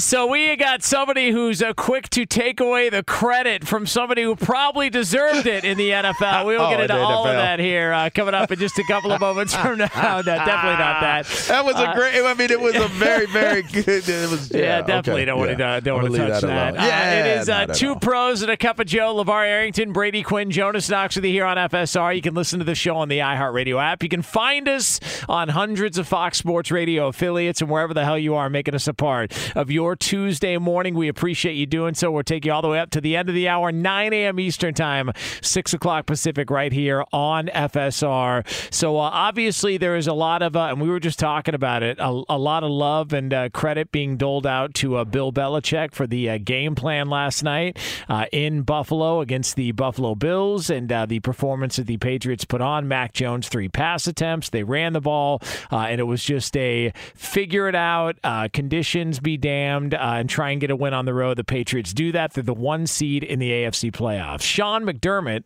So 0.00 0.26
we 0.26 0.56
got 0.56 0.82
somebody 0.82 1.30
who's 1.30 1.62
uh, 1.62 1.74
quick 1.74 2.08
to 2.10 2.24
take 2.24 2.58
away 2.58 2.88
the 2.88 3.02
credit 3.02 3.66
from 3.66 3.86
somebody 3.86 4.22
who 4.22 4.34
probably 4.34 4.88
deserved 4.88 5.46
it 5.46 5.64
in 5.64 5.76
the 5.76 5.90
NFL. 5.90 6.44
We 6.50 6.56
will 6.56 6.64
Oh, 6.64 6.70
get 6.70 6.80
into 6.80 6.96
all 6.98 7.26
of 7.26 7.34
that 7.34 7.58
here 7.60 7.92
uh, 7.92 8.08
coming 8.14 8.32
up 8.34 8.50
in 8.50 8.58
just 8.58 8.78
a 8.78 8.84
couple 8.84 9.12
of 9.12 9.20
moments 9.20 9.54
from 9.54 9.78
now. 9.78 9.88
No, 9.94 10.22
definitely 10.22 10.78
not 10.78 11.00
that. 11.02 11.26
That 11.48 11.64
was 11.64 11.74
a 11.76 11.90
Uh, 11.90 11.94
great. 11.94 12.24
I 12.24 12.34
mean, 12.34 12.50
it 12.50 12.60
was 12.60 12.74
a 12.76 12.88
very, 12.88 13.26
very 13.26 13.62
good. 13.72 14.08
It 14.08 14.30
was. 14.30 14.50
Yeah, 14.50 14.60
Yeah, 14.60 14.80
definitely 14.82 15.22
okay, 15.22 15.24
don't 15.26 15.38
want 15.38 15.50
yeah. 15.58 15.74
to 15.76 15.80
don't 15.82 16.02
want 16.02 16.14
to 16.14 16.18
touch 16.18 16.42
that. 16.42 16.44
alone. 16.74 16.78
Uh, 16.78 16.86
Yeah, 16.86 17.20
it 17.36 17.40
is 17.40 17.48
uh, 17.48 17.66
two 17.66 17.94
pros 17.96 18.40
and 18.42 18.50
a 18.50 18.56
cup 18.56 18.78
of 18.80 18.86
Joe. 18.86 19.14
LeVar 19.14 19.46
Arrington, 19.46 19.92
Brady 19.92 20.22
Quinn, 20.22 20.50
Jonas 20.50 20.88
Knox 20.88 21.16
with 21.16 21.24
you 21.26 21.32
here 21.32 21.44
on 21.44 21.56
FSR. 21.58 22.16
You 22.16 22.22
can 22.22 22.34
listen 22.34 22.58
to 22.58 22.64
the 22.64 22.74
show 22.74 22.96
on 22.96 23.08
the 23.08 23.18
iHeartRadio 23.18 23.80
app. 23.82 24.02
You 24.02 24.08
can 24.08 24.22
find 24.22 24.66
us 24.68 24.98
on 25.28 25.48
hundreds 25.50 25.98
of 25.98 26.08
Fox 26.08 26.38
Sports 26.38 26.70
Radio 26.70 27.08
affiliates 27.08 27.60
and 27.60 27.70
wherever 27.70 27.92
the 27.92 28.04
hell 28.04 28.18
you 28.18 28.34
are, 28.34 28.48
making 28.48 28.74
us 28.74 28.88
a 28.88 28.94
part 28.94 29.32
of 29.56 29.70
your 29.70 29.89
Tuesday 29.96 30.56
morning. 30.58 30.94
We 30.94 31.08
appreciate 31.08 31.54
you 31.54 31.66
doing 31.66 31.94
so. 31.94 32.10
We'll 32.10 32.22
take 32.22 32.44
you 32.44 32.52
all 32.52 32.62
the 32.62 32.68
way 32.68 32.80
up 32.80 32.90
to 32.90 33.00
the 33.00 33.16
end 33.16 33.28
of 33.28 33.34
the 33.34 33.48
hour, 33.48 33.72
9 33.72 34.12
a.m. 34.12 34.40
Eastern 34.40 34.74
Time, 34.74 35.10
6 35.40 35.74
o'clock 35.74 36.06
Pacific, 36.06 36.50
right 36.50 36.72
here 36.72 37.04
on 37.12 37.46
FSR. 37.48 38.44
So 38.72 38.96
uh, 38.96 39.10
obviously 39.12 39.76
there 39.76 39.96
is 39.96 40.06
a 40.06 40.12
lot 40.12 40.42
of, 40.42 40.56
uh, 40.56 40.66
and 40.66 40.80
we 40.80 40.88
were 40.88 41.00
just 41.00 41.18
talking 41.18 41.54
about 41.54 41.82
it, 41.82 41.98
a, 41.98 42.22
a 42.28 42.38
lot 42.38 42.64
of 42.64 42.70
love 42.70 43.12
and 43.12 43.32
uh, 43.32 43.48
credit 43.50 43.92
being 43.92 44.16
doled 44.16 44.46
out 44.46 44.74
to 44.74 44.96
uh, 44.96 45.04
Bill 45.04 45.32
Belichick 45.32 45.92
for 45.94 46.06
the 46.06 46.30
uh, 46.30 46.38
game 46.38 46.74
plan 46.74 47.08
last 47.08 47.42
night 47.42 47.78
uh, 48.08 48.26
in 48.32 48.62
Buffalo 48.62 49.20
against 49.20 49.56
the 49.56 49.72
Buffalo 49.72 50.14
Bills 50.14 50.70
and 50.70 50.90
the 51.08 51.20
performance 51.20 51.76
that 51.76 51.86
the 51.86 51.96
Patriots 51.96 52.44
put 52.44 52.60
on. 52.60 52.88
Mac 52.88 53.12
Jones, 53.12 53.48
three 53.48 53.68
pass 53.68 54.06
attempts. 54.06 54.50
They 54.50 54.62
ran 54.62 54.92
the 54.92 55.00
ball, 55.00 55.40
and 55.70 56.00
it 56.00 56.04
was 56.04 56.22
just 56.22 56.56
a 56.56 56.92
figure 57.14 57.68
it 57.68 57.74
out, 57.74 58.16
conditions 58.52 59.20
be 59.20 59.36
damned, 59.36 59.79
uh, 59.94 59.98
and 60.00 60.28
try 60.28 60.50
and 60.50 60.60
get 60.60 60.70
a 60.70 60.76
win 60.76 60.94
on 60.94 61.04
the 61.04 61.14
road. 61.14 61.36
The 61.36 61.44
Patriots 61.44 61.92
do 61.92 62.12
that. 62.12 62.34
They're 62.34 62.42
the 62.42 62.54
one 62.54 62.86
seed 62.86 63.24
in 63.24 63.38
the 63.38 63.50
AFC 63.50 63.90
playoffs. 63.92 64.42
Sean 64.42 64.84
McDermott, 64.84 65.44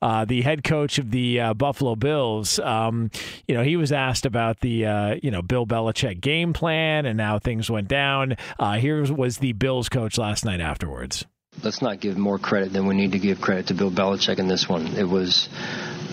uh, 0.00 0.24
the 0.24 0.42
head 0.42 0.64
coach 0.64 0.98
of 0.98 1.10
the 1.10 1.40
uh, 1.40 1.54
Buffalo 1.54 1.96
Bills, 1.96 2.58
um, 2.58 3.10
you 3.46 3.54
know, 3.54 3.62
he 3.62 3.76
was 3.76 3.92
asked 3.92 4.26
about 4.26 4.60
the, 4.60 4.86
uh, 4.86 5.16
you 5.22 5.30
know, 5.30 5.42
Bill 5.42 5.66
Belichick 5.66 6.20
game 6.20 6.52
plan 6.52 7.06
and 7.06 7.20
how 7.20 7.38
things 7.38 7.70
went 7.70 7.88
down. 7.88 8.36
Uh, 8.58 8.74
here 8.74 9.02
was 9.12 9.38
the 9.38 9.52
Bills 9.52 9.88
coach 9.88 10.18
last 10.18 10.44
night 10.44 10.60
afterwards. 10.60 11.24
let's 11.62 11.82
not 11.82 12.00
give 12.00 12.16
more 12.16 12.38
credit 12.38 12.72
than 12.72 12.86
we 12.86 12.94
need 12.94 13.12
to 13.12 13.18
give 13.18 13.40
credit 13.40 13.66
to 13.68 13.74
Bill 13.74 13.90
Belichick 13.90 14.38
in 14.38 14.48
this 14.48 14.68
one. 14.68 14.86
It 14.96 15.08
was 15.08 15.48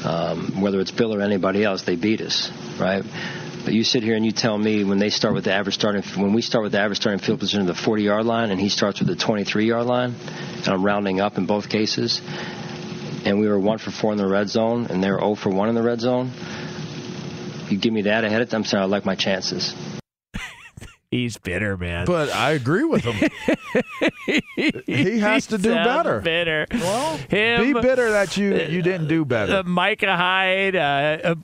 um, 0.03 0.61
whether 0.61 0.79
it's 0.79 0.91
Bill 0.91 1.13
or 1.15 1.21
anybody 1.21 1.63
else, 1.63 1.83
they 1.83 1.95
beat 1.95 2.21
us, 2.21 2.51
right? 2.79 3.03
But 3.63 3.73
you 3.73 3.83
sit 3.83 4.03
here 4.03 4.15
and 4.15 4.25
you 4.25 4.31
tell 4.31 4.57
me 4.57 4.83
when 4.83 4.99
they 4.99 5.09
start 5.09 5.33
with 5.33 5.43
the 5.43 5.53
average 5.53 5.75
starting, 5.75 6.01
when 6.21 6.33
we 6.33 6.41
start 6.41 6.63
with 6.63 6.71
the 6.71 6.79
average 6.79 6.99
starting 6.99 7.19
field 7.19 7.39
position 7.39 7.61
of 7.61 7.67
the 7.67 7.75
40 7.75 8.03
yard 8.03 8.25
line, 8.25 8.51
and 8.51 8.59
he 8.59 8.69
starts 8.69 8.99
with 8.99 9.09
the 9.09 9.15
23 9.15 9.65
yard 9.65 9.85
line, 9.85 10.15
and 10.57 10.67
I'm 10.67 10.83
rounding 10.83 11.19
up 11.19 11.37
in 11.37 11.45
both 11.45 11.69
cases, 11.69 12.21
and 13.25 13.39
we 13.39 13.47
were 13.47 13.59
one 13.59 13.77
for 13.77 13.91
four 13.91 14.11
in 14.11 14.17
the 14.17 14.27
red 14.27 14.49
zone, 14.49 14.87
and 14.87 15.03
they 15.03 15.11
were 15.11 15.19
0 15.19 15.35
for 15.35 15.49
one 15.49 15.69
in 15.69 15.75
the 15.75 15.83
red 15.83 15.99
zone. 15.99 16.31
You 17.69 17.77
give 17.77 17.93
me 17.93 18.03
that 18.03 18.23
ahead 18.23 18.41
of 18.41 18.49
time, 18.49 18.61
I'm 18.61 18.65
sorry, 18.65 18.83
I 18.83 18.85
like 18.85 19.05
my 19.05 19.15
chances. 19.15 19.75
He's 21.11 21.37
bitter, 21.37 21.75
man. 21.75 22.05
But 22.05 22.29
I 22.31 22.51
agree 22.51 22.83
with 22.83 23.03
him. 23.03 23.15
he 24.85 25.19
has 25.19 25.47
to 25.47 25.57
do 25.57 25.73
better. 25.73 26.21
Bitter. 26.21 26.67
Well, 26.71 27.17
Him, 27.29 27.73
be 27.73 27.81
bitter 27.81 28.11
that 28.11 28.37
you 28.37 28.55
you 28.55 28.83
didn't 28.83 29.07
do 29.07 29.25
better. 29.25 29.57
uh, 29.57 29.63
Micah 29.63 30.15
Hyde, 30.15 30.75
uh, 30.75 30.79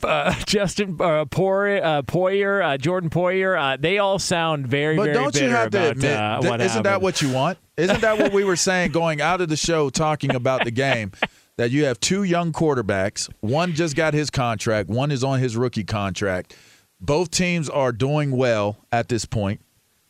uh, 0.03 0.07
uh, 0.07 0.33
Justin 0.45 0.97
uh, 1.00 1.25
Poyer, 1.25 1.81
uh, 1.83 2.01
Poyer 2.03 2.63
uh, 2.63 2.77
Jordan 2.77 3.09
Poyer, 3.09 3.59
uh, 3.59 3.77
they 3.79 3.97
all 3.97 4.19
sound 4.19 4.67
very. 4.67 4.95
But 4.95 5.06
very 5.06 5.13
don't 5.15 5.35
you 5.35 5.50
have 5.50 5.71
to 5.71 5.77
about 5.79 5.91
admit, 5.94 6.15
uh, 6.15 6.41
what 6.41 6.62
isn't 6.62 6.83
that 6.83 7.01
what 7.01 7.21
you 7.23 7.31
want? 7.31 7.57
Isn't 7.75 8.01
that 8.01 8.19
what 8.19 8.33
we 8.33 8.44
were 8.44 8.56
saying 8.56 8.91
going 8.91 9.19
out 9.19 9.41
of 9.41 9.50
the 9.50 9.57
show 9.57 9.89
talking 9.89 10.35
about 10.35 10.63
the 10.63 10.71
game? 10.71 11.12
That 11.57 11.71
you 11.71 11.85
have 11.85 12.01
two 12.01 12.23
young 12.23 12.51
quarterbacks. 12.51 13.31
One 13.39 13.73
just 13.73 13.95
got 13.95 14.13
his 14.13 14.29
contract. 14.29 14.89
One 14.89 15.09
is 15.09 15.23
on 15.23 15.39
his 15.39 15.56
rookie 15.56 15.85
contract. 15.85 16.53
Both 17.00 17.31
teams 17.31 17.69
are 17.69 17.92
doing 17.92 18.31
well 18.31 18.77
at 18.92 19.09
this 19.09 19.25
point. 19.25 19.62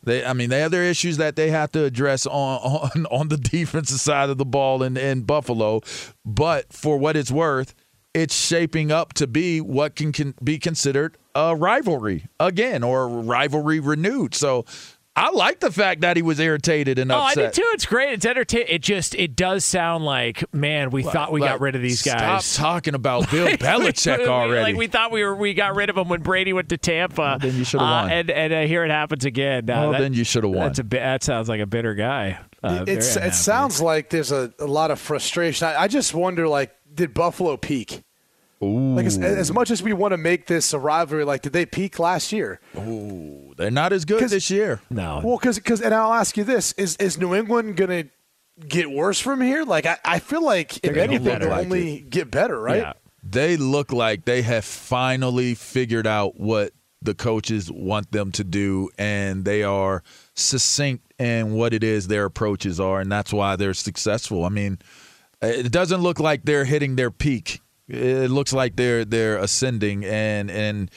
They, 0.03 0.23
I 0.23 0.33
mean, 0.33 0.49
they 0.49 0.59
have 0.59 0.71
their 0.71 0.83
issues 0.83 1.17
that 1.17 1.35
they 1.35 1.49
have 1.49 1.71
to 1.71 1.83
address 1.83 2.25
on 2.27 2.59
on, 2.59 3.05
on 3.11 3.27
the 3.29 3.37
defensive 3.37 3.99
side 3.99 4.29
of 4.29 4.37
the 4.37 4.45
ball 4.45 4.83
in, 4.83 4.97
in 4.97 5.23
Buffalo. 5.23 5.81
But 6.23 6.71
for 6.71 6.97
what 6.97 7.17
it's 7.17 7.31
worth, 7.31 7.73
it's 8.13 8.35
shaping 8.35 8.91
up 8.91 9.13
to 9.13 9.27
be 9.27 9.59
what 9.59 9.95
can, 9.95 10.13
can 10.13 10.35
be 10.43 10.57
considered 10.57 11.17
a 11.33 11.55
rivalry 11.55 12.27
again 12.39 12.81
or 12.81 13.09
rivalry 13.09 13.79
renewed. 13.79 14.33
So 14.33 14.63
I 15.17 15.29
like 15.31 15.61
the 15.61 15.71
fact 15.71 16.01
that 16.01 16.17
he 16.17 16.21
was 16.21 16.39
irritated 16.41 16.99
and 16.99 17.09
upset. 17.09 17.37
Oh, 17.37 17.41
I 17.43 17.45
upset. 17.47 17.53
do 17.53 17.61
too. 17.61 17.67
It's 17.73 17.85
great. 17.85 18.11
It's 18.13 18.25
entertaining. 18.25 18.67
It 18.69 18.81
just 18.81 19.15
it 19.15 19.35
does 19.35 19.63
sound 19.63 20.03
like 20.03 20.43
man, 20.53 20.89
we 20.89 21.03
thought 21.03 21.31
we 21.31 21.39
got 21.39 21.61
rid 21.61 21.75
of 21.75 21.81
these 21.81 22.01
guys. 22.01 22.43
Stop 22.45 22.65
talking 22.65 22.95
about 22.95 23.31
Bill 23.31 23.47
Belichick 23.47 24.17
We- 24.17 24.25
already. 24.27 24.61
Like 24.61 24.75
we 24.75 24.87
thought 24.87 25.11
we 25.11 25.23
were, 25.23 25.33
we 25.35 25.53
got 25.53 25.75
rid 25.75 25.89
of 25.89 25.97
him 25.97 26.09
when 26.09 26.21
Brady 26.21 26.51
went 26.51 26.67
to 26.69 26.77
Tampa. 26.77 27.37
then 27.39 27.55
you 27.55 27.63
should've 27.63 27.85
Uh, 27.87 28.03
won. 28.03 28.11
and 28.11 28.29
and 28.29 28.53
uh, 28.53 28.61
here 28.63 28.83
it 28.83 28.91
happens 28.91 29.23
again. 29.23 29.69
Uh, 29.69 29.73
Well, 29.81 29.91
that- 29.93 30.01
then 30.01 30.13
you 30.13 30.25
should've 30.25 30.49
won. 30.49 30.67
That's 30.67 30.79
a 30.79 30.83
that 30.83 31.23
sounds 31.23 31.47
like 31.47 31.61
a 31.61 31.65
bitter 31.65 31.93
guy. 31.95 32.39
Uh, 32.61 32.83
it's, 32.87 33.15
it 33.15 33.35
sounds 33.35 33.79
like 33.79 34.09
there's 34.09 34.31
a, 34.31 34.51
a 34.59 34.65
lot 34.65 34.89
of 34.91 34.99
frustration. 34.99 35.67
I, 35.67 35.83
I 35.83 35.87
just 35.87 36.15
wonder, 36.15 36.47
like, 36.47 36.75
did 36.93 37.13
Buffalo 37.13 37.57
peak? 37.57 38.01
Like, 38.61 39.05
as, 39.05 39.17
as 39.17 39.51
much 39.51 39.69
as 39.69 39.83
we 39.83 39.93
want 39.93 40.13
to 40.13 40.17
make 40.17 40.47
this 40.47 40.73
a 40.73 40.79
rivalry, 40.79 41.25
like, 41.25 41.41
did 41.41 41.53
they 41.53 41.65
peak 41.65 41.99
last 41.99 42.31
year? 42.31 42.59
They're 42.73 43.69
not 43.69 43.93
as 43.93 44.05
good 44.05 44.27
this 44.29 44.49
year. 44.49 44.81
no. 44.89 45.21
Well, 45.23 45.37
because 45.37 45.81
and 45.81 45.93
I'll 45.93 46.13
ask 46.13 46.37
you 46.37 46.43
this: 46.43 46.71
is 46.73 46.95
is 46.97 47.17
New 47.17 47.35
England 47.35 47.75
going 47.77 47.89
to 47.89 48.09
get 48.67 48.89
worse 48.89 49.19
from 49.19 49.41
here? 49.41 49.63
Like, 49.63 49.85
I, 49.85 49.97
I 50.05 50.19
feel 50.19 50.43
like 50.43 50.77
if 50.77 50.83
gonna 50.83 50.95
get 50.95 51.03
anything, 51.09 51.25
better. 51.25 51.45
they'll 51.45 51.59
only 51.59 51.99
get 52.01 52.31
better, 52.31 52.59
right? 52.59 52.77
Yeah. 52.77 52.93
They 53.21 53.57
look 53.57 53.91
like 53.91 54.25
they 54.25 54.41
have 54.43 54.65
finally 54.65 55.55
figured 55.55 56.07
out 56.07 56.39
what 56.39 56.73
the 57.01 57.13
coaches 57.13 57.71
want 57.71 58.11
them 58.11 58.31
to 58.33 58.43
do, 58.43 58.89
and 58.97 59.45
they 59.45 59.63
are 59.63 60.03
succinct 60.33 61.13
in 61.19 61.53
what 61.53 61.73
it 61.73 61.83
is 61.83 62.07
their 62.07 62.25
approaches 62.25 62.79
are, 62.79 62.99
and 62.99 63.11
that's 63.11 63.33
why 63.33 63.55
they're 63.55 63.73
successful. 63.73 64.45
I 64.45 64.49
mean, 64.49 64.79
it 65.41 65.71
doesn't 65.71 66.01
look 66.01 66.19
like 66.19 66.43
they're 66.45 66.65
hitting 66.65 66.95
their 66.95 67.11
peak. 67.11 67.61
It 67.87 68.31
looks 68.31 68.53
like 68.53 68.75
they're 68.75 69.05
they're 69.05 69.37
ascending, 69.37 70.05
and 70.05 70.49
and 70.49 70.91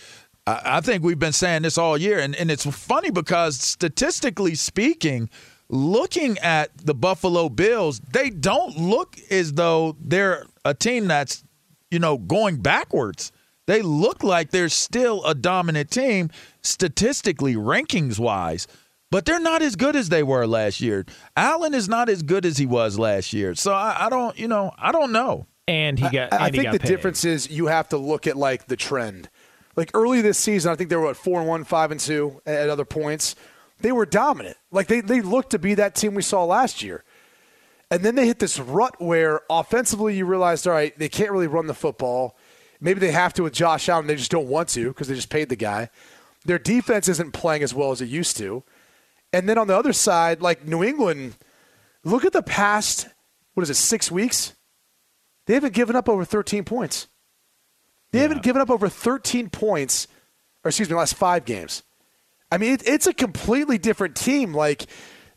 I, 0.47 0.81
think 0.81 1.05
we've 1.05 1.19
been 1.19 1.33
saying 1.33 1.63
this 1.63 1.77
all 1.77 1.99
year, 1.99 2.19
and 2.19 2.35
and 2.37 2.51
it's 2.51 2.65
funny 2.65 3.11
because 3.11 3.59
statistically 3.59 4.55
speaking. 4.55 5.31
Looking 5.71 6.39
at 6.39 6.75
the 6.79 6.95
Buffalo 6.95 7.51
Bills, 7.51 8.01
they 8.01 8.31
don't 8.31 8.79
look 8.79 9.19
as 9.31 9.53
though 9.53 9.97
they're 10.01 10.47
a 10.65 10.73
team 10.73 11.09
that's 11.09 11.45
you 11.91 11.99
know, 11.99 12.19
going 12.19 12.57
backwards. 12.57 13.33
They 13.67 13.83
look 13.83 14.23
like 14.23 14.51
they're 14.51 14.69
still 14.69 15.25
a 15.25 15.35
dominant 15.35 15.91
team 15.91 16.31
statistically, 16.63 17.55
rankings 17.55 18.19
wise, 18.19 18.67
but 19.11 19.25
they're 19.25 19.41
not 19.41 19.63
as 19.63 19.77
good 19.77 19.97
as 19.97 20.09
they 20.09 20.23
were 20.23 20.47
last 20.47 20.81
year. 20.81 21.05
Allen 21.37 21.75
is 21.75 21.89
not 21.89 22.09
as 22.09 22.23
good 22.23 22.47
as 22.47 22.57
he 22.57 22.67
was 22.67 22.99
last 22.99 23.33
year. 23.33 23.55
So 23.55 23.73
I, 23.73 24.07
I 24.07 24.11
don't, 24.11 24.39
you 24.39 24.49
know, 24.49 24.73
I 24.79 24.93
don't 24.93 25.13
know. 25.13 25.47
And 25.69 25.99
he 25.99 26.09
got. 26.09 26.33
I, 26.33 26.47
I 26.47 26.51
think 26.51 26.65
got 26.65 26.73
the 26.73 26.81
paid. 26.81 26.89
difference 26.89 27.25
is 27.25 27.51
you 27.51 27.67
have 27.67 27.89
to 27.91 27.99
look 27.99 28.27
at 28.27 28.37
like 28.37 28.67
the 28.67 28.77
trend. 28.77 29.29
Like 29.77 29.91
early 29.95 30.21
this 30.23 30.39
season, 30.39 30.73
I 30.73 30.75
think 30.75 30.91
they 30.91 30.97
were 30.97 31.11
at 31.11 31.17
four 31.17 31.39
and 31.39 31.49
one, 31.49 31.65
five 31.65 31.91
and 31.93 32.01
two 32.01 32.41
at, 32.47 32.55
at 32.63 32.71
other 32.71 32.85
points. 32.85 33.37
They 33.81 33.93
were 33.93 34.07
dominant. 34.07 34.57
Like 34.73 34.89
they 34.89 35.01
they 35.01 35.21
looked 35.21 35.51
to 35.51 35.59
be 35.59 35.75
that 35.75 35.95
team 35.95 36.15
we 36.15 36.23
saw 36.23 36.45
last 36.45 36.83
year. 36.83 37.05
And 37.91 38.03
then 38.03 38.17
they 38.17 38.27
hit 38.27 38.39
this 38.39 38.59
rut 38.59 39.01
where 39.01 39.41
offensively 39.49 40.15
you 40.17 40.27
realized, 40.27 40.67
all 40.67 40.75
right, 40.75 40.99
they 40.99 41.09
can't 41.09 41.31
really 41.31 41.47
run 41.47 41.69
the 41.69 41.75
football. 41.75 42.37
Maybe 42.81 43.01
they 43.01 43.13
have 43.13 43.33
to 43.35 43.43
with 43.43 43.55
Josh 43.55 43.89
Allen. 43.89 44.07
They 44.07 44.17
just 44.17 44.31
don't 44.31 44.49
want 44.49 44.69
to 44.71 44.89
because 44.89 45.09
they 45.09 45.15
just 45.15 45.31
paid 45.31 45.49
the 45.49 45.57
guy. 45.57 45.89
Their 46.45 46.59
defense 46.59 47.09
isn't 47.09 47.33
playing 47.33 47.63
as 47.63 47.75
well 47.75 47.91
as 47.91 48.01
it 48.03 48.09
used 48.09 48.37
to. 48.39 48.63
And 49.33 49.49
then 49.49 49.59
on 49.59 49.67
the 49.67 49.77
other 49.77 49.93
side, 49.93 50.43
like 50.43 50.67
New 50.67 50.85
England, 50.85 51.37
look 52.05 52.25
at 52.25 52.33
the 52.33 52.43
past, 52.43 53.09
what 53.55 53.63
is 53.63 53.71
it, 53.71 53.75
six 53.75 54.11
weeks? 54.11 54.53
They 55.49 55.55
haven't 55.55 55.73
given 55.73 55.97
up 55.97 56.11
over 56.11 56.27
13 56.27 56.65
points. 56.65 57.09
They 58.13 58.19
haven't 58.19 58.43
given 58.43 58.61
up 58.61 58.69
over 58.69 58.87
13 58.87 59.49
points, 59.49 60.07
or 60.63 60.69
excuse 60.69 60.91
me, 60.91 60.95
last 60.95 61.15
five 61.15 61.47
games. 61.47 61.83
I 62.53 62.59
mean, 62.59 62.75
it, 62.75 62.87
it's 62.87 63.07
a 63.07 63.15
completely 63.15 63.79
different 63.79 64.15
team. 64.15 64.53
Like, 64.53 64.89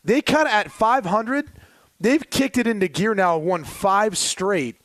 they 0.04 0.20
kind 0.20 0.46
of 0.46 0.52
at 0.52 0.70
500, 0.70 1.50
they've 1.98 2.28
kicked 2.28 2.58
it 2.58 2.66
into 2.66 2.88
gear 2.88 3.14
now, 3.14 3.38
won 3.38 3.64
five 3.64 4.18
straight. 4.18 4.76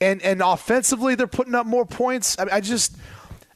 And, 0.00 0.22
and 0.22 0.40
offensively, 0.40 1.16
they're 1.16 1.26
putting 1.26 1.54
up 1.54 1.66
more 1.66 1.84
points. 1.84 2.38
I, 2.38 2.56
I 2.56 2.60
just. 2.60 2.96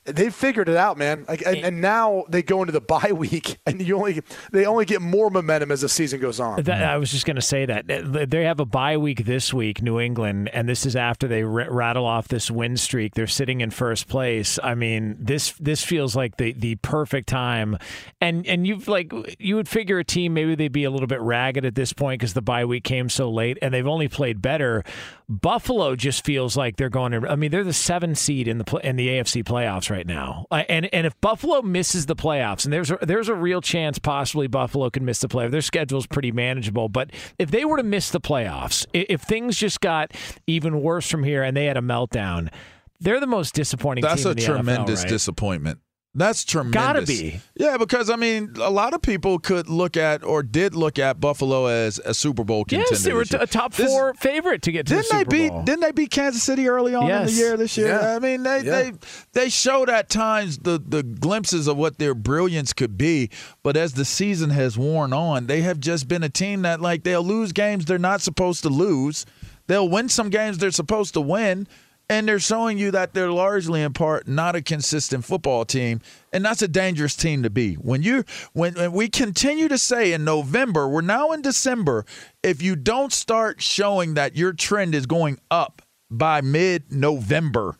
They 0.06 0.30
figured 0.30 0.68
it 0.68 0.76
out, 0.76 0.96
man. 0.96 1.24
Like, 1.28 1.42
and, 1.44 1.56
and 1.58 1.80
now 1.80 2.24
they 2.28 2.42
go 2.42 2.60
into 2.62 2.72
the 2.72 2.80
bye 2.80 3.12
week, 3.14 3.58
and 3.66 3.80
you 3.80 3.96
only 3.96 4.22
they 4.52 4.64
only 4.64 4.84
get 4.84 5.02
more 5.02 5.30
momentum 5.30 5.70
as 5.70 5.80
the 5.80 5.88
season 5.88 6.20
goes 6.20 6.40
on. 6.40 6.62
That, 6.62 6.82
I 6.84 6.96
was 6.96 7.10
just 7.10 7.26
going 7.26 7.36
to 7.36 7.42
say 7.42 7.66
that 7.66 7.86
they 8.30 8.44
have 8.44 8.60
a 8.60 8.64
bye 8.64 8.96
week 8.96 9.24
this 9.24 9.52
week, 9.52 9.82
New 9.82 9.98
England, 9.98 10.48
and 10.52 10.68
this 10.68 10.86
is 10.86 10.96
after 10.96 11.26
they 11.26 11.42
r- 11.42 11.70
rattle 11.70 12.06
off 12.06 12.28
this 12.28 12.50
win 12.50 12.76
streak. 12.76 13.14
They're 13.14 13.26
sitting 13.26 13.60
in 13.60 13.70
first 13.70 14.08
place. 14.08 14.58
I 14.62 14.74
mean, 14.74 15.16
this 15.18 15.52
this 15.60 15.84
feels 15.84 16.14
like 16.14 16.36
the 16.36 16.52
the 16.52 16.76
perfect 16.76 17.28
time, 17.28 17.78
and 18.20 18.46
and 18.46 18.66
you've 18.66 18.88
like 18.88 19.12
you 19.38 19.56
would 19.56 19.68
figure 19.68 19.98
a 19.98 20.04
team 20.04 20.34
maybe 20.34 20.54
they'd 20.54 20.72
be 20.72 20.84
a 20.84 20.90
little 20.90 21.08
bit 21.08 21.20
ragged 21.20 21.64
at 21.64 21.74
this 21.74 21.92
point 21.92 22.20
because 22.20 22.34
the 22.34 22.42
bye 22.42 22.64
week 22.64 22.84
came 22.84 23.08
so 23.08 23.30
late, 23.30 23.58
and 23.62 23.72
they've 23.72 23.86
only 23.86 24.08
played 24.08 24.40
better. 24.42 24.84
Buffalo 25.28 25.96
just 25.96 26.24
feels 26.24 26.56
like 26.56 26.76
they're 26.76 26.88
going 26.88 27.12
to. 27.12 27.28
I 27.28 27.34
mean, 27.36 27.50
they're 27.50 27.64
the 27.64 27.72
seven 27.72 28.14
seed 28.14 28.46
in 28.46 28.58
the 28.58 28.76
in 28.84 28.96
the 28.96 29.08
AFC 29.08 29.42
playoffs 29.42 29.90
right 29.90 29.95
now, 30.04 30.46
Uh, 30.50 30.64
and 30.68 30.92
and 30.92 31.06
if 31.06 31.18
Buffalo 31.20 31.62
misses 31.62 32.06
the 32.06 32.16
playoffs, 32.16 32.64
and 32.64 32.72
there's 32.72 32.90
a, 32.90 32.98
there's 33.00 33.28
a 33.28 33.34
real 33.34 33.60
chance 33.60 34.00
possibly 34.00 34.48
Buffalo 34.48 34.90
could 34.90 35.02
miss 35.02 35.20
the 35.20 35.28
playoffs. 35.28 35.52
Their 35.52 35.60
schedule's 35.62 36.08
pretty 36.08 36.32
manageable, 36.32 36.88
but 36.88 37.10
if 37.38 37.52
they 37.52 37.64
were 37.64 37.76
to 37.76 37.84
miss 37.84 38.10
the 38.10 38.20
playoffs, 38.20 38.84
if 38.92 39.20
things 39.20 39.56
just 39.56 39.80
got 39.80 40.12
even 40.48 40.82
worse 40.82 41.08
from 41.08 41.22
here 41.22 41.44
and 41.44 41.56
they 41.56 41.66
had 41.66 41.76
a 41.76 41.80
meltdown, 41.82 42.52
they're 42.98 43.20
the 43.20 43.26
most 43.26 43.54
disappointing. 43.54 44.02
That's 44.02 44.22
team 44.22 44.32
a 44.32 44.34
the 44.34 44.42
tremendous 44.42 45.00
NFL, 45.00 45.04
right? 45.04 45.08
disappointment. 45.10 45.78
That's 46.18 46.44
tremendous. 46.44 46.82
Gotta 46.82 47.02
be. 47.02 47.40
Yeah, 47.56 47.76
because 47.76 48.08
I 48.08 48.16
mean, 48.16 48.54
a 48.56 48.70
lot 48.70 48.94
of 48.94 49.02
people 49.02 49.38
could 49.38 49.68
look 49.68 49.98
at 49.98 50.24
or 50.24 50.42
did 50.42 50.74
look 50.74 50.98
at 50.98 51.20
Buffalo 51.20 51.66
as 51.66 51.98
a 52.04 52.14
Super 52.14 52.42
Bowl 52.42 52.64
contender. 52.64 52.86
Yes, 52.90 53.02
they 53.04 53.12
were 53.12 53.24
year. 53.24 53.42
a 53.42 53.46
top 53.46 53.74
This- 53.74 53.86
four 53.86 54.14
favorite 54.14 54.62
to 54.62 54.72
get 54.72 54.86
to 54.86 54.94
Didn't 54.94 55.08
the 55.10 55.14
they 55.14 55.18
Super 55.20 55.30
beat? 55.30 55.48
Bowl. 55.50 55.62
Didn't 55.64 55.80
they 55.80 55.92
beat 55.92 56.10
Kansas 56.10 56.42
City 56.42 56.68
early 56.68 56.94
on 56.94 57.10
in 57.10 57.26
the 57.26 57.32
year 57.32 57.56
this 57.58 57.76
year? 57.76 57.88
Yeah. 57.88 58.16
I 58.16 58.18
mean, 58.18 58.42
they 58.44 58.62
Yeah. 58.62 58.70
they 58.82 58.92
they 59.34 59.48
showed 59.50 59.90
at 59.90 60.08
times 60.08 60.58
the 60.58 60.82
the 60.84 61.02
glimpses 61.02 61.66
of 61.66 61.76
what 61.76 61.98
their 61.98 62.14
brilliance 62.14 62.72
could 62.72 62.96
be, 62.96 63.28
but 63.62 63.76
as 63.76 63.92
the 63.92 64.06
season 64.06 64.50
has 64.50 64.78
worn 64.78 65.12
on, 65.12 65.46
they 65.48 65.60
have 65.60 65.78
just 65.80 66.08
been 66.08 66.22
a 66.22 66.30
team 66.30 66.62
that 66.62 66.80
like 66.80 67.04
they'll 67.04 67.22
lose 67.22 67.52
games 67.52 67.84
they're 67.84 67.98
not 67.98 68.22
supposed 68.22 68.62
to 68.62 68.70
lose, 68.70 69.26
they'll 69.66 69.88
win 69.88 70.08
some 70.08 70.30
games 70.30 70.56
they're 70.58 70.70
supposed 70.70 71.12
to 71.12 71.20
win. 71.20 71.68
And 72.08 72.28
they're 72.28 72.38
showing 72.38 72.78
you 72.78 72.92
that 72.92 73.14
they're 73.14 73.32
largely 73.32 73.82
in 73.82 73.92
part 73.92 74.28
not 74.28 74.54
a 74.54 74.62
consistent 74.62 75.24
football 75.24 75.64
team, 75.64 76.00
and 76.32 76.44
that's 76.44 76.62
a 76.62 76.68
dangerous 76.68 77.16
team 77.16 77.42
to 77.42 77.50
be. 77.50 77.74
When 77.74 78.00
you 78.02 78.22
when, 78.52 78.74
when 78.74 78.92
we 78.92 79.08
continue 79.08 79.66
to 79.66 79.76
say 79.76 80.12
in 80.12 80.24
November, 80.24 80.86
we're 80.88 81.00
now 81.00 81.32
in 81.32 81.42
December, 81.42 82.04
if 82.44 82.62
you 82.62 82.76
don't 82.76 83.12
start 83.12 83.60
showing 83.60 84.14
that 84.14 84.36
your 84.36 84.52
trend 84.52 84.94
is 84.94 85.06
going 85.06 85.40
up 85.50 85.82
by 86.08 86.42
mid-November 86.42 87.76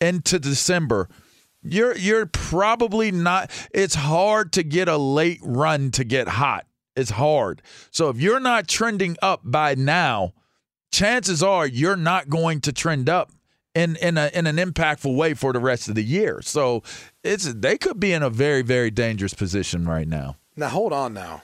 into 0.00 0.40
December, 0.40 1.08
you're 1.62 1.96
you're 1.96 2.26
probably 2.26 3.12
not 3.12 3.52
it's 3.72 3.94
hard 3.94 4.52
to 4.54 4.64
get 4.64 4.88
a 4.88 4.96
late 4.96 5.38
run 5.42 5.92
to 5.92 6.02
get 6.02 6.26
hot. 6.26 6.66
It's 6.96 7.10
hard. 7.10 7.62
So 7.92 8.08
if 8.08 8.20
you're 8.20 8.40
not 8.40 8.66
trending 8.66 9.16
up 9.22 9.42
by 9.44 9.76
now, 9.76 10.32
chances 10.90 11.40
are 11.40 11.68
you're 11.68 11.94
not 11.96 12.28
going 12.28 12.62
to 12.62 12.72
trend 12.72 13.08
up 13.08 13.30
in 13.74 13.96
in 13.96 14.18
a 14.18 14.30
in 14.34 14.46
an 14.46 14.56
impactful 14.56 15.14
way 15.14 15.34
for 15.34 15.52
the 15.52 15.60
rest 15.60 15.88
of 15.88 15.94
the 15.94 16.04
year. 16.04 16.40
So 16.42 16.82
it's 17.22 17.52
they 17.52 17.78
could 17.78 18.00
be 18.00 18.12
in 18.12 18.22
a 18.22 18.30
very 18.30 18.62
very 18.62 18.90
dangerous 18.90 19.34
position 19.34 19.86
right 19.86 20.08
now. 20.08 20.36
Now 20.56 20.68
hold 20.68 20.92
on 20.92 21.14
now. 21.14 21.42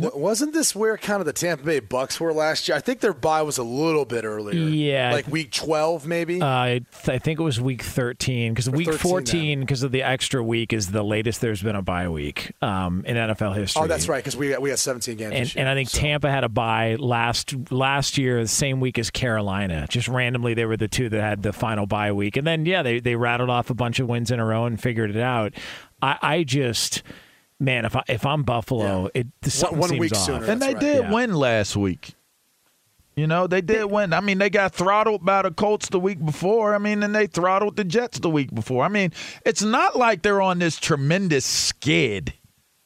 Wasn't 0.00 0.52
this 0.52 0.76
where 0.76 0.96
kind 0.96 1.18
of 1.18 1.26
the 1.26 1.32
Tampa 1.32 1.64
Bay 1.64 1.80
Bucks 1.80 2.20
were 2.20 2.32
last 2.32 2.68
year? 2.68 2.76
I 2.76 2.80
think 2.80 3.00
their 3.00 3.12
bye 3.12 3.42
was 3.42 3.58
a 3.58 3.64
little 3.64 4.04
bit 4.04 4.24
earlier. 4.24 4.54
Yeah. 4.68 5.10
Like 5.12 5.26
week 5.26 5.50
12 5.50 6.06
maybe. 6.06 6.40
Uh, 6.40 6.46
I, 6.46 6.80
th- 7.02 7.16
I 7.16 7.18
think 7.18 7.40
it 7.40 7.42
was 7.42 7.60
week 7.60 7.82
13 7.82 8.52
because 8.54 8.70
week 8.70 8.86
13 8.86 8.98
14 8.98 9.60
because 9.60 9.82
of 9.82 9.90
the 9.90 10.04
extra 10.04 10.40
week 10.40 10.72
is 10.72 10.92
the 10.92 11.02
latest 11.02 11.40
there's 11.40 11.60
been 11.64 11.74
a 11.74 11.82
bye 11.82 12.08
week 12.08 12.52
um, 12.62 13.02
in 13.06 13.16
NFL 13.16 13.56
history. 13.56 13.82
oh, 13.82 13.86
that's 13.88 14.08
right 14.08 14.22
cuz 14.22 14.36
we 14.36 14.56
we 14.58 14.68
got 14.70 14.78
17 14.78 15.16
games 15.16 15.32
And, 15.34 15.54
year. 15.56 15.60
and 15.62 15.68
I 15.68 15.74
think 15.74 15.88
so. 15.88 15.98
Tampa 15.98 16.30
had 16.30 16.44
a 16.44 16.48
bye 16.48 16.94
last 17.00 17.56
last 17.72 18.16
year, 18.18 18.40
the 18.40 18.46
same 18.46 18.78
week 18.78 19.00
as 19.00 19.10
Carolina. 19.10 19.88
Just 19.90 20.06
randomly, 20.06 20.54
they 20.54 20.64
were 20.64 20.76
the 20.76 20.86
two 20.86 21.08
that 21.08 21.20
had 21.20 21.42
the 21.42 21.52
final 21.52 21.86
bye 21.88 22.12
week, 22.12 22.36
and 22.36 22.46
then 22.46 22.66
yeah, 22.66 22.84
they 22.84 23.00
they 23.00 23.16
rattled 23.16 23.50
off 23.50 23.68
a 23.68 23.74
bunch 23.74 23.98
of 23.98 24.08
wins 24.08 24.30
in 24.30 24.38
a 24.38 24.44
row 24.44 24.64
and 24.64 24.80
figured 24.80 25.10
it 25.10 25.20
out. 25.20 25.54
I, 26.00 26.18
I 26.22 26.42
just, 26.44 27.02
man, 27.60 27.84
if 27.84 27.96
I 27.96 28.02
if 28.08 28.24
I'm 28.26 28.42
Buffalo, 28.42 29.08
it 29.14 29.26
something 29.44 29.78
one 29.78 29.90
seems 29.90 30.00
week 30.00 30.12
off. 30.12 30.18
sooner. 30.26 30.46
and 30.46 30.60
they 30.62 30.74
right. 30.74 30.80
did 30.80 31.02
Yeah. 31.04 31.12
win 31.12 31.34
last 31.34 31.76
week. 31.76 32.14
You 33.16 33.26
know, 33.26 33.48
they 33.48 33.60
did 33.60 33.84
win. 33.86 34.12
I 34.12 34.20
mean, 34.20 34.38
they 34.38 34.48
got 34.48 34.72
throttled 34.72 35.24
by 35.24 35.42
the 35.42 35.50
Colts 35.50 35.88
the 35.88 35.98
week 35.98 36.24
before. 36.24 36.72
I 36.72 36.78
mean, 36.78 37.02
and 37.02 37.12
they 37.12 37.26
throttled 37.26 37.74
the 37.74 37.82
Jets 37.82 38.20
the 38.20 38.30
week 38.30 38.54
before. 38.54 38.84
I 38.84 38.88
mean, 38.88 39.12
it's 39.44 39.60
not 39.62 39.96
like 39.96 40.22
they're 40.22 40.40
on 40.40 40.60
this 40.60 40.76
tremendous 40.78 41.44
skid. 41.44 42.34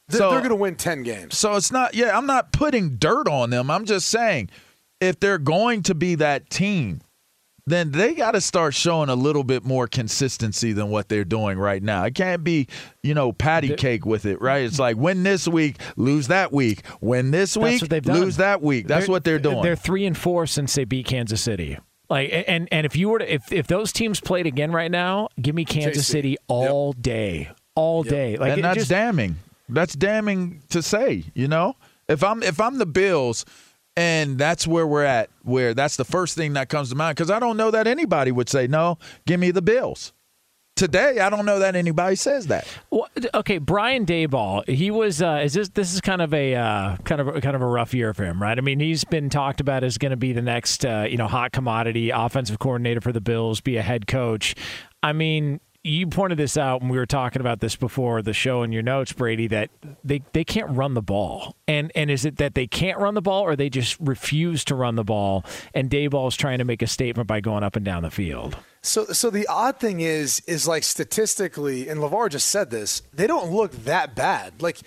They're, 0.09 0.19
so- 0.19 0.31
they're 0.31 0.38
going 0.41 0.49
to 0.49 0.57
win 0.57 0.76
10 0.76 1.02
games. 1.02 1.37
So 1.37 1.55
it's 1.57 1.71
not, 1.71 1.93
yeah, 1.95 2.17
I'm 2.17 2.25
not 2.25 2.50
putting 2.50 2.97
dirt 2.97 3.29
on 3.29 3.50
them. 3.50 3.71
I'm 3.71 3.85
just 3.85 4.09
saying 4.09 4.49
if 5.02 5.21
they're 5.21 5.37
going 5.37 5.83
to 5.83 5.95
be 5.95 6.14
that 6.14 6.49
team 6.49 7.02
then 7.66 7.92
they 7.92 8.14
got 8.14 8.33
to 8.33 8.40
start 8.40 8.75
showing 8.75 9.09
a 9.09 9.14
little 9.14 9.45
bit 9.45 9.64
more 9.64 9.87
consistency 9.87 10.73
than 10.73 10.88
what 10.88 11.09
they're 11.09 11.25
doing 11.25 11.59
right 11.59 11.83
now. 11.83 12.04
It 12.04 12.14
can't 12.14 12.42
be, 12.42 12.66
you 13.02 13.14
know, 13.14 13.33
patty 13.33 13.75
cake 13.76 14.04
with 14.04 14.26
it, 14.26 14.40
right? 14.40 14.64
It's 14.64 14.78
like 14.78 14.97
win 14.97 15.23
this 15.23 15.47
week, 15.47 15.76
lose 15.97 16.28
that 16.28 16.52
week. 16.52 16.83
Win 17.00 17.31
this 17.31 17.57
week, 17.57 17.81
what 17.81 17.90
they've 17.90 18.02
done. 18.02 18.21
lose 18.21 18.37
that 18.38 18.62
week. 18.62 18.88
That's 18.88 19.09
what 19.09 19.25
they're 19.25 19.38
doing. 19.38 19.62
They're 19.62 19.76
three 19.76 20.07
and 20.07 20.16
four 20.16 20.47
since 20.47 20.75
they 20.75 20.85
beat 20.85 21.07
Kansas 21.07 21.40
City. 21.40 21.78
Like 22.11 22.31
and 22.47 22.69
and 22.73 22.85
if 22.85 22.97
you 22.97 23.09
were 23.09 23.21
to 23.21 23.33
if 23.33 23.52
if 23.52 23.69
those 23.69 23.92
teams 23.92 24.21
played 24.21 24.47
again 24.47 24.73
right 24.73 24.90
now, 24.90 25.28
give 25.40 25.54
me 25.54 25.64
Kansas 25.64 26.04
JC. 26.04 26.11
City 26.11 26.37
all 26.49 26.92
day, 26.92 27.50
all 27.75 28.02
day. 28.02 28.37
Like 28.37 28.54
and 28.54 28.64
that's 28.64 28.78
just, 28.81 28.90
damning. 28.90 29.37
That's 29.69 29.95
damning 29.95 30.62
to 30.71 30.83
say, 30.83 31.25
you 31.35 31.49
know? 31.49 31.76
If 32.09 32.23
I'm 32.23 32.42
if 32.42 32.61
I'm 32.61 32.78
the 32.78 32.87
Bills 32.87 33.47
and 33.96 34.38
that's 34.38 34.66
where 34.66 34.87
we're 34.87 35.04
at, 35.04 35.30
where 35.42 35.75
that's 35.75 35.96
the 35.96 36.04
first 36.04 36.37
thing 36.37 36.54
that 36.54 36.68
comes 36.68 36.90
to 36.90 36.94
mind 36.94 37.16
cuz 37.16 37.30
I 37.30 37.38
don't 37.38 37.56
know 37.56 37.70
that 37.70 37.87
anybody 37.87 38.32
would 38.32 38.49
say, 38.49 38.66
"No, 38.66 38.99
give 39.26 39.40
me 39.40 39.50
the 39.50 39.62
Bills." 39.62 40.12
Today, 40.75 41.20
I 41.20 41.28
don't 41.28 41.44
know 41.44 41.58
that 41.58 41.76
anybody 41.76 42.16
says 42.16 42.46
that. 42.46 42.66
Well, 42.88 43.06
okay, 43.34 43.58
Brian 43.58 44.06
Daboll. 44.06 44.66
He 44.66 44.90
was. 44.90 45.20
Uh, 45.20 45.42
is 45.44 45.52
this? 45.52 45.68
This 45.68 45.92
is 45.92 46.00
kind 46.00 46.22
of 46.22 46.32
a 46.32 46.54
uh, 46.54 46.96
kind 47.04 47.20
of 47.20 47.42
kind 47.42 47.54
of 47.54 47.61
a 47.61 47.66
rough 47.66 47.92
year 47.92 48.14
for 48.14 48.25
him, 48.25 48.40
right? 48.40 48.56
I 48.56 48.62
mean, 48.62 48.80
he's 48.80 49.04
been 49.04 49.28
talked 49.28 49.61
about 49.61 49.84
as 49.84 49.99
going 49.99 50.12
to 50.12 50.16
be 50.16 50.32
the 50.32 50.40
next, 50.40 50.87
uh, 50.87 51.06
you 51.08 51.18
know, 51.18 51.28
hot 51.28 51.52
commodity 51.52 52.08
offensive 52.08 52.58
coordinator 52.58 53.02
for 53.02 53.12
the 53.12 53.20
Bills, 53.20 53.61
be 53.61 53.76
a 53.76 53.82
head 53.82 54.06
coach. 54.06 54.54
I 55.02 55.12
mean, 55.12 55.61
you 55.84 56.06
pointed 56.06 56.38
this 56.38 56.56
out 56.56 56.80
when 56.80 56.90
we 56.90 56.98
were 56.98 57.06
talking 57.06 57.40
about 57.40 57.60
this 57.60 57.74
before 57.74 58.22
the 58.22 58.32
show 58.32 58.62
in 58.62 58.70
your 58.70 58.82
notes, 58.82 59.12
Brady, 59.12 59.48
that 59.48 59.70
they, 60.04 60.22
they 60.32 60.44
can't 60.44 60.70
run 60.70 60.94
the 60.94 61.02
ball. 61.02 61.56
And 61.66 61.90
and 61.94 62.10
is 62.10 62.24
it 62.24 62.36
that 62.36 62.54
they 62.54 62.66
can't 62.66 62.98
run 62.98 63.14
the 63.14 63.22
ball 63.22 63.42
or 63.42 63.56
they 63.56 63.68
just 63.68 63.96
refuse 63.98 64.64
to 64.66 64.74
run 64.74 64.94
the 64.94 65.04
ball 65.04 65.44
and 65.74 65.90
Daboll 65.90 66.28
is 66.28 66.36
trying 66.36 66.58
to 66.58 66.64
make 66.64 66.82
a 66.82 66.86
statement 66.86 67.26
by 67.26 67.40
going 67.40 67.64
up 67.64 67.74
and 67.74 67.84
down 67.84 68.02
the 68.02 68.10
field? 68.10 68.56
So, 68.82 69.06
so 69.06 69.30
the 69.30 69.46
odd 69.46 69.78
thing 69.78 70.00
is, 70.00 70.40
is 70.46 70.66
like 70.66 70.82
statistically, 70.82 71.88
and 71.88 72.00
LeVar 72.00 72.30
just 72.30 72.48
said 72.48 72.70
this, 72.70 73.02
they 73.12 73.26
don't 73.26 73.52
look 73.52 73.72
that 73.84 74.16
bad. 74.16 74.60
Like, 74.60 74.78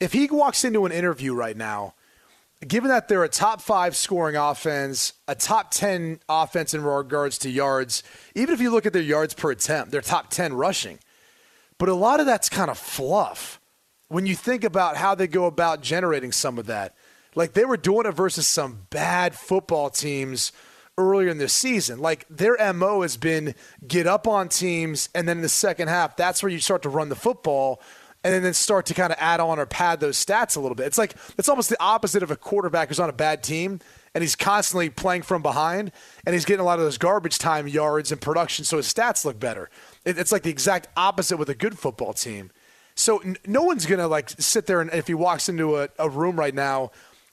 if 0.00 0.12
he 0.12 0.26
walks 0.26 0.64
into 0.64 0.86
an 0.86 0.92
interview 0.92 1.34
right 1.34 1.56
now, 1.56 1.94
given 2.68 2.88
that 2.88 3.08
they're 3.08 3.24
a 3.24 3.28
top 3.28 3.60
five 3.60 3.96
scoring 3.96 4.36
offense, 4.36 5.12
a 5.28 5.34
top 5.34 5.70
10 5.70 6.20
offense 6.28 6.74
in 6.74 6.82
regards 6.82 7.38
to 7.38 7.50
yards, 7.50 8.02
even 8.34 8.54
if 8.54 8.60
you 8.60 8.70
look 8.70 8.86
at 8.86 8.92
their 8.92 9.02
yards 9.02 9.34
per 9.34 9.50
attempt, 9.50 9.90
they're 9.90 10.00
top 10.00 10.30
10 10.30 10.54
rushing. 10.54 10.98
But 11.78 11.88
a 11.88 11.94
lot 11.94 12.20
of 12.20 12.26
that's 12.26 12.48
kind 12.48 12.70
of 12.70 12.78
fluff 12.78 13.60
when 14.08 14.26
you 14.26 14.34
think 14.34 14.64
about 14.64 14.96
how 14.96 15.14
they 15.14 15.26
go 15.26 15.46
about 15.46 15.82
generating 15.82 16.32
some 16.32 16.58
of 16.58 16.66
that. 16.66 16.94
Like 17.34 17.52
they 17.52 17.64
were 17.64 17.76
doing 17.76 18.06
it 18.06 18.12
versus 18.12 18.46
some 18.46 18.86
bad 18.90 19.34
football 19.34 19.90
teams 19.90 20.52
earlier 20.96 21.28
in 21.28 21.38
the 21.38 21.48
season. 21.48 21.98
Like 21.98 22.26
their 22.30 22.56
MO 22.72 23.02
has 23.02 23.16
been 23.16 23.54
get 23.86 24.06
up 24.06 24.28
on 24.28 24.48
teams, 24.48 25.08
and 25.14 25.28
then 25.28 25.38
in 25.38 25.42
the 25.42 25.48
second 25.48 25.88
half, 25.88 26.16
that's 26.16 26.42
where 26.42 26.52
you 26.52 26.60
start 26.60 26.82
to 26.82 26.88
run 26.88 27.08
the 27.08 27.16
football 27.16 27.80
and 28.24 28.42
then, 28.42 28.54
start 28.54 28.86
to 28.86 28.94
kind 28.94 29.12
of 29.12 29.18
add 29.20 29.38
on 29.38 29.58
or 29.58 29.66
pad 29.66 30.00
those 30.00 30.16
stats 30.16 30.56
a 30.56 30.60
little 30.60 30.74
bit. 30.74 30.86
It's 30.86 30.96
like 30.96 31.14
it's 31.36 31.48
almost 31.48 31.68
the 31.68 31.76
opposite 31.78 32.22
of 32.22 32.30
a 32.30 32.36
quarterback 32.36 32.88
who's 32.88 32.98
on 32.98 33.10
a 33.10 33.12
bad 33.12 33.42
team 33.42 33.80
and 34.14 34.22
he's 34.22 34.34
constantly 34.34 34.88
playing 34.88 35.22
from 35.22 35.42
behind 35.42 35.92
and 36.24 36.34
he's 36.34 36.46
getting 36.46 36.60
a 36.60 36.64
lot 36.64 36.78
of 36.78 36.84
those 36.84 36.96
garbage 36.96 37.38
time 37.38 37.68
yards 37.68 38.10
and 38.10 38.20
production 38.20 38.64
so 38.64 38.78
his 38.78 38.92
stats 38.92 39.24
look 39.24 39.38
better. 39.38 39.68
It, 40.06 40.18
it's 40.18 40.32
like 40.32 40.42
the 40.42 40.50
exact 40.50 40.88
opposite 40.96 41.36
with 41.36 41.50
a 41.50 41.54
good 41.54 41.78
football 41.78 42.14
team. 42.14 42.50
So 42.94 43.22
no 43.46 43.62
one's 43.62 43.86
to 43.98 44.06
like 44.06 44.30
sit 44.30 44.66
there 44.66 44.80
and 44.80 44.90
if 44.94 45.06
he 45.06 45.14
walks 45.14 45.48
into 45.48 45.76
a, 45.76 45.88
a 45.98 46.08
room 46.08 46.38
right 46.38 46.54
now 46.54 46.92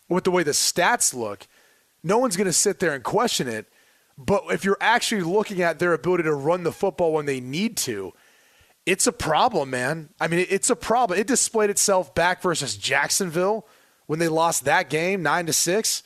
with 0.10 0.26
the 0.26 0.32
way 0.32 0.44
the 0.44 0.52
stats 0.52 1.14
look, 1.14 1.48
no 2.04 2.18
one's 2.18 2.36
to 2.48 2.54
sit 2.54 2.80
there 2.80 2.94
and 2.94 3.04
question 3.04 3.48
it. 3.48 3.68
But 4.18 4.44
if 4.50 4.66
you're 4.66 4.78
actually 4.82 5.22
looking 5.22 5.62
at 5.62 5.80
their 5.80 5.94
ability 5.94 6.24
to 6.24 6.34
run 6.34 6.64
the 6.64 6.72
football 6.72 7.14
when 7.14 7.28
they 7.28 7.40
need 7.40 7.78
to, 7.78 8.14
it's 8.86 9.08
a 9.08 9.12
problem, 9.12 9.70
man. 9.70 10.10
I 10.20 10.28
mean, 10.28 10.46
it's 10.50 10.70
a 10.70 10.76
problem. 10.76 11.20
It 11.20 11.28
displayed 11.28 11.70
itself 11.70 12.16
back 12.16 12.42
versus 12.42 12.76
Jacksonville 12.76 13.68
when 14.08 14.20
they 14.20 14.28
lost 14.28 14.66
that 14.66 14.90
game 14.90 15.22
nine 15.22 15.46
to 15.46 15.54
six. 15.54 16.04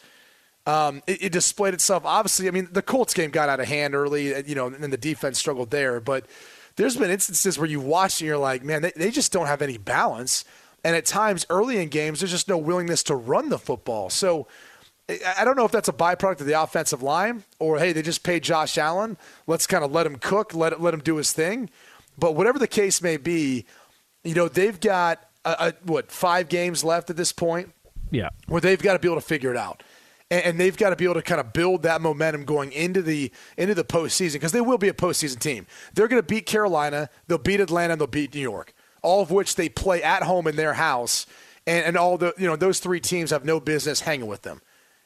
Um, 0.67 1.01
it, 1.07 1.25
it 1.25 1.31
displayed 1.31 1.73
itself. 1.73 2.03
Obviously, 2.05 2.47
I 2.47 2.51
mean, 2.51 2.67
the 2.71 2.81
Colts 2.81 3.13
game 3.13 3.29
got 3.29 3.49
out 3.49 3.59
of 3.59 3.67
hand 3.67 3.95
early, 3.95 4.27
you 4.47 4.55
know, 4.55 4.67
and 4.67 4.75
then 4.75 4.91
the 4.91 4.97
defense 4.97 5.37
struggled 5.37 5.69
there. 5.69 5.99
But 5.99 6.25
there's 6.75 6.97
been 6.97 7.11
instances 7.11 7.57
where 7.57 7.67
you 7.67 7.79
watch 7.79 8.19
and 8.19 8.27
you're 8.27 8.37
like, 8.37 8.63
man, 8.63 8.81
they, 8.81 8.91
they 8.95 9.11
just 9.11 9.31
don't 9.31 9.47
have 9.47 9.61
any 9.61 9.77
balance. 9.77 10.43
And 10.83 10.95
at 10.95 11.05
times 11.05 11.45
early 11.49 11.77
in 11.77 11.89
games, 11.89 12.19
there's 12.19 12.31
just 12.31 12.49
no 12.49 12.57
willingness 12.57 13.03
to 13.03 13.15
run 13.15 13.49
the 13.49 13.57
football. 13.57 14.09
So 14.09 14.47
I 15.09 15.19
I 15.39 15.45
don't 15.45 15.55
know 15.55 15.65
if 15.65 15.71
that's 15.71 15.89
a 15.89 15.93
byproduct 15.93 16.41
of 16.41 16.47
the 16.47 16.61
offensive 16.61 17.01
line 17.01 17.43
or 17.59 17.79
hey, 17.79 17.93
they 17.93 18.01
just 18.01 18.23
paid 18.23 18.43
Josh 18.43 18.77
Allen. 18.77 19.17
Let's 19.47 19.67
kind 19.67 19.83
of 19.83 19.91
let 19.91 20.05
him 20.05 20.17
cook, 20.17 20.53
let 20.53 20.79
let 20.81 20.93
him 20.93 20.99
do 20.99 21.15
his 21.15 21.31
thing. 21.31 21.69
But 22.17 22.35
whatever 22.35 22.59
the 22.59 22.67
case 22.67 23.01
may 23.01 23.17
be, 23.17 23.65
you 24.23 24.33
know 24.35 24.47
they've 24.47 24.79
got 24.79 25.23
a, 25.43 25.49
a, 25.59 25.73
what 25.83 26.11
five 26.11 26.49
games 26.49 26.83
left 26.83 27.09
at 27.09 27.17
this 27.17 27.31
point 27.31 27.71
Yeah. 28.11 28.29
where 28.47 28.61
they've 28.61 28.81
got 28.81 28.93
to 28.93 28.99
be 28.99 29.07
able 29.07 29.21
to 29.21 29.25
figure 29.27 29.51
it 29.51 29.57
out. 29.57 29.83
And, 30.31 30.43
and 30.43 30.59
they've 30.59 30.75
got 30.75 30.89
to 30.89 30.95
be 30.95 31.03
able 31.05 31.13
to 31.15 31.21
kind 31.21 31.39
of 31.39 31.53
build 31.53 31.83
that 31.83 32.01
momentum 32.01 32.45
going 32.45 32.71
into 32.71 33.01
the 33.01 33.31
into 33.57 33.75
the 33.75 33.83
postseason 33.83 34.33
because 34.33 34.51
they 34.51 34.61
will 34.61 34.77
be 34.79 34.87
a 34.87 34.93
postseason 34.93 35.39
team. 35.39 35.67
They're 35.93 36.07
going 36.07 36.21
to 36.21 36.27
beat 36.27 36.45
Carolina, 36.47 37.09
they'll 37.27 37.37
beat 37.37 37.59
Atlanta, 37.59 37.93
and 37.93 37.99
they'll 38.01 38.07
beat 38.07 38.33
New 38.33 38.41
York, 38.41 38.73
all 39.03 39.21
of 39.21 39.29
which 39.29 39.55
they 39.55 39.69
play 39.69 40.01
at 40.01 40.23
home 40.23 40.47
in 40.47 40.55
their 40.55 40.73
house. 40.73 41.25
And, 41.67 41.85
and 41.85 41.97
all 41.97 42.17
the 42.17 42.33
you 42.37 42.47
know 42.47 42.55
those 42.55 42.79
three 42.79 42.99
teams 42.99 43.29
have 43.31 43.45
no 43.45 43.59
business 43.59 44.01
hanging 44.01 44.27
with 44.27 44.41
them, 44.43 44.61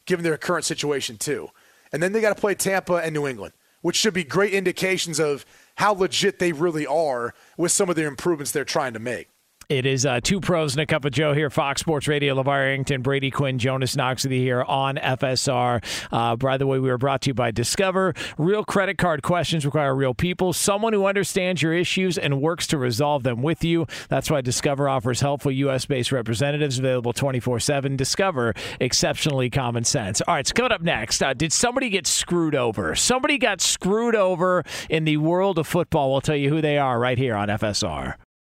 given 0.06 0.24
their 0.24 0.38
current 0.38 0.64
situation 0.66 1.18
too. 1.18 1.50
And 1.92 2.02
then 2.04 2.12
they 2.14 2.22
got 2.22 2.36
to 2.36 2.40
play 2.40 2.54
Tampa 2.56 2.96
and 2.96 3.14
New 3.14 3.28
England, 3.28 3.54
which 3.82 3.96
should 3.98 4.14
be 4.14 4.24
great 4.24 4.54
indications 4.54 5.20
of 5.20 5.46
how 5.80 5.94
legit 5.94 6.40
they 6.40 6.52
really 6.52 6.86
are 6.86 7.34
with 7.58 7.72
some 7.72 7.90
of 7.90 7.96
the 7.96 8.06
improvements 8.06 8.52
they're 8.52 8.66
trying 8.66 8.92
to 8.92 9.00
make. 9.00 9.30
It 9.70 9.86
is 9.86 10.04
uh, 10.04 10.20
two 10.20 10.40
pros 10.40 10.74
and 10.74 10.82
a 10.82 10.88
cup 10.88 11.06
of 11.06 11.12
Joe 11.12 11.36
here, 11.36 11.52
Fox 11.52 11.82
Sports 11.82 12.08
Radio. 12.08 12.34
LeVar 12.34 12.48
Arrington, 12.48 13.04
Brady 13.04 13.30
Quinn, 13.30 13.60
Jonas 13.60 13.96
Knox 13.96 14.24
with 14.24 14.32
you 14.32 14.40
here 14.40 14.64
on 14.64 14.96
FSR. 14.96 16.08
Uh, 16.12 16.36
by 16.36 16.58
the 16.58 16.66
way, 16.66 16.80
we 16.80 16.90
were 16.90 16.98
brought 16.98 17.22
to 17.22 17.30
you 17.30 17.34
by 17.36 17.52
Discover. 17.52 18.16
Real 18.40 18.64
credit 18.64 18.98
card 18.98 19.22
questions 19.22 19.66
require 19.66 19.94
real 19.94 20.16
people, 20.16 20.54
someone 20.54 20.92
who 20.92 21.06
understands 21.06 21.62
your 21.62 21.76
issues 21.76 22.18
and 22.18 22.42
works 22.42 22.66
to 22.66 22.80
resolve 22.80 23.22
them 23.22 23.44
with 23.44 23.64
you. 23.64 23.86
That's 24.10 24.32
why 24.32 24.42
Discover 24.42 24.90
offers 24.90 25.22
helpful 25.22 25.52
U.S. 25.52 25.86
based 25.86 26.12
representatives 26.12 26.80
available 26.80 27.14
24 27.14 27.60
7. 27.60 27.96
Discover 27.96 28.56
exceptionally 28.80 29.52
common 29.52 29.84
sense. 29.84 30.20
All 30.22 30.34
right, 30.34 30.48
so 30.48 30.54
coming 30.56 30.72
up 30.72 30.82
next, 30.82 31.22
uh, 31.22 31.36
did 31.36 31.54
somebody 31.54 31.92
get 31.92 32.08
screwed 32.08 32.56
over? 32.56 32.96
Somebody 32.96 33.38
got 33.38 33.62
screwed 33.62 34.16
over 34.16 34.64
in 34.90 35.04
the 35.04 35.18
world 35.18 35.60
of 35.60 35.68
football. 35.68 36.12
We'll 36.12 36.22
tell 36.22 36.36
you 36.36 36.50
who 36.50 36.60
they 36.60 36.80
are 36.80 36.98
right 36.98 37.20
here 37.20 37.36
on 37.36 37.50
FSR. 37.50 38.16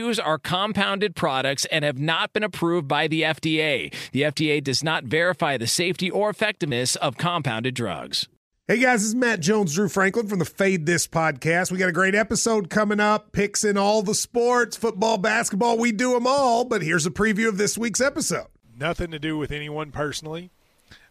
chews 0.00 0.18
are 0.18 0.38
compounded 0.38 1.14
products 1.14 1.66
and 1.66 1.84
have 1.84 1.98
not 1.98 2.32
been 2.32 2.42
approved 2.42 2.88
by 2.88 3.06
the 3.06 3.20
FDA. 3.20 3.92
The 4.12 4.22
FDA 4.22 4.64
does 4.64 4.82
not 4.82 5.04
verify 5.04 5.58
the 5.58 5.66
safety 5.66 6.10
or 6.10 6.30
effectiveness 6.30 6.96
of 6.96 7.18
compounded 7.18 7.74
drugs. 7.74 8.26
Hey 8.66 8.78
guys, 8.78 9.00
this 9.00 9.08
is 9.08 9.14
Matt 9.14 9.40
Jones, 9.40 9.74
Drew 9.74 9.90
Franklin 9.90 10.26
from 10.26 10.38
the 10.38 10.46
Fade 10.46 10.86
This 10.86 11.06
podcast. 11.06 11.70
We 11.70 11.76
got 11.76 11.90
a 11.90 11.92
great 11.92 12.14
episode 12.14 12.70
coming 12.70 12.98
up, 12.98 13.32
picks 13.32 13.62
in 13.62 13.76
all 13.76 14.00
the 14.00 14.14
sports, 14.14 14.74
football, 14.74 15.18
basketball, 15.18 15.76
we 15.76 15.92
do 15.92 16.14
them 16.14 16.26
all. 16.26 16.64
But 16.64 16.80
here's 16.80 17.04
a 17.04 17.10
preview 17.10 17.48
of 17.48 17.58
this 17.58 17.76
week's 17.76 18.00
episode. 18.00 18.46
Nothing 18.78 19.10
to 19.10 19.18
do 19.18 19.36
with 19.36 19.52
anyone 19.52 19.90
personally, 19.90 20.50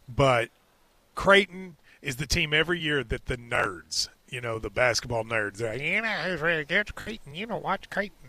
but 0.08 0.50
Creighton 1.14 1.76
is 2.02 2.16
the 2.16 2.26
team 2.26 2.56
every 2.56 2.80
year 2.80 3.04
that 3.04 3.28
the 3.28 3.38
nerds, 3.38 4.08
you 4.30 4.42
know, 4.42 4.58
the 4.58 4.72
basketball 4.72 5.26
nerds, 5.26 5.58
they're 5.58 5.74
like, 5.74 5.82
you 5.82 6.02
know, 6.02 6.08
who's 6.08 6.42
really 6.42 6.66
good? 6.66 6.96
Creighton, 6.96 7.36
you 7.36 7.46
know, 7.46 7.58
watch 7.58 7.88
Creighton. 7.92 8.29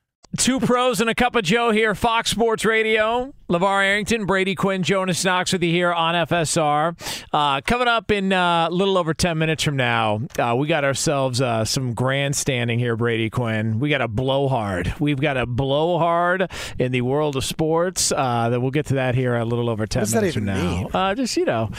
Two 0.37 0.61
pros 0.61 1.01
and 1.01 1.09
a 1.09 1.13
cup 1.13 1.35
of 1.35 1.43
Joe 1.43 1.71
here, 1.71 1.93
Fox 1.93 2.31
Sports 2.31 2.63
Radio. 2.63 3.33
LeVar 3.49 3.83
Arrington, 3.83 4.25
Brady 4.25 4.55
Quinn, 4.55 4.81
Jonas 4.81 5.25
Knox 5.25 5.51
with 5.51 5.61
you 5.61 5.71
here 5.71 5.91
on 5.91 6.15
FSR. 6.15 7.25
Uh, 7.33 7.59
coming 7.61 7.89
up 7.89 8.09
in 8.09 8.31
uh, 8.31 8.69
a 8.69 8.71
little 8.71 8.97
over 8.97 9.13
10 9.13 9.37
minutes 9.37 9.61
from 9.61 9.75
now, 9.75 10.21
uh, 10.39 10.55
we 10.57 10.69
got 10.69 10.85
ourselves 10.85 11.41
uh, 11.41 11.65
some 11.65 11.93
grandstanding 11.93 12.79
here, 12.79 12.95
Brady 12.95 13.29
Quinn. 13.29 13.79
We 13.81 13.89
got 13.89 13.99
a 13.99 14.07
blow 14.07 14.47
hard. 14.47 14.93
We've 15.01 15.19
got 15.19 15.35
a 15.35 15.45
blow 15.45 15.97
hard 15.99 16.49
in 16.79 16.93
the 16.93 17.01
world 17.01 17.35
of 17.35 17.43
sports. 17.43 18.13
Uh, 18.13 18.47
that 18.49 18.61
we'll 18.61 18.71
get 18.71 18.85
to 18.85 18.93
that 18.95 19.15
here 19.15 19.35
a 19.35 19.43
little 19.43 19.69
over 19.69 19.85
10 19.85 19.99
does 20.01 20.11
that 20.11 20.19
minutes 20.21 20.35
from 20.35 20.45
now. 20.45 20.87
Uh, 20.93 21.13
just, 21.13 21.35
you 21.35 21.43
know, 21.43 21.71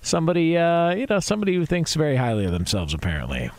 somebody, 0.00 0.56
uh, 0.56 0.94
you 0.94 1.04
know, 1.10 1.20
somebody 1.20 1.54
who 1.54 1.66
thinks 1.66 1.94
very 1.94 2.16
highly 2.16 2.46
of 2.46 2.52
themselves, 2.52 2.94
apparently. 2.94 3.50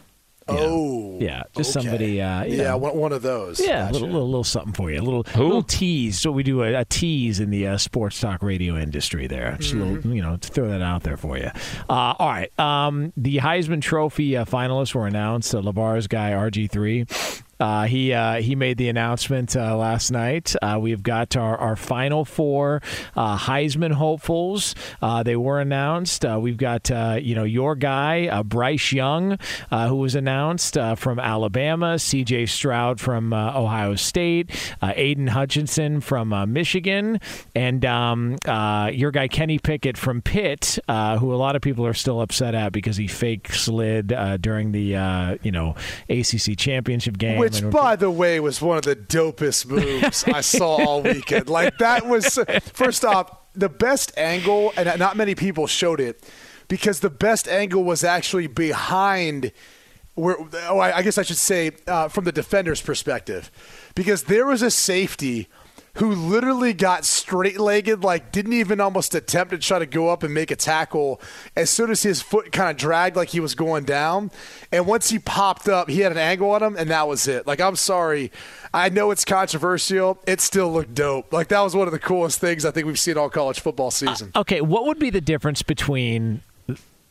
Oh, 0.58 1.18
Yeah, 1.20 1.44
just 1.56 1.76
okay. 1.76 1.86
somebody, 1.86 2.22
uh, 2.22 2.44
you 2.46 2.58
yeah, 2.58 2.64
know, 2.70 2.78
one, 2.78 2.98
one 2.98 3.12
of 3.12 3.22
those. 3.22 3.60
yeah, 3.60 3.84
a 3.84 3.92
Gotcha. 3.92 3.94
little, 3.94 4.08
little, 4.10 4.28
little 4.28 4.44
something 4.44 4.74
for 4.74 4.90
you. 4.92 5.00
A 5.00 5.04
little, 5.04 5.26
little 5.36 5.64
tease. 5.64 6.20
So 6.20 6.32
we 6.32 6.44
do 6.44 6.64
a, 6.64 6.74
a 6.76 6.86
tease 6.86 7.40
in 7.40 7.50
the 7.50 7.68
uh, 7.68 7.78
sports 7.78 8.20
talk 8.20 8.42
radio 8.44 8.78
industry 8.78 9.28
there. 9.28 9.56
Just 9.60 9.74
a 9.74 9.78
little, 9.78 10.14
you 10.16 10.22
know, 10.22 10.38
to 10.38 10.48
throw 10.50 10.70
that 10.70 10.82
out 10.82 11.04
there 11.04 11.18
for 11.18 11.38
you. 11.38 11.50
Uh, 11.90 12.14
all 12.18 12.30
right. 12.30 12.58
Um, 12.60 13.14
the 13.18 13.38
Heisman 13.38 13.82
Trophy 13.82 14.38
uh, 14.38 14.46
finalists 14.46 14.94
were 14.96 15.08
announced. 15.08 15.54
Uh, 15.54 15.60
LeVar's 15.62 16.08
guy 16.08 16.32
RG3. 16.32 17.44
Uh, 17.60 17.86
he 17.86 18.14
uh, 18.14 18.36
he 18.42 18.56
made 18.56 18.78
the 18.78 18.88
announcement 18.88 19.56
uh, 19.56 19.76
last 19.76 20.12
night. 20.12 20.56
Uh, 20.62 20.78
we've 20.80 21.04
got 21.04 21.36
our, 21.36 21.58
our 21.58 21.76
final 21.76 22.24
four 22.24 22.82
uh, 23.18 23.38
Heisman 23.38 23.92
hopefuls. 23.92 24.76
Uh, 25.02 25.24
they 25.24 25.36
were 25.36 25.60
announced. 25.60 26.24
We've 26.24 26.58
got 26.58 26.90
you 27.22 27.36
know 27.36 27.44
your 27.44 27.76
guy 27.76 28.42
Bryce 28.44 28.94
Young, 28.94 29.38
who 29.72 29.96
was 29.96 30.16
announced 30.16 30.78
from 30.98 31.20
Alabama. 31.20 32.00
C.J. 32.00 32.46
Stroud 32.46 33.00
from 33.00 33.34
Ohio 33.34 33.96
State. 33.96 34.50
Aidan 34.82 35.28
Hutchinson 35.28 36.02
from 36.02 36.30
Michigan, 36.54 37.20
and 37.56 37.84
um, 37.86 38.38
your 38.94 39.12
guy 39.12 39.28
Kenny 39.28 39.60
Pickett 39.60 39.98
from 39.98 40.22
Pitt, 40.22 40.80
who 40.88 41.34
a 41.34 41.36
lot 41.36 41.56
of 41.56 41.62
people 41.62 41.86
are 41.86 41.94
still 41.94 42.22
upset 42.22 42.56
at 42.56 42.72
because 42.72 42.96
he 42.98 43.08
fake 43.08 43.54
slid 43.54 44.14
during 44.42 44.72
the 44.72 45.38
you 45.42 45.52
know 45.52 45.76
ACC 46.10 46.58
championship 46.58 47.18
game. 47.18 47.40
Which, 47.50 47.70
by 47.72 47.96
the 47.96 48.12
way, 48.12 48.40
was 48.40 48.62
one 48.62 48.78
of 48.78 48.84
the 48.84 48.96
dopest 48.96 49.66
moves 49.66 50.24
I 50.26 50.42
saw 50.42 50.78
all 50.84 51.02
weekend. 51.16 51.50
Like 51.50 51.78
that 51.80 52.06
was 52.06 52.38
first 52.74 53.04
off. 53.06 53.36
the 53.54 53.70
best 53.70 54.12
angle, 54.18 54.74
and 54.78 54.98
not 55.00 55.18
many 55.18 55.36
people 55.36 55.68
showed 55.68 56.00
it, 56.00 56.24
because 56.68 57.00
the 57.00 57.10
best 57.10 57.48
angle 57.48 57.84
was 57.84 58.04
actually 58.04 58.48
behind. 58.48 59.52
Where, 60.16 60.36
oh, 60.68 60.80
I 60.80 60.98
I 60.98 61.02
guess 61.02 61.18
I 61.18 61.24
should 61.24 61.38
say 61.38 61.72
uh, 61.88 62.10
from 62.10 62.26
the 62.26 62.32
defender's 62.32 62.82
perspective, 62.82 63.50
because 63.96 64.24
there 64.24 64.46
was 64.46 64.62
a 64.62 64.72
safety 64.72 65.48
who 66.00 66.14
literally 66.14 66.74
got 66.74 67.04
straight 67.04 67.60
legged, 67.60 68.04
like 68.04 68.32
didn't 68.32 68.54
even 68.54 68.80
almost 68.80 69.14
attempt 69.14 69.52
to 69.52 69.58
try 69.58 69.80
to 69.80 69.86
go 69.86 70.08
up 70.08 70.24
and 70.24 70.34
make 70.34 70.50
a 70.50 70.56
tackle 70.56 71.20
as 71.58 71.70
soon 71.70 71.92
as 71.92 72.04
his 72.04 72.22
foot 72.22 72.54
kind 72.54 72.70
of 72.70 72.78
dragged 72.78 73.18
like 73.18 73.30
he 73.30 73.42
was 73.42 73.54
going 73.54 73.84
down. 73.84 74.32
And 74.72 74.88
once 74.88 75.10
he 75.10 75.20
popped 75.20 75.68
up, 75.68 75.90
he 75.90 76.00
had 76.00 76.14
an 76.14 76.18
angle 76.18 76.52
on 76.52 76.64
him, 76.64 76.76
and 76.78 76.90
that 76.90 77.08
was 77.08 77.28
it. 77.28 77.46
Like, 77.46 77.60
I'm 77.60 77.76
sorry. 77.76 78.32
I 78.74 78.88
know 78.90 79.12
it's 79.12 79.26
controversial. 79.26 80.20
It 80.26 80.40
still 80.40 80.72
looked 80.72 80.94
dope. 80.94 81.34
Like, 81.34 81.50
that 81.50 81.62
was 81.62 81.76
one 81.76 81.88
of 81.88 81.92
the 81.92 82.00
coolest 82.00 82.40
things 82.40 82.64
I 82.64 82.72
think 82.72 82.88
we've 82.88 83.00
seen 83.00 83.18
all 83.18 83.30
college 83.30 83.60
football 83.60 83.88
uh, 83.88 83.92
season. 83.92 84.32
Okay, 84.36 84.62
what 84.62 84.86
would 84.86 85.00
be 85.00 85.10
the 85.10 85.22
difference 85.22 85.64
between 85.64 86.42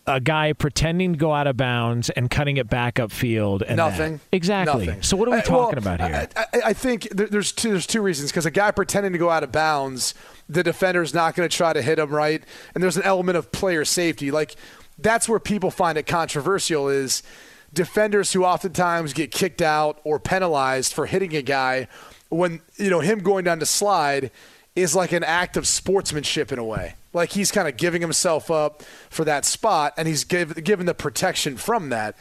a 0.09 0.21
guy 0.21 0.53
pretending 0.55 1.13
to 1.13 1.19
go 1.19 1.33
out 1.33 1.47
of 1.47 1.57
bounds 1.57 2.11
and 2.11 2.31
cutting 2.31 2.57
it 2.57 2.69
back 2.69 2.95
upfield 2.97 3.61
and 3.63 3.79
that? 3.79 3.91
Nothing. 3.91 4.21
Exactly. 4.33 4.87
Nothing. 4.87 5.03
So 5.03 5.17
what 5.17 5.29
are 5.29 5.33
we 5.33 5.39
Uh, 5.39 5.43
talking 5.43 5.83
well, 5.85 5.95
about 5.95 6.01
here? 6.09 6.29
I, 6.35 6.41
I, 6.43 6.61
I 6.67 6.73
think 6.73 7.09
there- 7.11 7.27
there's 7.29 7.53
two, 7.53 7.71
there's 7.71 7.87
two 7.87 8.01
reasons. 8.03 8.31
Because 8.31 8.47
a 8.47 8.51
guy 8.51 8.71
pretending 8.71 9.13
to 9.13 9.19
go 9.19 9.31
out 9.31 9.43
of 9.45 9.53
bounds, 9.53 10.15
the 10.49 10.63
defender's 10.63 11.13
not 11.15 11.35
going 11.35 11.49
to 11.49 11.55
try 11.57 11.73
to 11.73 11.83
hit 11.83 11.99
him 11.99 12.11
right, 12.11 12.43
and 12.75 12.83
there's 12.83 12.97
an 12.97 13.03
element 13.05 13.37
of 13.39 13.53
player 13.53 13.85
safety. 13.85 14.31
Like 14.31 14.57
that's 14.99 15.29
where 15.29 15.39
people 15.39 15.71
find 15.71 15.97
it 15.99 16.07
controversial 16.07 16.89
is 16.89 17.23
defenders 17.73 18.33
who 18.33 18.45
oftentimes 18.45 19.13
get 19.13 19.31
kicked 19.31 19.61
out 19.63 20.01
or 20.05 20.19
penalized 20.19 20.93
for 20.95 21.07
hitting 21.07 21.37
a 21.37 21.43
guy 21.43 21.87
when 22.31 22.61
you 22.77 22.89
know 22.91 23.01
him 23.01 23.21
going 23.21 23.45
down 23.45 23.59
to 23.61 23.67
slide 23.67 24.31
is 24.75 24.95
like 24.95 25.13
an 25.13 25.25
act 25.25 25.57
of 25.57 25.67
sportsmanship 25.67 26.51
in 26.53 26.59
a 26.59 26.65
way. 26.65 26.95
Like 27.19 27.31
he's 27.33 27.51
kind 27.53 27.69
of 27.69 27.77
giving 27.77 28.01
himself 28.01 28.51
up 28.51 28.83
for 29.11 29.25
that 29.25 29.45
spot, 29.45 29.93
and 29.97 30.09
he's 30.09 30.25
give, 30.25 30.63
given 30.65 30.87
the 30.87 30.95
protection 30.95 31.57
from 31.57 31.91
that. 31.91 32.17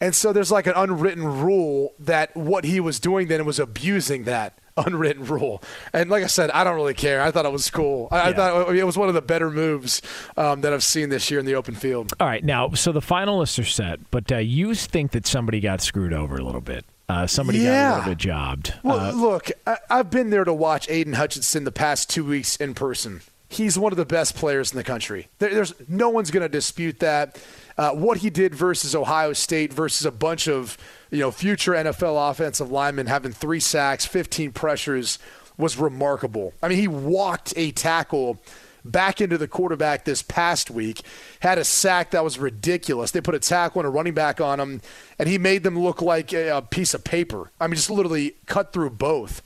And 0.00 0.14
so 0.14 0.32
there's 0.32 0.50
like 0.50 0.66
an 0.66 0.72
unwritten 0.76 1.24
rule 1.24 1.94
that 2.00 2.36
what 2.36 2.64
he 2.64 2.80
was 2.80 2.98
doing 2.98 3.28
then 3.28 3.44
was 3.44 3.60
abusing 3.60 4.24
that 4.24 4.58
unwritten 4.76 5.24
rule. 5.26 5.62
And 5.92 6.10
like 6.10 6.24
I 6.24 6.26
said, 6.26 6.50
I 6.50 6.64
don't 6.64 6.74
really 6.74 6.94
care. 6.94 7.22
I 7.22 7.30
thought 7.30 7.46
it 7.46 7.52
was 7.52 7.70
cool. 7.70 8.08
I, 8.10 8.30
I 8.30 8.32
thought 8.32 8.74
it 8.74 8.82
was 8.84 8.98
one 8.98 9.06
of 9.08 9.14
the 9.14 9.22
better 9.22 9.48
moves 9.48 10.02
um, 10.36 10.62
that 10.62 10.72
I've 10.72 10.82
seen 10.82 11.08
this 11.08 11.30
year 11.30 11.38
in 11.38 11.46
the 11.46 11.54
open 11.54 11.74
field. 11.76 12.12
All 12.18 12.26
right, 12.26 12.42
now 12.42 12.70
so 12.70 12.90
the 12.90 13.00
finalists 13.00 13.60
are 13.60 13.64
set, 13.64 14.00
but 14.10 14.32
uh, 14.32 14.38
you 14.38 14.74
think 14.74 15.12
that 15.12 15.24
somebody 15.26 15.60
got 15.60 15.80
screwed 15.80 16.12
over 16.12 16.36
a 16.36 16.42
little 16.42 16.60
bit. 16.60 16.84
Uh, 17.08 17.26
somebody 17.28 17.58
got 17.58 17.64
a 17.68 17.72
Yeah. 17.72 17.94
little 17.98 18.10
bit 18.10 18.18
jobbed. 18.18 18.74
Well, 18.82 18.98
Uh, 18.98 19.12
look, 19.12 19.50
I, 19.68 19.76
I've 19.90 20.10
been 20.10 20.30
there 20.30 20.44
to 20.44 20.52
watch 20.54 20.88
Aidan 20.88 21.12
Hutchinson 21.12 21.62
the 21.64 21.70
past 21.72 22.10
two 22.10 22.24
weeks 22.24 22.56
in 22.56 22.74
person. 22.74 23.20
He's 23.52 23.78
one 23.78 23.92
of 23.92 23.98
the 23.98 24.06
best 24.06 24.34
players 24.34 24.72
in 24.72 24.78
the 24.78 24.84
country. 24.84 25.28
There, 25.38 25.52
there's 25.52 25.74
no 25.86 26.08
one's 26.08 26.30
going 26.30 26.42
to 26.42 26.48
dispute 26.48 27.00
that. 27.00 27.38
Uh, 27.76 27.90
what 27.90 28.18
he 28.18 28.30
did 28.30 28.54
versus 28.54 28.94
Ohio 28.94 29.34
State 29.34 29.72
versus 29.72 30.06
a 30.06 30.10
bunch 30.10 30.48
of 30.48 30.78
you 31.10 31.18
know 31.18 31.30
future 31.30 31.72
NFL 31.72 32.30
offensive 32.30 32.70
linemen 32.70 33.06
having 33.06 33.32
three 33.32 33.60
sacks, 33.60 34.06
15 34.06 34.52
pressures 34.52 35.18
was 35.58 35.76
remarkable. 35.76 36.54
I 36.62 36.68
mean, 36.68 36.78
he 36.78 36.88
walked 36.88 37.52
a 37.56 37.72
tackle 37.72 38.40
back 38.84 39.20
into 39.20 39.38
the 39.38 39.46
quarterback 39.46 40.04
this 40.04 40.22
past 40.22 40.70
week, 40.70 41.02
had 41.40 41.58
a 41.58 41.64
sack 41.64 42.10
that 42.12 42.24
was 42.24 42.38
ridiculous. 42.38 43.10
They 43.10 43.20
put 43.20 43.34
a 43.34 43.38
tackle 43.38 43.80
and 43.80 43.86
a 43.86 43.90
running 43.90 44.14
back 44.14 44.40
on 44.40 44.60
him, 44.60 44.80
and 45.18 45.28
he 45.28 45.38
made 45.38 45.62
them 45.62 45.78
look 45.78 46.00
like 46.02 46.32
a, 46.32 46.48
a 46.48 46.62
piece 46.62 46.94
of 46.94 47.04
paper. 47.04 47.50
I 47.60 47.66
mean, 47.66 47.76
just 47.76 47.90
literally 47.90 48.36
cut 48.46 48.72
through 48.72 48.90
both. 48.90 49.42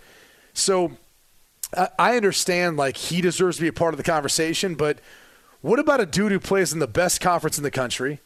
So 0.54 0.92
I- 1.98 2.16
understand 2.16 2.76
like 2.76 2.96
he 2.96 3.20
deserves 3.20 3.56
to 3.56 3.62
be 3.62 3.68
a 3.68 3.72
part 3.72 3.94
of 3.94 3.98
the 3.98 4.04
conversation, 4.04 4.74
but 4.74 4.98
what 5.60 5.78
about 5.78 6.00
a 6.00 6.06
dude 6.06 6.32
who 6.32 6.40
plays 6.40 6.72
in 6.72 6.78
the 6.78 6.86
best 6.86 7.20
conference 7.20 7.58
in 7.58 7.64
the 7.64 7.70
country, 7.70 8.20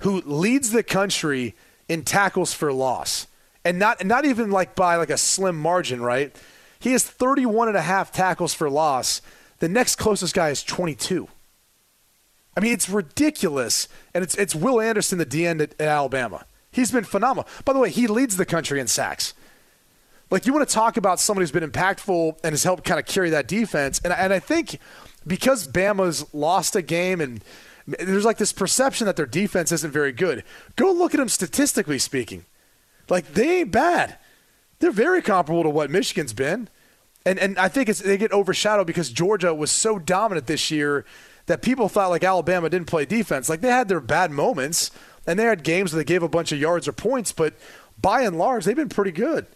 who 0.00 0.20
leads 0.22 0.70
the 0.70 0.82
country 0.82 1.54
in 1.88 2.04
tackles 2.04 2.52
for 2.52 2.72
loss, 2.72 3.26
and 3.64 3.78
not 3.78 4.04
not 4.04 4.24
even 4.24 4.50
like 4.50 4.74
by 4.74 4.96
like 4.96 5.10
a 5.10 5.18
slim 5.18 5.56
margin, 5.56 6.00
right? 6.00 6.34
He 6.78 6.92
has 6.92 7.04
31 7.04 7.68
and 7.68 7.76
a 7.76 7.82
half 7.82 8.12
tackles 8.12 8.54
for 8.54 8.70
loss. 8.70 9.20
The 9.58 9.68
next 9.68 9.96
closest 9.96 10.34
guy 10.34 10.50
is 10.50 10.62
22. 10.62 11.28
I 12.56 12.60
mean, 12.60 12.72
it's 12.72 12.88
ridiculous, 12.88 13.88
and 14.14 14.22
it's 14.24 14.34
it's 14.36 14.54
Will 14.54 14.80
Anderson, 14.80 15.18
the 15.18 15.26
DN 15.26 15.60
at, 15.60 15.74
at 15.80 15.88
Alabama. 15.88 16.44
He's 16.70 16.90
been 16.90 17.04
phenomenal. 17.04 17.48
By 17.64 17.72
the 17.72 17.78
way, 17.78 17.90
he 17.90 18.06
leads 18.06 18.36
the 18.36 18.46
country 18.46 18.80
in 18.80 18.86
sacks. 18.86 19.34
Like 20.30 20.46
you 20.46 20.52
want 20.52 20.68
to 20.68 20.74
talk 20.74 20.96
about 20.96 21.20
somebody 21.20 21.42
who's 21.42 21.52
been 21.52 21.68
impactful 21.68 22.38
and 22.44 22.52
has 22.52 22.64
helped 22.64 22.84
kind 22.84 23.00
of 23.00 23.06
carry 23.06 23.30
that 23.30 23.48
defense, 23.48 24.00
and 24.04 24.12
and 24.12 24.32
I 24.32 24.38
think 24.38 24.78
because 25.26 25.68
Bama's 25.68 26.32
lost 26.34 26.76
a 26.76 26.82
game 26.82 27.20
and 27.20 27.42
there's 27.86 28.24
like 28.24 28.36
this 28.36 28.52
perception 28.52 29.06
that 29.06 29.16
their 29.16 29.26
defense 29.26 29.72
isn't 29.72 29.90
very 29.90 30.12
good. 30.12 30.44
Go 30.76 30.92
look 30.92 31.14
at 31.14 31.18
them 31.18 31.28
statistically 31.28 31.98
speaking. 31.98 32.44
Like 33.08 33.32
they 33.32 33.60
ain't 33.60 33.72
bad. 33.72 34.18
They're 34.78 34.90
very 34.90 35.22
comparable 35.22 35.62
to 35.62 35.70
what 35.70 35.90
Michigan's 35.90 36.32
been. 36.32 36.68
And 37.24 37.38
and 37.38 37.58
I 37.58 37.68
think 37.68 37.88
they 37.88 38.18
get 38.18 38.32
overshadowed 38.32 38.86
because 38.86 39.10
Georgia 39.10 39.54
was 39.54 39.70
so 39.70 39.98
dominant 39.98 40.46
this 40.46 40.70
year 40.70 41.04
that 41.46 41.62
people 41.62 41.88
thought 41.88 42.10
like 42.10 42.24
Alabama 42.24 42.68
didn't 42.68 42.88
play 42.88 43.06
defense. 43.06 43.48
Like 43.48 43.62
they 43.62 43.70
had 43.70 43.88
their 43.88 44.00
bad 44.00 44.30
moments 44.30 44.90
and 45.26 45.38
they 45.38 45.44
had 45.44 45.64
games 45.64 45.92
where 45.92 46.02
they 46.02 46.06
gave 46.06 46.22
a 46.22 46.28
bunch 46.28 46.52
of 46.52 46.60
yards 46.60 46.86
or 46.86 46.92
points, 46.92 47.32
but 47.32 47.54
by 48.00 48.22
and 48.22 48.38
large 48.38 48.64
they've 48.64 48.76
been 48.76 48.88
pretty 48.90 49.12
good. 49.12 49.46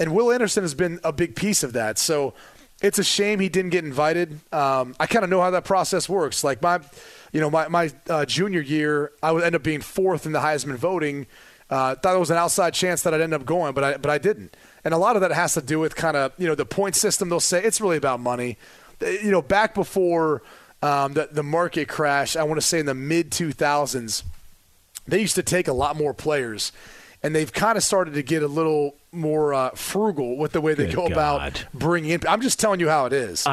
And 0.00 0.14
Will 0.14 0.32
Anderson 0.32 0.62
has 0.62 0.74
been 0.74 1.00
a 1.04 1.12
big 1.12 1.36
piece 1.36 1.62
of 1.62 1.72
that. 1.74 1.98
So 1.98 2.34
it's 2.80 2.98
a 2.98 3.04
shame 3.04 3.40
he 3.40 3.48
didn't 3.48 3.70
get 3.70 3.84
invited. 3.84 4.40
Um, 4.52 4.94
I 4.98 5.06
kind 5.06 5.24
of 5.24 5.30
know 5.30 5.40
how 5.40 5.50
that 5.50 5.64
process 5.64 6.08
works. 6.08 6.42
Like 6.42 6.60
my, 6.62 6.80
you 7.32 7.40
know, 7.40 7.50
my 7.50 7.68
my 7.68 7.90
uh, 8.08 8.24
junior 8.24 8.60
year, 8.60 9.12
I 9.22 9.32
would 9.32 9.44
end 9.44 9.54
up 9.54 9.62
being 9.62 9.80
fourth 9.80 10.26
in 10.26 10.32
the 10.32 10.40
Heisman 10.40 10.76
voting. 10.76 11.26
Uh, 11.70 11.94
thought 11.94 12.14
it 12.14 12.18
was 12.18 12.30
an 12.30 12.36
outside 12.36 12.74
chance 12.74 13.02
that 13.02 13.14
I'd 13.14 13.20
end 13.20 13.32
up 13.32 13.46
going, 13.46 13.72
but 13.72 13.84
I 13.84 13.96
but 13.96 14.10
I 14.10 14.18
didn't. 14.18 14.56
And 14.84 14.92
a 14.92 14.98
lot 14.98 15.16
of 15.16 15.22
that 15.22 15.32
has 15.32 15.54
to 15.54 15.62
do 15.62 15.78
with 15.78 15.94
kind 15.94 16.16
of 16.16 16.32
you 16.38 16.46
know 16.46 16.54
the 16.54 16.66
point 16.66 16.96
system. 16.96 17.28
They'll 17.28 17.40
say 17.40 17.62
it's 17.62 17.80
really 17.80 17.96
about 17.96 18.20
money. 18.20 18.58
Uh, 19.00 19.06
You 19.06 19.30
know, 19.30 19.42
back 19.42 19.74
before 19.74 20.42
um, 20.82 21.14
the 21.14 21.28
the 21.30 21.42
market 21.42 21.88
crash, 21.88 22.36
I 22.36 22.42
want 22.42 22.60
to 22.60 22.66
say 22.66 22.80
in 22.80 22.86
the 22.86 22.94
mid 22.94 23.30
two 23.30 23.52
thousands, 23.52 24.24
they 25.06 25.20
used 25.20 25.36
to 25.36 25.42
take 25.42 25.68
a 25.68 25.72
lot 25.72 25.96
more 25.96 26.12
players, 26.12 26.72
and 27.22 27.34
they've 27.34 27.52
kind 27.52 27.76
of 27.76 27.84
started 27.84 28.14
to 28.14 28.22
get 28.22 28.42
a 28.42 28.48
little 28.48 28.96
more 29.12 29.54
uh, 29.54 29.70
frugal 29.70 30.36
with 30.36 30.52
the 30.52 30.60
way 30.60 30.74
they 30.74 30.86
Good 30.86 30.96
go 30.96 31.02
God. 31.08 31.12
about 31.12 31.64
bringing 31.74 32.10
in. 32.10 32.20
I'm 32.28 32.40
just 32.40 32.58
telling 32.58 32.80
you 32.80 32.88
how 32.88 33.06
it 33.06 33.12
is. 33.12 33.46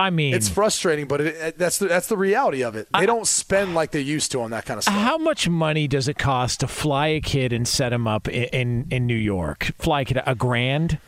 I 0.00 0.08
mean, 0.08 0.32
it's 0.32 0.48
frustrating, 0.48 1.06
but 1.06 1.20
it, 1.20 1.58
that's 1.58 1.78
the 1.78 1.86
that's 1.86 2.06
the 2.06 2.16
reality 2.16 2.62
of 2.62 2.74
it. 2.74 2.88
They 2.98 3.04
don't 3.04 3.26
spend 3.26 3.74
like 3.74 3.90
they 3.90 4.00
used 4.00 4.32
to 4.32 4.40
on 4.40 4.50
that 4.52 4.64
kind 4.64 4.78
of 4.78 4.84
stuff. 4.84 4.94
How 4.94 5.18
much 5.18 5.46
money 5.46 5.86
does 5.86 6.08
it 6.08 6.16
cost 6.16 6.60
to 6.60 6.66
fly 6.66 7.08
a 7.08 7.20
kid 7.20 7.52
and 7.52 7.68
set 7.68 7.92
him 7.92 8.08
up 8.08 8.26
in 8.26 8.44
in, 8.44 8.86
in 8.90 9.06
New 9.06 9.14
York? 9.14 9.72
Fly 9.78 10.00
a 10.00 10.04
kid 10.06 10.22
a 10.24 10.34
grand? 10.34 10.98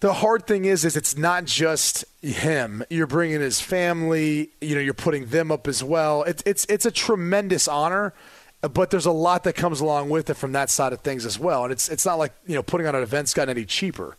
The 0.00 0.14
hard 0.14 0.46
thing 0.46 0.64
is, 0.64 0.84
is 0.84 0.96
it's 0.96 1.16
not 1.16 1.44
just 1.44 2.06
him. 2.22 2.82
You're 2.90 3.06
bringing 3.06 3.40
his 3.40 3.60
family. 3.60 4.50
You 4.60 4.74
know, 4.74 4.80
you're 4.80 4.94
putting 4.94 5.26
them 5.26 5.52
up 5.52 5.68
as 5.68 5.84
well. 5.84 6.24
It's 6.24 6.42
it's 6.44 6.66
it's 6.68 6.86
a 6.86 6.90
tremendous 6.90 7.68
honor, 7.68 8.14
but 8.60 8.90
there's 8.90 9.06
a 9.06 9.12
lot 9.12 9.44
that 9.44 9.54
comes 9.54 9.80
along 9.80 10.10
with 10.10 10.30
it 10.30 10.34
from 10.34 10.52
that 10.52 10.70
side 10.70 10.92
of 10.92 11.00
things 11.00 11.24
as 11.24 11.38
well. 11.38 11.64
And 11.64 11.72
it's 11.72 11.88
it's 11.88 12.04
not 12.04 12.18
like 12.18 12.32
you 12.46 12.54
know 12.54 12.62
putting 12.62 12.86
on 12.86 12.94
an 12.94 13.02
event's 13.02 13.34
gotten 13.34 13.56
any 13.56 13.64
cheaper. 13.64 14.16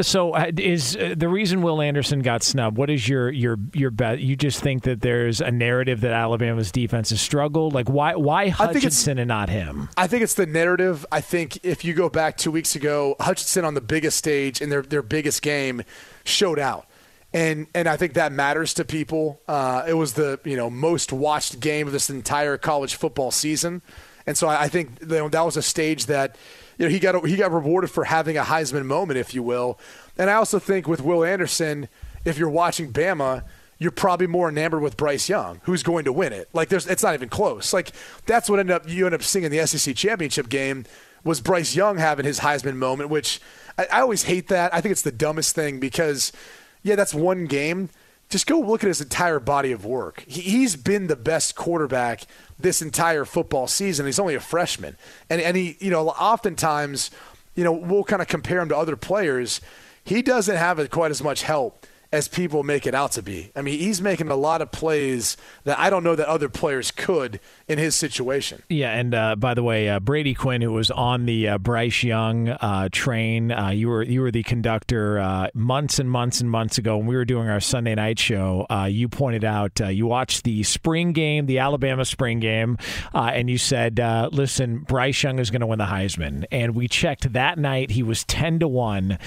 So 0.00 0.32
uh, 0.32 0.50
is 0.56 0.96
uh, 0.96 1.14
the 1.16 1.28
reason 1.28 1.62
Will 1.62 1.80
Anderson 1.80 2.20
got 2.20 2.42
snubbed? 2.42 2.76
What 2.76 2.90
is 2.90 3.06
your 3.08 3.30
your 3.30 3.58
your 3.74 3.90
bet? 3.90 4.20
You 4.20 4.36
just 4.36 4.60
think 4.60 4.84
that 4.84 5.00
there's 5.00 5.40
a 5.40 5.50
narrative 5.50 6.00
that 6.00 6.12
Alabama's 6.12 6.72
defense 6.72 7.10
has 7.10 7.20
struggled. 7.20 7.74
Like 7.74 7.88
why 7.88 8.14
why 8.16 8.48
Hutchinson 8.48 9.18
and 9.18 9.28
not 9.28 9.48
him? 9.48 9.88
I 9.96 10.06
think 10.06 10.22
it's 10.22 10.34
the 10.34 10.46
narrative. 10.46 11.04
I 11.12 11.20
think 11.20 11.64
if 11.64 11.84
you 11.84 11.94
go 11.94 12.08
back 12.08 12.36
two 12.36 12.50
weeks 12.50 12.74
ago, 12.74 13.16
Hutchinson 13.20 13.64
on 13.64 13.74
the 13.74 13.80
biggest 13.80 14.16
stage 14.16 14.60
in 14.60 14.70
their, 14.70 14.82
their 14.82 15.02
biggest 15.02 15.42
game 15.42 15.82
showed 16.24 16.58
out. 16.58 16.86
And 17.34 17.66
and 17.74 17.88
I 17.88 17.96
think 17.96 18.14
that 18.14 18.32
matters 18.32 18.74
to 18.74 18.84
people. 18.84 19.40
Uh, 19.48 19.84
it 19.88 19.94
was 19.94 20.14
the 20.14 20.38
you 20.44 20.56
know 20.56 20.68
most 20.68 21.12
watched 21.12 21.60
game 21.60 21.86
of 21.86 21.92
this 21.92 22.10
entire 22.10 22.58
college 22.58 22.94
football 22.94 23.30
season, 23.30 23.80
and 24.26 24.36
so 24.36 24.48
I, 24.48 24.64
I 24.64 24.68
think 24.68 25.00
you 25.00 25.06
know, 25.06 25.28
that 25.28 25.44
was 25.44 25.56
a 25.56 25.62
stage 25.62 26.06
that 26.06 26.36
you 26.76 26.84
know 26.84 26.90
he 26.90 26.98
got 26.98 27.26
he 27.26 27.36
got 27.36 27.50
rewarded 27.52 27.90
for 27.90 28.04
having 28.04 28.36
a 28.36 28.42
Heisman 28.42 28.84
moment, 28.84 29.18
if 29.18 29.34
you 29.34 29.42
will. 29.42 29.78
And 30.18 30.28
I 30.28 30.34
also 30.34 30.58
think 30.58 30.86
with 30.86 31.00
Will 31.00 31.24
Anderson, 31.24 31.88
if 32.24 32.36
you're 32.36 32.50
watching 32.50 32.92
Bama, 32.92 33.44
you're 33.78 33.90
probably 33.90 34.26
more 34.26 34.48
enamored 34.48 34.82
with 34.82 34.96
Bryce 34.96 35.28
Young, 35.28 35.60
who's 35.64 35.82
going 35.82 36.04
to 36.04 36.12
win 36.12 36.32
it. 36.32 36.48
Like 36.52 36.68
there's, 36.68 36.86
it's 36.86 37.02
not 37.02 37.14
even 37.14 37.28
close. 37.28 37.72
Like 37.72 37.92
that's 38.26 38.48
what 38.50 38.60
ended 38.60 38.76
up 38.76 38.88
you 38.88 39.06
end 39.06 39.14
up 39.14 39.22
seeing 39.22 39.44
in 39.44 39.50
the 39.50 39.66
SEC 39.66 39.96
championship 39.96 40.48
game 40.48 40.84
was 41.24 41.40
Bryce 41.40 41.74
Young 41.74 41.98
having 41.98 42.24
his 42.24 42.40
Heisman 42.40 42.76
moment, 42.76 43.10
which 43.10 43.40
I, 43.78 43.86
I 43.92 44.00
always 44.00 44.24
hate 44.24 44.48
that. 44.48 44.74
I 44.74 44.80
think 44.80 44.92
it's 44.92 45.02
the 45.02 45.12
dumbest 45.12 45.54
thing 45.54 45.80
because, 45.80 46.32
yeah, 46.82 46.96
that's 46.96 47.14
one 47.14 47.46
game. 47.46 47.88
Just 48.28 48.46
go 48.46 48.58
look 48.60 48.82
at 48.82 48.88
his 48.88 49.00
entire 49.00 49.38
body 49.38 49.72
of 49.72 49.84
work. 49.84 50.24
He, 50.26 50.40
he's 50.40 50.74
been 50.76 51.06
the 51.06 51.16
best 51.16 51.54
quarterback 51.54 52.22
this 52.58 52.80
entire 52.80 53.24
football 53.24 53.66
season. 53.66 54.06
He's 54.06 54.18
only 54.18 54.34
a 54.34 54.40
freshman, 54.40 54.96
and 55.28 55.40
and 55.40 55.56
he, 55.56 55.76
you 55.80 55.90
know, 55.90 56.08
oftentimes, 56.08 57.10
you 57.54 57.64
know, 57.64 57.72
we'll 57.72 58.04
kind 58.04 58.22
of 58.22 58.28
compare 58.28 58.60
him 58.60 58.68
to 58.70 58.76
other 58.76 58.96
players. 58.96 59.60
He 60.04 60.22
doesn't 60.22 60.56
have 60.56 60.90
quite 60.90 61.10
as 61.10 61.22
much 61.22 61.42
help 61.42 61.86
as 62.12 62.28
people 62.28 62.62
make 62.62 62.86
it 62.86 62.94
out 62.94 63.12
to 63.12 63.22
be. 63.22 63.50
I 63.56 63.62
mean, 63.62 63.78
he's 63.78 64.02
making 64.02 64.28
a 64.28 64.36
lot 64.36 64.60
of 64.60 64.70
plays 64.70 65.36
that 65.64 65.78
I 65.78 65.88
don't 65.88 66.04
know 66.04 66.14
that 66.14 66.28
other 66.28 66.50
players 66.50 66.90
could 66.90 67.40
in 67.72 67.78
his 67.78 67.96
situation. 67.96 68.62
Yeah, 68.68 68.92
and 68.92 69.14
uh, 69.14 69.34
by 69.36 69.54
the 69.54 69.62
way, 69.62 69.88
uh, 69.88 69.98
Brady 69.98 70.34
Quinn, 70.34 70.60
who 70.60 70.72
was 70.72 70.90
on 70.90 71.24
the 71.24 71.48
uh, 71.48 71.58
Bryce 71.58 72.04
Young 72.04 72.50
uh, 72.50 72.90
train, 72.92 73.50
uh, 73.50 73.70
you 73.70 73.88
were 73.88 74.02
you 74.02 74.20
were 74.20 74.30
the 74.30 74.42
conductor 74.42 75.18
uh, 75.18 75.48
months 75.54 75.98
and 75.98 76.10
months 76.10 76.40
and 76.40 76.50
months 76.50 76.78
ago 76.78 76.98
when 76.98 77.06
we 77.06 77.16
were 77.16 77.24
doing 77.24 77.48
our 77.48 77.60
Sunday 77.60 77.94
night 77.94 78.18
show. 78.18 78.66
you 78.88 79.08
pointed 79.08 79.44
out 79.44 79.80
you 79.80 80.06
watched 80.06 80.44
the 80.44 80.62
spring 80.62 81.12
game, 81.12 81.46
the 81.46 81.58
Alabama 81.58 82.04
spring 82.04 82.38
game, 82.38 82.76
and 83.14 83.48
you 83.48 83.58
said, 83.58 83.98
"Listen, 84.32 84.80
Bryce 84.80 85.22
Young 85.22 85.38
is 85.38 85.50
going 85.50 85.60
to 85.60 85.66
win 85.66 85.78
the 85.78 85.86
Heisman." 85.86 86.44
And 86.52 86.74
we 86.74 86.86
checked 86.86 87.32
that 87.32 87.58
night; 87.58 87.90
he 87.90 88.02
was 88.02 88.22
ten 88.24 88.58
to 88.60 88.68
one. 88.68 89.18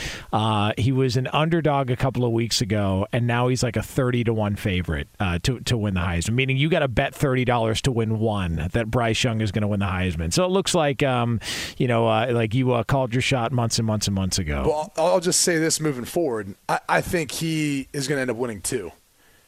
he 0.77 0.91
was 0.91 1.17
an 1.17 1.27
underdog 1.33 1.89
a 1.89 1.95
couple 1.95 2.23
of 2.23 2.31
weeks 2.31 2.61
ago 2.61 3.07
and 3.11 3.25
now 3.25 3.47
he's 3.47 3.63
like 3.63 3.75
a 3.75 3.83
thirty 3.83 4.23
to 4.23 4.33
one 4.33 4.55
favorite 4.55 5.07
to 5.43 5.59
to 5.61 5.75
win 5.75 5.95
the 5.95 6.01
Heisman. 6.01 6.35
Meaning 6.35 6.57
you 6.57 6.69
got 6.69 6.79
to 6.79 6.87
bet 6.87 7.15
thirty 7.15 7.43
dollars 7.43 7.81
to 7.81 7.91
win 7.91 8.19
one 8.19 8.34
that 8.73 8.89
Bryce 8.89 9.23
Young 9.23 9.41
is 9.41 9.51
going 9.51 9.61
to 9.63 9.67
win 9.67 9.79
the 9.79 9.85
Heisman. 9.85 10.33
So 10.33 10.45
it 10.45 10.49
looks 10.49 10.75
like 10.75 11.03
um, 11.03 11.39
you 11.77 11.87
know, 11.87 12.07
uh, 12.07 12.27
like 12.31 12.53
you 12.53 12.73
uh, 12.73 12.83
called 12.83 13.13
your 13.13 13.21
shot 13.21 13.51
months 13.51 13.79
and 13.79 13.85
months 13.85 14.07
and 14.07 14.15
months 14.15 14.37
ago. 14.37 14.63
Well, 14.65 14.93
I'll, 14.97 15.19
just 15.19 15.41
say 15.41 15.57
this 15.57 15.79
moving 15.79 16.05
forward, 16.05 16.55
I, 16.69 16.79
I 16.87 17.01
think 17.01 17.31
he 17.31 17.87
is 17.93 18.07
going 18.07 18.17
to 18.17 18.21
end 18.21 18.31
up 18.31 18.37
winning 18.37 18.61
too. 18.61 18.91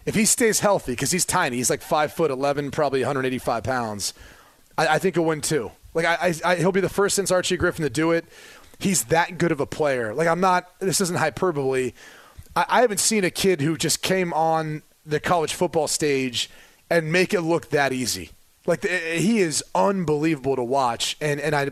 If 0.06 0.15
he 0.15 0.26
stays 0.26 0.62
healthy, 0.62 0.93
because 0.93 1.12
he's 1.12 1.26
tiny, 1.26 1.58
he's 1.58 1.69
like 1.69 1.82
five 1.82 2.13
foot 2.13 2.32
eleven, 2.32 2.71
probably 2.71 3.02
185 3.02 3.63
pounds. 3.63 4.13
I, 4.78 4.88
I 4.88 5.00
think 5.00 5.15
he'll 5.15 5.26
win 5.26 5.41
too. 5.41 5.71
Like 5.93 6.06
I, 6.06 6.34
I, 6.45 6.56
he'll 6.56 6.71
be 6.71 6.82
the 6.82 6.89
first 6.89 7.15
since 7.15 7.32
Archie 7.32 7.58
Griffin 7.58 7.84
to 7.84 7.89
do 7.89 8.12
it. 8.12 8.26
He's 8.80 9.06
that 9.06 9.38
good 9.38 9.52
of 9.52 9.60
a 9.60 9.65
player. 9.65 10.13
Like 10.13 10.28
I'm 10.28 10.39
not. 10.39 10.80
This 10.80 11.02
isn't 11.02 11.17
hyperbole. 11.17 11.93
I, 12.56 12.65
I 12.69 12.82
haven't 12.82 13.00
seen 13.00 13.23
a 13.23 13.32
kid 13.32 13.62
who 13.62 13.78
just 13.78 14.02
came 14.02 14.34
on 14.34 14.84
the 15.06 15.19
college 15.19 15.54
football 15.54 15.88
stage 15.88 16.50
and 16.89 17.12
make 17.12 17.34
it 17.34 17.41
look 17.41 17.69
that 17.69 17.93
easy. 17.93 18.32
Like 18.67 18.82
the, 18.82 18.89
he 18.89 19.39
is 19.39 19.63
unbelievable 19.73 20.56
to 20.56 20.63
watch, 20.63 21.17
and 21.19 21.39
and 21.39 21.56
I, 21.56 21.71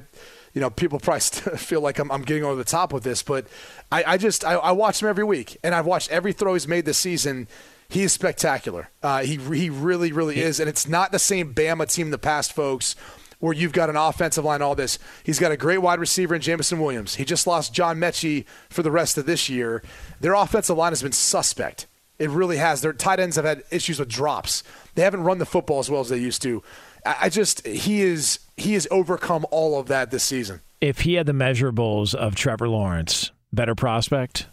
you 0.54 0.62
know, 0.62 0.70
people 0.72 1.00
probably 1.00 1.20
feel 1.58 1.82
like 1.82 2.00
I'm, 2.00 2.12
I'm 2.12 2.24
getting 2.24 2.44
over 2.44 2.56
the 2.56 2.64
top 2.64 2.94
with 2.94 3.04
this, 3.04 3.22
but 3.22 3.46
I, 3.92 4.04
I 4.04 4.18
just 4.18 4.44
I, 4.44 4.54
I 4.54 4.72
watch 4.72 5.04
him 5.04 5.10
every 5.10 5.26
week, 5.26 5.58
and 5.64 5.76
I've 5.76 5.86
watched 5.86 6.10
every 6.10 6.34
throw 6.34 6.54
he's 6.54 6.68
made 6.68 6.86
this 6.86 6.98
season. 6.98 7.48
He 7.90 8.02
is 8.02 8.14
spectacular. 8.14 8.90
Uh, 9.04 9.22
he 9.24 9.36
he 9.36 9.70
really 9.70 10.12
really 10.12 10.40
is, 10.40 10.60
and 10.60 10.68
it's 10.68 10.88
not 10.88 11.12
the 11.12 11.20
same 11.20 11.54
Bama 11.54 11.94
team 11.94 12.08
in 12.08 12.12
the 12.12 12.18
past, 12.18 12.54
folks 12.54 12.96
where 13.40 13.54
you've 13.54 13.74
got 13.74 13.90
an 13.90 13.96
offensive 13.96 14.46
line, 14.46 14.62
all 14.62 14.76
this. 14.76 14.98
He's 15.24 15.40
got 15.40 15.52
a 15.52 15.58
great 15.58 15.80
wide 15.80 16.00
receiver 16.00 16.34
in 16.34 16.42
Jameson 16.42 16.80
Williams. 16.80 17.16
He 17.16 17.26
just 17.26 17.46
lost 17.46 17.74
John 17.74 17.98
Metchie 18.00 18.46
for 18.70 18.82
the 18.82 18.90
rest 18.90 19.18
of 19.18 19.26
this 19.26 19.50
year. 19.50 19.84
Their 20.20 20.34
offensive 20.34 20.78
line 20.78 20.94
has 20.94 21.04
been 21.04 21.12
suspect. 21.12 21.86
It 22.18 22.30
really 22.30 22.58
has. 22.58 22.82
Their 22.82 22.94
tight 22.94 23.20
ends 23.20 23.36
have 23.36 23.46
had 23.46 23.64
issues 23.72 24.00
with 24.00 24.10
drops. 24.10 24.64
They 24.96 25.02
haven't 25.04 25.24
run 25.24 25.38
the 25.38 25.46
football 25.46 25.80
as 25.80 25.90
well 25.90 26.02
as 26.02 26.10
they 26.10 26.18
used 26.18 26.42
to. 26.44 26.64
I 27.06 27.30
just 27.30 27.66
he 27.66 28.02
is 28.02 28.40
he 28.58 28.74
has 28.74 28.88
overcome 28.90 29.46
all 29.52 29.80
of 29.80 29.88
that 29.88 30.12
this 30.12 30.24
season. 30.24 30.62
If 30.82 31.02
he 31.02 31.16
had 31.16 31.26
the 31.26 31.34
measurables 31.34 32.14
of 32.16 32.36
Trevor 32.36 32.68
Lawrence, 32.68 33.32
better 33.54 33.76
prospect. 33.76 34.48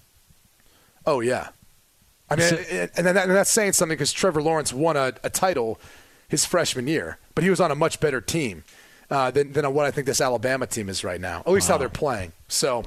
Oh 1.07 1.21
yeah, 1.21 1.49
I 2.33 2.37
mean, 2.37 2.49
so, 2.49 2.57
and, 2.97 3.07
that, 3.07 3.17
and 3.17 3.31
that's 3.31 3.51
saying 3.51 3.73
something 3.73 3.95
because 3.95 4.12
Trevor 4.12 4.43
Lawrence 4.43 4.73
won 4.73 4.97
a, 4.97 5.12
a 5.23 5.29
title 5.31 5.79
his 6.29 6.47
freshman 6.47 6.87
year, 6.87 7.19
but 7.35 7.45
he 7.45 7.51
was 7.51 7.61
on 7.61 7.71
a 7.71 7.75
much 7.75 8.01
better 8.01 8.21
team 8.21 8.65
uh, 9.11 9.31
than, 9.31 9.53
than 9.53 9.73
what 9.75 9.85
I 9.85 9.91
think 9.91 10.07
this 10.07 10.21
Alabama 10.21 10.67
team 10.67 10.88
is 10.88 11.05
right 11.05 11.21
now, 11.21 11.41
at 11.41 11.49
least 11.49 11.69
wow. 11.69 11.75
how 11.75 11.79
they're 11.79 11.88
playing. 11.91 12.33
So 12.49 12.85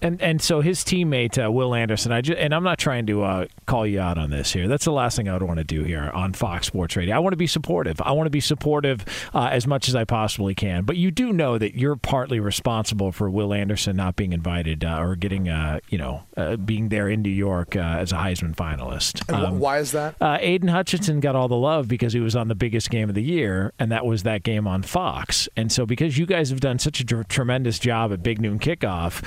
and 0.00 0.20
and 0.22 0.40
so 0.40 0.60
his 0.60 0.84
teammate 0.84 1.42
uh, 1.42 1.50
Will 1.50 1.74
Anderson, 1.74 2.12
I 2.12 2.20
just, 2.20 2.38
and 2.38 2.54
I'm 2.54 2.62
not 2.62 2.78
trying 2.78 3.06
to 3.06 3.22
uh, 3.22 3.46
call 3.66 3.86
you 3.86 4.00
out 4.00 4.18
on 4.18 4.30
this 4.30 4.52
here. 4.52 4.68
That's 4.68 4.84
the 4.84 4.92
last 4.92 5.16
thing 5.16 5.28
I 5.28 5.32
would 5.32 5.42
want 5.42 5.58
to 5.58 5.64
do 5.64 5.84
here 5.84 6.10
on 6.14 6.32
Fox 6.32 6.66
Sports 6.66 6.96
Radio. 6.96 7.14
I 7.14 7.18
want 7.18 7.32
to 7.32 7.38
be 7.38 7.46
supportive. 7.46 8.00
I 8.00 8.12
want 8.12 8.26
to 8.26 8.30
be 8.30 8.40
supportive 8.40 9.04
uh, 9.34 9.48
as 9.50 9.66
much 9.66 9.88
as 9.88 9.94
I 9.94 10.04
possibly 10.04 10.54
can. 10.54 10.84
But 10.84 10.96
you 10.96 11.10
do 11.10 11.32
know 11.32 11.58
that 11.58 11.74
you're 11.74 11.96
partly 11.96 12.40
responsible 12.40 13.12
for 13.12 13.28
Will 13.28 13.52
Anderson 13.52 13.96
not 13.96 14.16
being 14.16 14.32
invited 14.32 14.84
uh, 14.84 14.98
or 15.00 15.16
getting, 15.16 15.48
uh, 15.48 15.80
you 15.88 15.98
know, 15.98 16.22
uh, 16.36 16.56
being 16.56 16.88
there 16.88 17.08
in 17.08 17.22
New 17.22 17.30
York 17.30 17.76
as 17.76 18.12
a 18.12 18.16
Heisman 18.16 18.54
finalist. 18.54 19.30
Um, 19.32 19.58
why 19.58 19.78
is 19.78 19.92
that? 19.92 20.16
Aidan 20.20 20.68
Hutchinson 20.68 21.20
got 21.20 21.36
all 21.36 21.48
the 21.48 21.56
love 21.56 21.88
because 21.88 22.12
he 22.12 22.20
was 22.20 22.36
on 22.36 22.48
the 22.48 22.54
biggest 22.54 22.90
game 22.90 23.08
of 23.08 23.14
the 23.14 23.22
year, 23.22 23.72
and 23.78 23.90
that 23.92 24.06
was 24.06 24.22
that 24.22 24.42
game 24.42 24.66
on 24.66 24.82
Fox. 24.82 25.48
And 25.56 25.70
so 25.70 25.86
because 25.86 26.18
you 26.18 26.26
guys 26.26 26.50
have 26.50 26.60
done 26.60 26.78
such 26.78 27.00
a 27.00 27.04
tr- 27.04 27.22
tremendous 27.22 27.78
job 27.78 28.12
at 28.12 28.22
Big 28.22 28.40
Noon 28.40 28.58
Kickoff 28.58 29.22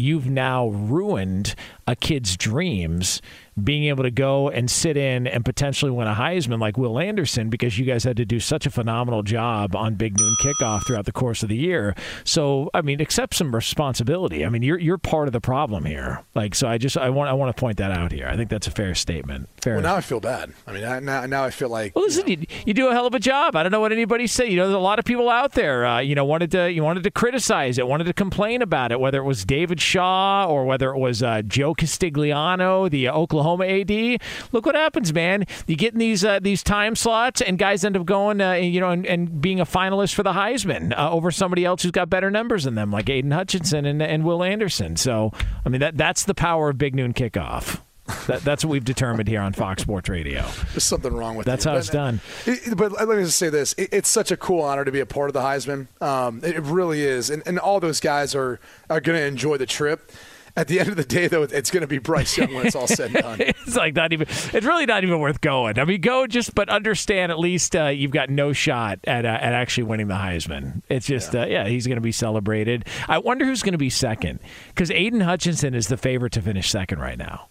you've 0.00 0.28
now 0.28 0.68
ruined 0.68 1.54
a 1.86 1.94
kid's 1.94 2.36
dreams 2.36 3.20
being 3.62 3.84
able 3.84 4.04
to 4.04 4.10
go 4.10 4.48
and 4.48 4.70
sit 4.70 4.96
in 4.96 5.26
and 5.26 5.44
potentially 5.44 5.90
win 5.90 6.06
a 6.06 6.14
Heisman 6.14 6.60
like 6.60 6.76
Will 6.76 6.98
Anderson 6.98 7.50
because 7.50 7.78
you 7.78 7.84
guys 7.84 8.04
had 8.04 8.16
to 8.16 8.24
do 8.24 8.40
such 8.40 8.66
a 8.66 8.70
phenomenal 8.70 9.22
job 9.22 9.74
on 9.74 9.94
Big 9.94 10.18
Noon 10.18 10.34
Kickoff 10.40 10.86
throughout 10.86 11.04
the 11.04 11.12
course 11.12 11.42
of 11.42 11.48
the 11.48 11.56
year. 11.56 11.94
So, 12.24 12.70
I 12.74 12.82
mean, 12.82 13.00
accept 13.00 13.34
some 13.34 13.54
responsibility. 13.54 14.44
I 14.44 14.48
mean, 14.48 14.62
you're 14.62 14.78
you're 14.78 14.98
part 14.98 15.28
of 15.28 15.32
the 15.32 15.40
problem 15.40 15.84
here. 15.84 16.22
Like, 16.34 16.54
so 16.54 16.68
I 16.68 16.78
just 16.78 16.96
I 16.96 17.10
want 17.10 17.30
I 17.30 17.32
want 17.32 17.54
to 17.54 17.60
point 17.60 17.78
that 17.78 17.90
out 17.90 18.12
here. 18.12 18.26
I 18.26 18.36
think 18.36 18.50
that's 18.50 18.66
a 18.66 18.70
fair 18.70 18.94
statement. 18.94 19.48
Fair. 19.60 19.74
Well, 19.74 19.82
now 19.82 19.96
I 19.96 20.00
feel 20.00 20.20
bad. 20.20 20.52
I 20.66 20.72
mean, 20.72 20.84
I, 20.84 21.00
now 21.00 21.26
now 21.26 21.44
I 21.44 21.50
feel 21.50 21.68
like. 21.68 21.94
Well, 21.94 22.04
listen, 22.04 22.28
you, 22.28 22.36
know. 22.36 22.44
you, 22.48 22.62
you, 22.66 22.74
do 22.74 22.88
a 22.88 22.92
hell 22.92 23.06
of 23.06 23.14
a 23.14 23.20
job. 23.20 23.56
I 23.56 23.62
don't 23.62 23.72
know 23.72 23.80
what 23.80 23.92
anybody 23.92 24.26
said. 24.26 24.48
You 24.48 24.56
know, 24.56 24.66
there's 24.66 24.74
a 24.74 24.78
lot 24.78 24.98
of 24.98 25.04
people 25.04 25.28
out 25.28 25.52
there. 25.52 25.86
Uh, 25.86 26.00
you 26.00 26.14
know, 26.14 26.24
wanted 26.24 26.50
to 26.52 26.70
you 26.70 26.82
wanted 26.82 27.02
to 27.04 27.10
criticize 27.10 27.78
it, 27.78 27.86
wanted 27.86 28.04
to 28.04 28.12
complain 28.12 28.62
about 28.62 28.92
it, 28.92 29.00
whether 29.00 29.18
it 29.18 29.24
was 29.24 29.44
David 29.44 29.80
Shaw 29.80 30.46
or 30.46 30.64
whether 30.64 30.90
it 30.90 30.98
was 30.98 31.22
uh, 31.22 31.42
Joe 31.42 31.74
Castiglione, 31.74 32.88
the 32.90 33.08
uh, 33.08 33.12
Oklahoma 33.40 33.64
AD 33.66 34.20
look 34.52 34.66
what 34.66 34.74
happens, 34.74 35.12
man. 35.12 35.46
You 35.66 35.76
get 35.76 35.92
in 35.92 35.98
these 35.98 36.24
uh, 36.24 36.40
these 36.40 36.62
time 36.62 36.94
slots, 36.94 37.40
and 37.40 37.58
guys 37.58 37.84
end 37.84 37.96
up 37.96 38.04
going, 38.04 38.40
uh, 38.40 38.52
you 38.52 38.80
know, 38.80 38.90
and, 38.90 39.06
and, 39.06 39.40
being 39.40 39.60
a 39.60 39.66
finalist 39.66 40.14
for 40.14 40.22
the 40.22 40.32
Heisman 40.32 40.96
uh, 40.96 41.10
over 41.10 41.30
somebody 41.30 41.64
else 41.64 41.82
who's 41.82 41.92
got 41.92 42.10
better 42.10 42.30
numbers 42.30 42.64
than 42.64 42.74
them, 42.74 42.90
like 42.90 43.08
Aidan 43.08 43.30
Hutchinson 43.30 43.86
and, 43.86 44.02
and 44.02 44.24
Will 44.24 44.42
Anderson. 44.42 44.96
So, 44.96 45.32
I 45.64 45.68
mean, 45.68 45.80
that 45.80 45.96
that's 45.96 46.24
the 46.24 46.34
power 46.34 46.70
of 46.70 46.78
Big 46.78 46.94
Noon 46.94 47.14
Kickoff. 47.14 47.80
That, 48.26 48.42
that's 48.42 48.64
what 48.64 48.72
we've 48.72 48.84
determined 48.84 49.28
here 49.28 49.40
on 49.40 49.52
Fox 49.52 49.82
Sports 49.82 50.08
Radio. 50.08 50.42
There's 50.72 50.84
something 50.84 51.14
wrong 51.14 51.36
with 51.36 51.46
that's 51.46 51.64
you. 51.64 51.70
how 51.70 51.76
but, 51.76 51.80
it's 51.80 51.90
done. 51.90 52.20
It, 52.44 52.76
but 52.76 52.92
let 52.92 53.08
me 53.08 53.22
just 53.22 53.38
say 53.38 53.50
this: 53.50 53.72
it, 53.74 53.90
it's 53.92 54.08
such 54.08 54.30
a 54.30 54.36
cool 54.36 54.62
honor 54.62 54.84
to 54.84 54.92
be 54.92 55.00
a 55.00 55.06
part 55.06 55.30
of 55.30 55.34
the 55.34 55.40
Heisman. 55.40 55.86
Um, 56.02 56.40
it 56.42 56.60
really 56.60 57.02
is, 57.02 57.30
and, 57.30 57.42
and 57.46 57.58
all 57.58 57.80
those 57.80 58.00
guys 58.00 58.34
are 58.34 58.60
are 58.90 59.00
going 59.00 59.18
to 59.18 59.24
enjoy 59.24 59.56
the 59.56 59.66
trip 59.66 60.10
at 60.56 60.68
the 60.68 60.80
end 60.80 60.88
of 60.88 60.96
the 60.96 61.04
day, 61.04 61.28
though, 61.28 61.42
it's 61.42 61.70
going 61.70 61.82
to 61.82 61.86
be 61.86 61.98
Bryce 61.98 62.36
Young 62.36 62.54
when 62.54 62.66
it's 62.66 62.76
all 62.76 62.86
said 62.86 63.14
and 63.14 63.22
done. 63.22 63.40
it's 63.40 63.76
like 63.76 63.94
not 63.94 64.12
even. 64.12 64.26
It's 64.28 64.66
really 64.66 64.86
not 64.86 65.04
even 65.04 65.18
worth 65.18 65.40
going. 65.40 65.78
I 65.78 65.84
mean, 65.84 66.00
go 66.00 66.26
just, 66.26 66.54
but 66.54 66.68
understand 66.68 67.32
at 67.32 67.38
least 67.38 67.76
uh, 67.76 67.86
you've 67.86 68.10
got 68.10 68.30
no 68.30 68.52
shot 68.52 68.98
at 69.04 69.24
uh, 69.24 69.28
at 69.28 69.52
actually 69.52 69.84
winning 69.84 70.08
the 70.08 70.14
Heisman. 70.14 70.82
It's 70.88 71.06
just, 71.06 71.34
yeah, 71.34 71.42
uh, 71.42 71.46
yeah 71.46 71.68
he's 71.68 71.86
going 71.86 71.96
to 71.96 72.02
be 72.02 72.12
celebrated. 72.12 72.86
I 73.08 73.18
wonder 73.18 73.44
who's 73.44 73.62
going 73.62 73.72
to 73.72 73.78
be 73.78 73.90
second 73.90 74.40
because 74.68 74.90
Aidan 74.90 75.20
Hutchinson 75.20 75.74
is 75.74 75.88
the 75.88 75.96
favorite 75.96 76.32
to 76.32 76.42
finish 76.42 76.70
second 76.70 76.98
right 76.98 77.18
now. 77.18 77.48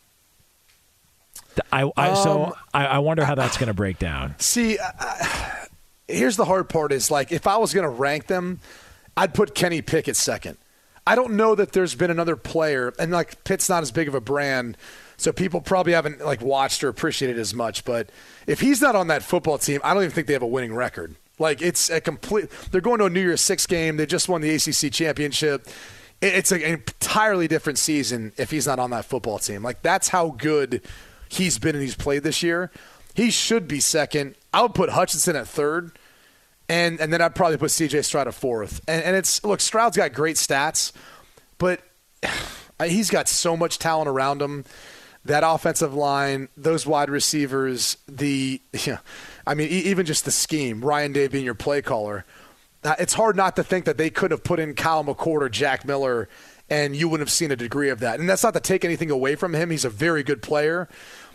I, 1.72 1.92
I 1.98 2.10
um, 2.10 2.16
so 2.16 2.56
I, 2.74 2.86
I, 2.86 2.98
wonder 3.00 3.26
how 3.26 3.36
that's 3.36 3.58
going 3.58 3.68
to 3.68 3.74
break 3.74 4.00
down. 4.00 4.36
See, 4.38 4.78
here's 6.08 6.38
the 6.38 6.46
hard 6.46 6.70
part: 6.70 6.92
is 6.92 7.12
like 7.12 7.32
if 7.32 7.48
I 7.48 7.58
was 7.58 7.74
going 7.74 7.84
to 7.84 7.90
rank 7.90 8.28
them, 8.28 8.60
I'd 9.18 9.34
put 9.34 9.56
Kenny 9.56 9.82
Pickett 9.82 10.16
second. 10.16 10.58
I 11.10 11.16
don't 11.16 11.34
know 11.34 11.56
that 11.56 11.72
there's 11.72 11.96
been 11.96 12.12
another 12.12 12.36
player, 12.36 12.94
and 13.00 13.12
like 13.12 13.44
Pitt's 13.44 13.68
not 13.68 13.82
as 13.82 13.92
big 13.92 14.08
of 14.08 14.14
a 14.14 14.22
brand, 14.22 14.78
so 15.18 15.32
people 15.32 15.60
probably 15.60 15.94
haven't 15.94 16.24
like 16.24 16.40
watched 16.40 16.84
or 16.84 16.88
appreciated 16.88 17.40
as 17.40 17.52
much. 17.52 17.84
But 17.84 18.12
if 18.46 18.60
he's 18.60 18.80
not 18.80 18.96
on 18.96 19.08
that 19.08 19.24
football 19.24 19.58
team, 19.58 19.82
I 19.84 19.96
don't 19.96 20.04
even 20.04 20.14
think 20.14 20.28
they 20.28 20.34
have 20.34 20.44
a 20.44 20.48
winning 20.48 20.76
record. 20.76 21.16
Like 21.40 21.64
it's 21.64 21.90
a 21.90 22.00
complete. 22.00 22.52
They're 22.70 22.80
going 22.80 23.00
to 23.00 23.06
a 23.06 23.10
New 23.10 23.22
Year's 23.22 23.42
Six 23.42 23.66
game. 23.66 23.98
They 23.98 24.06
just 24.06 24.30
won 24.30 24.42
the 24.42 24.54
ACC 24.54 24.94
championship. 24.94 25.68
It's 26.22 26.52
an 26.52 26.62
entirely 26.62 27.48
different 27.48 27.80
season 27.80 28.32
if 28.38 28.52
he's 28.52 28.68
not 28.68 28.78
on 28.78 28.92
that 28.92 29.06
football 29.06 29.40
team. 29.40 29.64
Like 29.64 29.82
that's 29.82 30.10
how 30.10 30.30
good 30.38 30.80
he's 31.28 31.58
been 31.58 31.76
and 31.76 31.82
he's 31.82 31.96
played 31.96 32.22
this 32.22 32.44
year. 32.44 32.70
He 33.16 33.32
should 33.32 33.68
be 33.68 33.80
second. 33.80 34.36
I 34.54 34.62
would 34.62 34.76
put 34.76 34.92
Hutchinson 34.92 35.36
at 35.36 35.48
third 35.48 35.92
and 36.70 37.02
and 37.02 37.12
then 37.12 37.22
I'd 37.22 37.36
probably 37.36 37.58
put 37.58 37.72
C.J. 37.72 38.04
Stroud 38.04 38.28
at 38.28 38.34
fourth. 38.36 38.80
And, 38.88 39.04
and 39.04 39.16
it's 39.16 39.44
look, 39.44 39.60
Stroud's 39.60 39.98
got 39.98 40.14
great 40.14 40.38
stats, 40.38 40.94
but 41.58 41.82
he's 42.86 43.10
got 43.10 43.28
so 43.28 43.58
much 43.58 43.80
talent 43.80 44.08
around 44.08 44.42
him. 44.42 44.64
That 45.26 45.44
offensive 45.46 45.94
line, 45.94 46.48
those 46.56 46.88
wide 46.88 47.10
receivers, 47.10 47.98
the 48.08 48.62
I 49.48 49.56
mean, 49.56 49.68
even 49.68 50.06
just 50.06 50.24
the 50.26 50.32
scheme. 50.32 50.86
Ryan 50.86 51.12
Day 51.12 51.28
being 51.28 51.44
your 51.44 51.56
play 51.56 51.82
caller, 51.82 52.26
uh, 52.84 52.96
it's 53.00 53.14
hard 53.14 53.36
not 53.36 53.56
to 53.58 53.64
think 53.64 53.86
that 53.86 53.98
they 53.98 54.10
could 54.10 54.32
have 54.32 54.44
put 54.44 54.60
in 54.60 54.76
Kyle 54.76 55.04
McCord 55.04 55.42
or 55.42 55.50
Jack 55.50 55.86
Miller, 55.86 56.30
and 56.70 56.96
you 56.96 57.10
wouldn't 57.10 57.28
have 57.28 57.34
seen 57.34 57.52
a 57.52 57.56
degree 57.56 57.90
of 57.90 58.00
that. 58.00 58.20
And 58.20 58.30
that's 58.30 58.44
not 58.44 58.54
to 58.54 58.60
take 58.60 58.86
anything 58.86 59.12
away 59.12 59.36
from 59.36 59.54
him. 59.54 59.72
He's 59.72 59.86
a 59.86 59.90
very 59.90 60.24
good 60.24 60.42
player. 60.42 60.88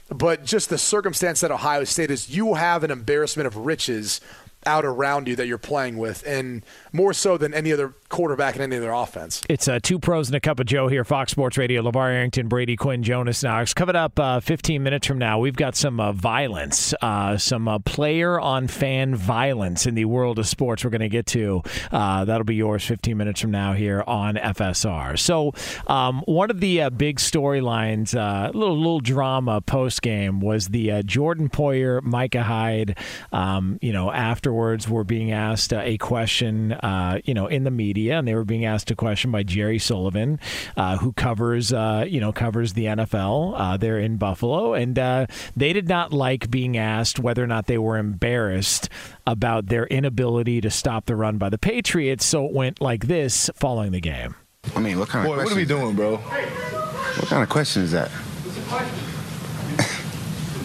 But 0.08 0.44
just 0.44 0.68
the 0.68 0.78
circumstance 0.78 1.40
that 1.40 1.50
Ohio 1.50 1.84
State 1.84 2.10
is, 2.10 2.34
you 2.34 2.54
have 2.54 2.84
an 2.84 2.90
embarrassment 2.90 3.46
of 3.46 3.56
riches 3.56 4.20
out 4.66 4.84
around 4.84 5.28
you 5.28 5.36
that 5.36 5.46
you're 5.46 5.58
playing 5.58 5.96
with, 5.96 6.22
and 6.26 6.64
more 6.92 7.12
so 7.12 7.36
than 7.36 7.54
any 7.54 7.72
other 7.72 7.94
quarterback 8.14 8.54
in 8.54 8.62
any 8.62 8.76
of 8.76 8.82
their 8.82 8.92
offense. 8.92 9.42
It's 9.48 9.66
uh, 9.66 9.80
two 9.82 9.98
pros 9.98 10.28
and 10.28 10.36
a 10.36 10.40
cup 10.40 10.60
of 10.60 10.66
Joe 10.66 10.86
here, 10.86 11.04
Fox 11.04 11.32
Sports 11.32 11.58
Radio. 11.58 11.82
LeVar 11.82 12.12
Arrington, 12.12 12.46
Brady 12.46 12.76
Quinn, 12.76 13.02
Jonas 13.02 13.42
Knox. 13.42 13.74
Coming 13.74 13.96
up 13.96 14.20
uh, 14.20 14.38
15 14.38 14.84
minutes 14.84 15.04
from 15.04 15.18
now, 15.18 15.40
we've 15.40 15.56
got 15.56 15.74
some 15.74 15.98
uh, 15.98 16.12
violence, 16.12 16.94
uh, 17.02 17.36
some 17.36 17.66
uh, 17.66 17.80
player 17.80 18.38
on 18.38 18.68
fan 18.68 19.16
violence 19.16 19.84
in 19.84 19.96
the 19.96 20.04
world 20.04 20.38
of 20.38 20.46
sports 20.46 20.84
we're 20.84 20.90
going 20.90 21.00
to 21.00 21.08
get 21.08 21.26
to. 21.26 21.60
Uh, 21.90 22.24
that'll 22.24 22.44
be 22.44 22.54
yours 22.54 22.84
15 22.84 23.16
minutes 23.16 23.40
from 23.40 23.50
now 23.50 23.72
here 23.72 24.04
on 24.06 24.36
FSR. 24.36 25.18
So, 25.18 25.52
um, 25.88 26.22
one 26.26 26.50
of 26.50 26.60
the 26.60 26.90
big 26.96 27.16
storylines, 27.16 28.14
a 28.14 28.56
little, 28.56 28.76
little 28.76 29.00
drama 29.00 29.60
post 29.60 30.02
game, 30.02 30.38
was 30.38 30.68
the 30.68 31.02
Jordan 31.02 31.48
Poyer, 31.48 32.00
Micah 32.00 32.44
Hyde, 32.44 32.96
um, 33.32 33.80
you 33.82 33.92
know, 33.92 34.12
afterwards 34.12 34.88
were 34.88 35.02
being 35.02 35.32
asked 35.32 35.72
a 35.72 35.98
question, 35.98 36.76
you 37.24 37.34
know, 37.34 37.48
in 37.48 37.64
the 37.64 37.72
media, 37.72 38.03
and 38.10 38.26
they 38.28 38.34
were 38.34 38.44
being 38.44 38.64
asked 38.64 38.90
a 38.90 38.96
question 38.96 39.30
by 39.30 39.42
Jerry 39.42 39.78
Sullivan, 39.78 40.38
uh, 40.76 40.96
who 40.98 41.12
covers 41.12 41.72
uh, 41.72 42.04
you 42.08 42.20
know 42.20 42.32
covers 42.32 42.72
the 42.74 42.84
NFL 42.86 43.54
uh, 43.56 43.76
there 43.76 43.98
in 43.98 44.16
Buffalo, 44.16 44.74
and 44.74 44.98
uh, 44.98 45.26
they 45.56 45.72
did 45.72 45.88
not 45.88 46.12
like 46.12 46.50
being 46.50 46.76
asked 46.76 47.18
whether 47.18 47.42
or 47.42 47.46
not 47.46 47.66
they 47.66 47.78
were 47.78 47.96
embarrassed 47.98 48.88
about 49.26 49.66
their 49.66 49.86
inability 49.86 50.60
to 50.60 50.70
stop 50.70 51.06
the 51.06 51.16
run 51.16 51.38
by 51.38 51.48
the 51.48 51.58
Patriots. 51.58 52.24
So 52.24 52.44
it 52.46 52.52
went 52.52 52.80
like 52.80 53.06
this 53.06 53.50
following 53.54 53.92
the 53.92 54.00
game. 54.00 54.34
I 54.74 54.80
mean, 54.80 54.98
what 54.98 55.08
kind 55.08 55.26
of 55.26 55.30
Boy, 55.34 55.42
what 55.44 55.52
are 55.52 55.56
we 55.56 55.64
doing, 55.64 55.94
bro? 55.94 56.16
What 56.16 57.28
kind 57.28 57.42
of 57.42 57.48
question 57.48 57.82
is 57.82 57.92
that? 57.92 58.10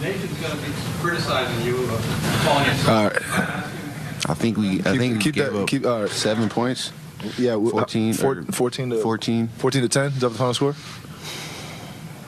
nation's 0.00 0.40
going 0.40 0.56
to 0.56 0.66
be 0.66 0.72
criticizing 1.00 1.66
you, 1.66 1.86
calling 2.44 2.64
you. 2.66 2.88
All 2.88 3.04
right. 3.04 3.22
I 4.28 4.34
think 4.34 4.56
we. 4.56 4.80
I 4.80 4.96
think 4.96 5.20
keep 5.20 5.34
we 5.34 5.42
gave 5.42 5.52
that. 5.52 5.62
up 5.62 5.68
Keep 5.68 5.86
all 5.86 6.02
right. 6.02 6.10
seven 6.10 6.48
points. 6.48 6.92
Yeah, 7.38 7.56
we- 7.56 7.68
uh, 7.68 7.72
14 7.72 8.12
four- 8.14 8.42
14 8.50 8.90
to 8.90 8.96
14. 9.02 9.48
14 9.58 9.82
to 9.82 9.88
10. 9.88 10.06
Is 10.06 10.20
that 10.20 10.28
the 10.30 10.34
final 10.38 10.54
score? 10.54 10.74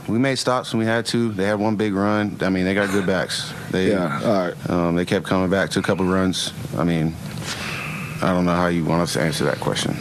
We 0.08 0.18
made 0.18 0.36
stops 0.36 0.72
when 0.72 0.80
we 0.80 0.86
had 0.86 1.06
to. 1.06 1.30
They 1.32 1.44
had 1.44 1.58
one 1.60 1.76
big 1.76 1.94
run. 1.94 2.36
I 2.40 2.48
mean, 2.50 2.64
they 2.64 2.74
got 2.74 2.90
good 2.90 3.06
backs. 3.06 3.52
They, 3.70 3.90
Yeah, 3.90 4.20
all 4.24 4.32
right. 4.48 4.70
Um, 4.70 4.96
they 4.96 5.04
kept 5.04 5.24
coming 5.24 5.48
back 5.48 5.70
to 5.70 5.78
a 5.78 5.82
couple 5.82 6.04
runs. 6.06 6.52
I 6.76 6.82
mean, 6.84 7.14
I 8.20 8.32
don't 8.32 8.44
know 8.44 8.54
how 8.54 8.66
you 8.66 8.84
want 8.84 9.02
us 9.02 9.12
to 9.14 9.22
answer 9.22 9.44
that 9.44 9.60
question. 9.60 9.96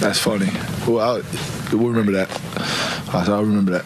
That's 0.00 0.18
funny. 0.18 0.50
Well, 0.86 1.00
I'll, 1.00 1.22
we'll 1.72 1.88
remember 1.90 2.12
that. 2.12 2.28
I'll, 3.14 3.34
I'll 3.34 3.44
remember 3.44 3.72
that. 3.72 3.84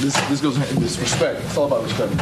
This 0.00 0.14
this 0.28 0.40
goes 0.40 0.56
in 0.56 0.80
this 0.80 0.98
respect. 0.98 1.40
It's 1.44 1.56
all 1.56 1.66
about 1.66 1.84
respect. 1.84 2.12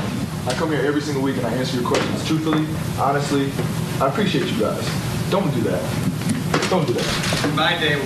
I 0.47 0.53
come 0.55 0.71
here 0.71 0.83
every 0.85 1.01
single 1.01 1.23
week 1.23 1.38
and 1.38 1.47
I 1.47 1.53
answer 1.55 1.81
your 1.81 1.88
questions 1.88 2.27
truthfully, 2.27 2.66
honestly. 2.99 3.51
I 4.00 4.08
appreciate 4.08 4.50
you 4.50 4.58
guys. 4.58 5.30
Don't 5.30 5.52
do 5.54 5.60
that. 5.62 6.70
Don't 6.70 6.86
do 6.86 6.94
that. 6.94 7.52
My 7.54 7.78
day, 7.78 8.00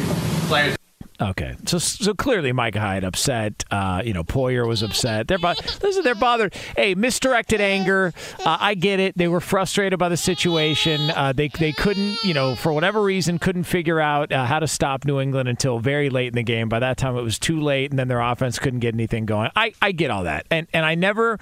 players. 0.49 0.77
Okay, 1.21 1.55
so 1.67 1.79
so 1.79 2.13
clearly 2.13 2.51
Micah 2.51 2.81
Hyde 2.81 3.05
upset. 3.05 3.65
Uh, 3.71 4.03
you 4.05 4.13
know, 4.13 4.25
Poyer 4.25 4.67
was 4.67 4.83
upset. 4.83 5.29
They're 5.29 5.39
bo- 5.39 5.55
listen, 5.81 6.03
they're 6.03 6.17
bothered. 6.17 6.53
Hey, 6.77 6.97
misdirected 6.97 7.61
anger. 7.61 8.13
Uh, 8.45 8.57
I 8.59 8.75
get 8.75 8.99
it. 8.99 9.17
They 9.17 9.29
were 9.29 9.41
frustrated 9.41 9.97
by 9.97 10.09
the 10.09 10.17
situation. 10.17 11.11
Uh, 11.11 11.33
they 11.33 11.47
they 11.47 11.71
couldn't, 11.71 12.25
you 12.25 12.35
know, 12.35 12.57
for 12.57 12.73
whatever 12.73 13.01
reason, 13.01 13.39
couldn't 13.39 13.65
figure 13.65 14.01
out 14.01 14.33
uh, 14.33 14.45
how 14.45 14.59
to 14.59 14.67
stop 14.67 15.05
New 15.05 15.21
England 15.21 15.49
until 15.49 15.79
very 15.79 16.11
late 16.11 16.27
in 16.27 16.35
the 16.35 16.43
game. 16.43 16.69
By 16.69 16.81
that 16.81 16.97
time, 16.97 17.17
it 17.17 17.23
was 17.23 17.39
too 17.39 17.61
late, 17.61 17.91
and 17.91 17.99
then 17.99 18.09
their 18.09 18.21
offense 18.21 18.59
couldn't 18.59 18.81
get 18.81 18.95
anything 18.95 19.27
going. 19.27 19.51
I 19.55 19.73
I 19.81 19.93
get 19.93 20.11
all 20.11 20.25
that, 20.25 20.47
and 20.51 20.67
and 20.73 20.85
I 20.85 20.97
never, 20.97 21.39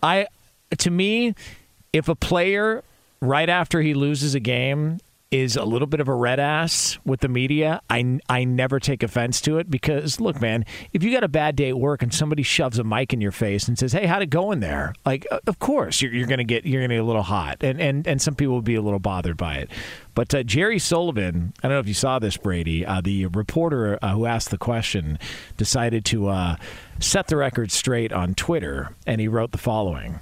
I 0.00 0.28
to 0.78 0.90
me, 0.92 1.34
if 1.92 2.08
a 2.08 2.14
player 2.14 2.84
right 3.28 3.48
after 3.48 3.80
he 3.80 3.94
loses 3.94 4.34
a 4.34 4.40
game 4.40 4.98
is 5.30 5.56
a 5.56 5.64
little 5.64 5.88
bit 5.88 6.00
of 6.00 6.06
a 6.06 6.14
red 6.14 6.38
ass 6.38 6.98
with 7.04 7.20
the 7.20 7.28
media, 7.28 7.80
I, 7.90 8.20
I 8.28 8.44
never 8.44 8.78
take 8.78 9.02
offense 9.02 9.40
to 9.42 9.58
it 9.58 9.68
because, 9.68 10.20
look, 10.20 10.40
man, 10.40 10.64
if 10.92 11.02
you 11.02 11.12
got 11.12 11.24
a 11.24 11.28
bad 11.28 11.56
day 11.56 11.70
at 11.70 11.78
work 11.78 12.02
and 12.02 12.14
somebody 12.14 12.44
shoves 12.44 12.78
a 12.78 12.84
mic 12.84 13.12
in 13.12 13.20
your 13.20 13.32
face 13.32 13.66
and 13.66 13.76
says, 13.76 13.92
"Hey, 13.92 14.06
how'd 14.06 14.22
it 14.22 14.30
go 14.30 14.52
in 14.52 14.60
there?" 14.60 14.94
Like, 15.04 15.26
uh, 15.30 15.40
of 15.46 15.58
course 15.58 16.00
you're, 16.00 16.12
you're 16.12 16.28
gonna 16.28 16.44
get 16.44 16.64
you're 16.64 16.86
gonna 16.86 17.02
a 17.02 17.04
little 17.04 17.22
hot, 17.22 17.58
and 17.60 17.80
and 17.80 18.06
and 18.06 18.22
some 18.22 18.34
people 18.34 18.54
will 18.54 18.62
be 18.62 18.76
a 18.76 18.82
little 18.82 19.00
bothered 19.00 19.36
by 19.36 19.56
it. 19.56 19.70
But 20.14 20.34
uh, 20.34 20.42
Jerry 20.44 20.78
Sullivan, 20.78 21.52
I 21.62 21.68
don't 21.68 21.76
know 21.76 21.80
if 21.80 21.88
you 21.88 21.94
saw 21.94 22.18
this, 22.18 22.36
Brady, 22.36 22.86
uh, 22.86 23.00
the 23.00 23.26
reporter 23.26 23.98
uh, 24.00 24.12
who 24.12 24.26
asked 24.26 24.50
the 24.50 24.58
question, 24.58 25.18
decided 25.56 26.04
to 26.06 26.28
uh, 26.28 26.56
set 27.00 27.26
the 27.26 27.36
record 27.36 27.72
straight 27.72 28.12
on 28.12 28.34
Twitter, 28.34 28.94
and 29.06 29.20
he 29.20 29.28
wrote 29.28 29.50
the 29.50 29.58
following. 29.58 30.20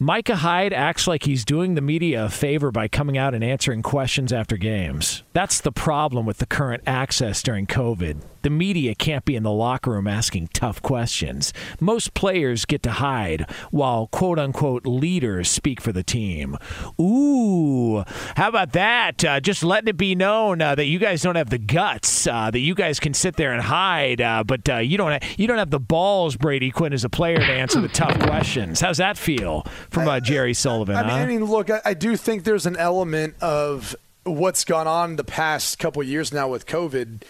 Micah 0.00 0.36
Hyde 0.36 0.72
acts 0.72 1.08
like 1.08 1.24
he's 1.24 1.44
doing 1.44 1.74
the 1.74 1.80
media 1.80 2.26
a 2.26 2.28
favor 2.28 2.70
by 2.70 2.86
coming 2.86 3.18
out 3.18 3.34
and 3.34 3.42
answering 3.42 3.82
questions 3.82 4.32
after 4.32 4.56
games. 4.56 5.24
That's 5.32 5.60
the 5.60 5.72
problem 5.72 6.24
with 6.24 6.38
the 6.38 6.46
current 6.46 6.84
access 6.86 7.42
during 7.42 7.66
COVID. 7.66 8.20
The 8.42 8.50
media 8.50 8.94
can't 8.94 9.24
be 9.24 9.34
in 9.34 9.42
the 9.42 9.50
locker 9.50 9.90
room 9.90 10.06
asking 10.06 10.50
tough 10.52 10.80
questions. 10.80 11.52
Most 11.80 12.14
players 12.14 12.64
get 12.64 12.84
to 12.84 12.92
hide 12.92 13.50
while 13.72 14.06
quote 14.06 14.38
unquote 14.38 14.86
leaders 14.86 15.50
speak 15.50 15.80
for 15.80 15.90
the 15.90 16.04
team. 16.04 16.56
Ooh, 17.00 18.04
how 18.36 18.48
about 18.48 18.72
that? 18.74 19.24
Uh, 19.24 19.40
just 19.40 19.64
letting 19.64 19.88
it 19.88 19.96
be 19.96 20.14
known 20.14 20.62
uh, 20.62 20.76
that 20.76 20.86
you 20.86 21.00
guys 21.00 21.22
don't 21.22 21.34
have 21.34 21.50
the 21.50 21.58
guts, 21.58 22.28
uh, 22.28 22.52
that 22.52 22.60
you 22.60 22.76
guys 22.76 23.00
can 23.00 23.12
sit 23.12 23.34
there 23.34 23.52
and 23.52 23.62
hide, 23.62 24.20
uh, 24.20 24.44
but 24.44 24.68
uh, 24.68 24.76
you 24.76 24.96
don't 24.96 25.20
ha- 25.20 25.28
you 25.36 25.48
don't 25.48 25.58
have 25.58 25.70
the 25.70 25.80
balls, 25.80 26.36
Brady 26.36 26.70
Quinn, 26.70 26.92
as 26.92 27.02
a 27.02 27.10
player 27.10 27.38
to 27.38 27.52
answer 27.52 27.80
the 27.80 27.88
tough 27.88 28.16
questions. 28.20 28.80
How's 28.80 28.98
that 28.98 29.18
feel 29.18 29.66
from 29.90 30.08
uh, 30.08 30.20
Jerry 30.20 30.54
Sullivan? 30.54 30.96
I 30.96 31.02
mean, 31.02 31.10
huh? 31.10 31.16
I 31.16 31.26
mean, 31.26 31.44
look, 31.44 31.70
I, 31.70 31.80
I 31.84 31.94
do 31.94 32.16
think 32.16 32.44
there's 32.44 32.66
an 32.66 32.76
element 32.76 33.34
of 33.40 33.96
what's 34.24 34.64
gone 34.64 34.86
on 34.86 35.16
the 35.16 35.24
past 35.24 35.78
couple 35.78 36.02
of 36.02 36.08
years 36.08 36.32
now 36.32 36.48
with 36.48 36.66
COVID 36.66 37.22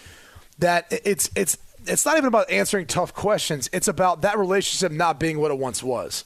that 0.59 0.87
it's 1.05 1.29
it's 1.35 1.57
it's 1.85 2.05
not 2.05 2.17
even 2.17 2.27
about 2.27 2.49
answering 2.49 2.85
tough 2.85 3.13
questions. 3.13 3.69
It's 3.71 3.87
about 3.87 4.21
that 4.21 4.37
relationship 4.37 4.91
not 4.91 5.19
being 5.19 5.39
what 5.39 5.51
it 5.51 5.57
once 5.57 5.81
was. 5.81 6.25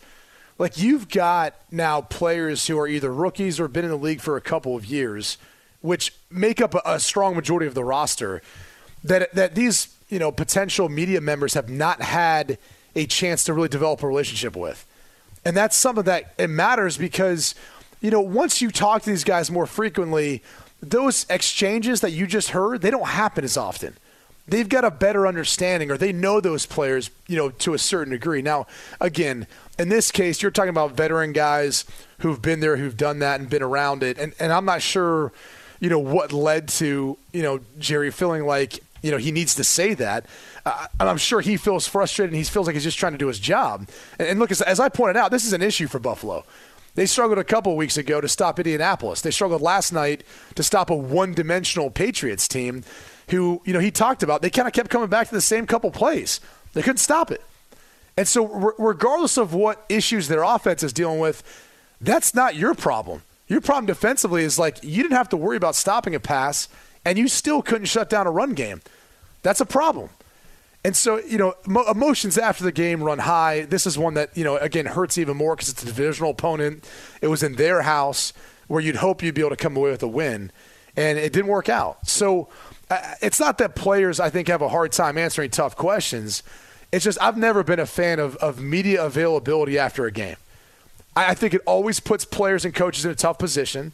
Like 0.58 0.78
you've 0.78 1.10
got 1.10 1.56
now 1.72 2.02
players 2.02 2.68
who 2.68 2.78
are 2.80 2.88
either 2.88 3.12
rookies 3.12 3.60
or 3.60 3.68
been 3.68 3.86
in 3.86 3.92
the 3.92 3.98
league 3.98 4.22
for 4.22 4.36
a 4.38 4.42
couple 4.42 4.76
of 4.76 4.86
years, 4.86 5.38
which 5.82 6.14
make 6.30 6.62
up 6.62 6.76
a, 6.76 6.82
a 6.86 7.00
strong 7.00 7.36
majority 7.36 7.68
of 7.68 7.76
the 7.76 7.84
roster. 7.84 8.42
That 9.04 9.34
that 9.34 9.56
these 9.56 9.96
you 10.10 10.20
know 10.20 10.32
potential 10.32 10.90
media 10.90 11.22
members 11.22 11.54
have 11.54 11.70
not 11.70 12.02
had 12.02 12.58
a 12.96 13.06
chance 13.06 13.44
to 13.46 13.54
really 13.54 13.70
develop 13.70 14.04
a 14.04 14.08
relationship 14.08 14.56
with. 14.56 14.86
And 15.46 15.56
that's 15.56 15.76
something 15.76 16.06
that 16.06 16.34
it 16.38 16.50
matters 16.50 16.98
because, 16.98 17.56
you 18.02 18.12
know, 18.12 18.22
once 18.22 18.62
you 18.62 18.72
talk 18.72 19.04
to 19.04 19.10
these 19.10 19.24
guys 19.24 19.52
more 19.52 19.66
frequently, 19.66 20.42
those 20.82 21.26
exchanges 21.30 22.02
that 22.02 22.12
you 22.12 22.28
just 22.28 22.50
heard, 22.50 22.82
they 22.82 22.92
don't 22.92 23.08
happen 23.08 23.44
as 23.44 23.58
often. 23.58 23.98
They've 24.46 24.68
got 24.68 24.84
a 24.84 24.92
better 24.92 25.26
understanding 25.26 25.90
or 25.90 25.98
they 25.98 26.12
know 26.12 26.42
those 26.42 26.66
players, 26.66 27.10
you 27.28 27.38
know, 27.38 27.50
to 27.50 27.74
a 27.74 27.80
certain 27.80 28.12
degree. 28.12 28.42
Now, 28.42 28.68
again, 29.00 29.48
in 29.80 29.90
this 29.90 30.12
case, 30.12 30.42
you're 30.42 30.52
talking 30.52 30.70
about 30.70 30.92
veteran 30.92 31.32
guys 31.32 31.86
who've 32.20 32.42
been 32.42 32.60
there, 32.60 32.76
who've 32.76 32.98
done 32.98 33.20
that 33.20 33.40
and 33.40 33.50
been 33.50 33.64
around 33.64 34.04
it. 34.04 34.18
And, 34.18 34.34
and 34.40 34.52
I'm 34.52 34.66
not 34.66 34.82
sure, 34.82 35.32
you 35.80 35.90
know, 35.90 36.00
what 36.00 36.34
led 36.34 36.68
to, 36.70 37.18
you 37.32 37.42
know, 37.42 37.62
Jerry 37.80 38.12
feeling 38.12 38.46
like, 38.46 38.82
you 39.04 39.12
know, 39.12 39.18
he 39.18 39.32
needs 39.32 39.54
to 39.56 39.64
say 39.64 39.94
that. 39.94 40.26
Uh, 40.66 40.88
and 41.00 41.08
I'm 41.08 41.18
sure 41.18 41.42
he 41.42 41.58
feels 41.58 41.88
frustrated 41.88 42.32
and 42.32 42.38
he 42.38 42.44
feels 42.44 42.66
like 42.66 42.74
he's 42.74 42.84
just 42.84 42.98
trying 42.98 43.12
to 43.12 43.18
do 43.20 43.28
his 43.28 43.38
job. 43.38 43.88
And, 44.18 44.28
and 44.28 44.40
look, 44.40 44.50
as, 44.50 44.62
as 44.64 44.80
I 44.80 44.90
pointed 44.90 45.18
out, 45.18 45.30
this 45.30 45.46
is 45.46 45.54
an 45.54 45.62
issue 45.62 45.88
for 45.88 46.00
Buffalo. 46.00 46.46
They 46.96 47.06
struggled 47.06 47.38
a 47.38 47.44
couple 47.44 47.76
weeks 47.76 47.98
ago 47.98 48.22
to 48.22 48.28
stop 48.28 48.60
Indianapolis. 48.60 49.22
They 49.22 49.32
struggled 49.32 49.62
last 49.62 49.92
night 49.92 50.24
to 50.56 50.64
stop 50.64 50.90
a 50.90 50.96
one-dimensional 50.96 51.92
Patriots 51.92 52.48
team 52.48 52.84
who, 53.30 53.62
you 53.66 53.74
know, 53.74 53.80
he 53.80 53.92
talked 53.92 54.24
about. 54.24 54.42
They 54.42 54.50
kind 54.50 54.68
of 54.68 54.74
kept 54.74 54.90
coming 54.90 55.10
back 55.10 55.28
to 55.28 55.36
the 55.36 55.42
same 55.42 55.68
couple 55.68 55.92
plays. 55.92 56.40
They 56.74 56.82
couldn't 56.82 56.98
stop 56.98 57.30
it. 57.32 57.42
And 58.16 58.28
so 58.28 58.48
re- 58.48 58.74
regardless 58.78 59.38
of 59.38 59.54
what 59.54 59.86
issues 59.90 60.28
their 60.28 60.44
offense 60.44 60.84
is 60.84 60.94
dealing 60.94 61.20
with, 61.20 61.44
that's 62.00 62.36
not 62.36 62.56
your 62.56 62.74
problem. 62.74 63.24
Your 63.48 63.60
problem 63.60 63.86
defensively 63.86 64.44
is 64.44 64.60
like 64.60 64.84
you 64.84 65.02
didn't 65.04 65.18
have 65.18 65.30
to 65.30 65.38
worry 65.38 65.58
about 65.58 65.76
stopping 65.76 66.16
a 66.16 66.20
pass 66.20 66.70
and 67.06 67.18
you 67.18 67.28
still 67.28 67.62
couldn't 67.62 67.86
shut 67.86 68.10
down 68.10 68.28
a 68.28 68.32
run 68.32 68.54
game. 68.54 68.82
That's 69.42 69.62
a 69.62 69.66
problem. 69.66 70.10
And 70.86 70.96
so, 70.96 71.18
you 71.18 71.38
know, 71.38 71.54
mo- 71.66 71.90
emotions 71.90 72.38
after 72.38 72.64
the 72.64 72.72
game 72.72 73.02
run 73.02 73.20
high. 73.20 73.62
This 73.62 73.88
is 73.88 73.98
one 73.98 74.16
that, 74.16 74.36
you 74.38 74.44
know, 74.44 74.58
again, 74.58 74.86
hurts 74.86 75.18
even 75.18 75.38
more 75.38 75.56
because 75.56 75.70
it's 75.70 75.84
a 75.84 75.86
divisional 75.86 76.32
opponent. 76.32 76.90
It 77.22 77.28
was 77.28 77.42
in 77.42 77.56
their 77.56 77.84
house 77.84 78.34
where 78.68 78.82
you'd 78.82 78.98
hope 78.98 79.24
you'd 79.24 79.36
be 79.36 79.42
able 79.42 79.52
to 79.52 79.56
come 79.56 79.78
away 79.78 79.92
with 79.92 80.04
a 80.04 80.08
win, 80.08 80.52
and 80.96 81.18
it 81.18 81.32
didn't 81.32 81.48
work 81.48 81.70
out. 81.70 82.08
So 82.08 82.50
uh, 82.90 83.16
it's 83.22 83.40
not 83.40 83.58
that 83.60 83.76
players, 83.76 84.20
I 84.20 84.30
think, 84.30 84.48
have 84.48 84.62
a 84.62 84.70
hard 84.70 84.92
time 84.92 85.18
answering 85.18 85.52
tough 85.52 85.76
questions. 85.76 86.44
It's 86.92 87.06
just 87.06 87.22
I've 87.22 87.38
never 87.38 87.64
been 87.64 87.80
a 87.80 87.86
fan 87.86 88.20
of, 88.20 88.36
of 88.38 88.62
media 88.62 89.04
availability 89.04 89.80
after 89.80 90.06
a 90.06 90.12
game. 90.12 90.36
I, 91.16 91.32
I 91.32 91.34
think 91.34 91.54
it 91.54 91.62
always 91.66 92.00
puts 92.00 92.26
players 92.26 92.66
and 92.66 92.74
coaches 92.74 93.06
in 93.06 93.12
a 93.12 93.16
tough 93.16 93.38
position. 93.38 93.94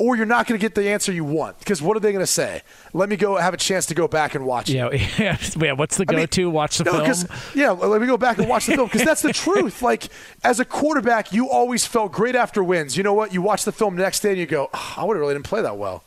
Or 0.00 0.16
you're 0.16 0.24
not 0.24 0.46
going 0.46 0.58
to 0.58 0.62
get 0.62 0.74
the 0.74 0.88
answer 0.88 1.12
you 1.12 1.24
want. 1.24 1.58
Because 1.58 1.82
what 1.82 1.94
are 1.94 2.00
they 2.00 2.10
going 2.10 2.24
to 2.24 2.26
say? 2.26 2.62
Let 2.94 3.10
me 3.10 3.16
go 3.16 3.36
have 3.36 3.52
a 3.52 3.58
chance 3.58 3.84
to 3.86 3.94
go 3.94 4.08
back 4.08 4.34
and 4.34 4.46
watch 4.46 4.70
it. 4.70 4.76
Yeah, 4.76 4.90
yeah. 5.18 5.36
yeah, 5.56 5.72
What's 5.72 5.98
the 5.98 6.06
I 6.08 6.12
mean, 6.12 6.20
go-to? 6.22 6.48
Watch 6.48 6.78
the 6.78 6.84
no, 6.84 7.04
film. 7.04 7.28
Yeah, 7.54 7.72
let 7.72 8.00
me 8.00 8.06
go 8.06 8.16
back 8.16 8.38
and 8.38 8.48
watch 8.48 8.64
the 8.64 8.76
film 8.76 8.88
because 8.88 9.04
that's 9.04 9.20
the 9.20 9.32
truth. 9.34 9.82
Like 9.82 10.08
as 10.42 10.58
a 10.58 10.64
quarterback, 10.64 11.34
you 11.34 11.50
always 11.50 11.84
felt 11.84 12.12
great 12.12 12.34
after 12.34 12.64
wins. 12.64 12.96
You 12.96 13.02
know 13.02 13.12
what? 13.12 13.34
You 13.34 13.42
watch 13.42 13.64
the 13.64 13.72
film 13.72 13.96
the 13.96 14.02
next 14.02 14.20
day 14.20 14.30
and 14.30 14.38
you 14.38 14.46
go, 14.46 14.70
"Oh, 14.72 14.94
I 14.96 15.04
would 15.04 15.16
have 15.16 15.20
really 15.20 15.34
didn't 15.34 15.44
play 15.44 15.60
that 15.60 15.76
well. 15.76 16.02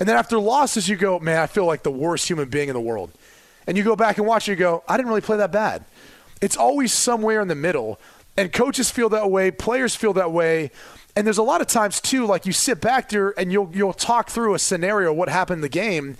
And 0.00 0.08
then 0.08 0.16
after 0.16 0.38
losses, 0.38 0.88
you 0.88 0.96
go, 0.96 1.20
man, 1.20 1.38
I 1.38 1.46
feel 1.46 1.66
like 1.66 1.82
the 1.82 1.90
worst 1.90 2.26
human 2.26 2.48
being 2.48 2.68
in 2.68 2.74
the 2.74 2.80
world. 2.80 3.12
And 3.66 3.76
you 3.76 3.84
go 3.84 3.94
back 3.94 4.16
and 4.16 4.26
watch 4.26 4.48
it, 4.48 4.52
you 4.52 4.56
go, 4.56 4.82
I 4.88 4.96
didn't 4.96 5.10
really 5.10 5.20
play 5.20 5.36
that 5.36 5.52
bad. 5.52 5.84
It's 6.40 6.56
always 6.56 6.90
somewhere 6.92 7.42
in 7.42 7.48
the 7.48 7.54
middle. 7.54 8.00
And 8.36 8.50
coaches 8.50 8.90
feel 8.90 9.10
that 9.10 9.30
way, 9.30 9.50
players 9.50 9.94
feel 9.94 10.14
that 10.14 10.32
way. 10.32 10.70
And 11.16 11.26
there's 11.26 11.38
a 11.38 11.42
lot 11.42 11.60
of 11.60 11.66
times 11.66 12.00
too, 12.00 12.26
like 12.26 12.46
you 12.46 12.52
sit 12.52 12.80
back 12.80 13.08
there 13.08 13.38
and 13.38 13.52
you'll 13.52 13.70
you'll 13.74 13.92
talk 13.92 14.30
through 14.30 14.54
a 14.54 14.58
scenario, 14.58 15.12
what 15.12 15.28
happened 15.28 15.58
in 15.58 15.62
the 15.62 15.68
game, 15.68 16.16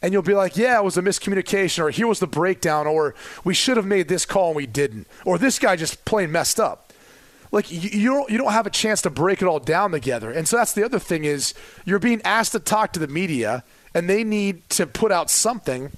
and 0.00 0.12
you'll 0.12 0.22
be 0.22 0.34
like, 0.34 0.56
Yeah, 0.56 0.78
it 0.78 0.84
was 0.84 0.96
a 0.96 1.02
miscommunication, 1.02 1.80
or 1.84 1.90
here 1.90 2.06
was 2.06 2.18
the 2.18 2.26
breakdown, 2.26 2.86
or 2.86 3.14
we 3.44 3.54
should 3.54 3.76
have 3.76 3.86
made 3.86 4.08
this 4.08 4.24
call 4.24 4.48
and 4.48 4.56
we 4.56 4.66
didn't, 4.66 5.06
or 5.24 5.38
this 5.38 5.58
guy 5.58 5.76
just 5.76 6.04
plain 6.04 6.32
messed 6.32 6.58
up 6.58 6.92
like 7.52 7.70
you, 7.70 7.90
you 7.90 8.10
don't 8.10 8.30
you 8.30 8.38
don't 8.38 8.52
have 8.52 8.66
a 8.66 8.70
chance 8.70 9.02
to 9.02 9.10
break 9.10 9.42
it 9.42 9.44
all 9.46 9.60
down 9.60 9.92
together. 9.92 10.32
And 10.32 10.48
so 10.48 10.56
that's 10.56 10.72
the 10.72 10.84
other 10.84 10.98
thing 10.98 11.24
is 11.24 11.54
you're 11.84 11.98
being 11.98 12.22
asked 12.24 12.52
to 12.52 12.58
talk 12.58 12.92
to 12.94 12.98
the 12.98 13.06
media 13.06 13.62
and 13.94 14.08
they 14.08 14.24
need 14.24 14.68
to 14.70 14.86
put 14.86 15.12
out 15.12 15.30
something. 15.30 15.92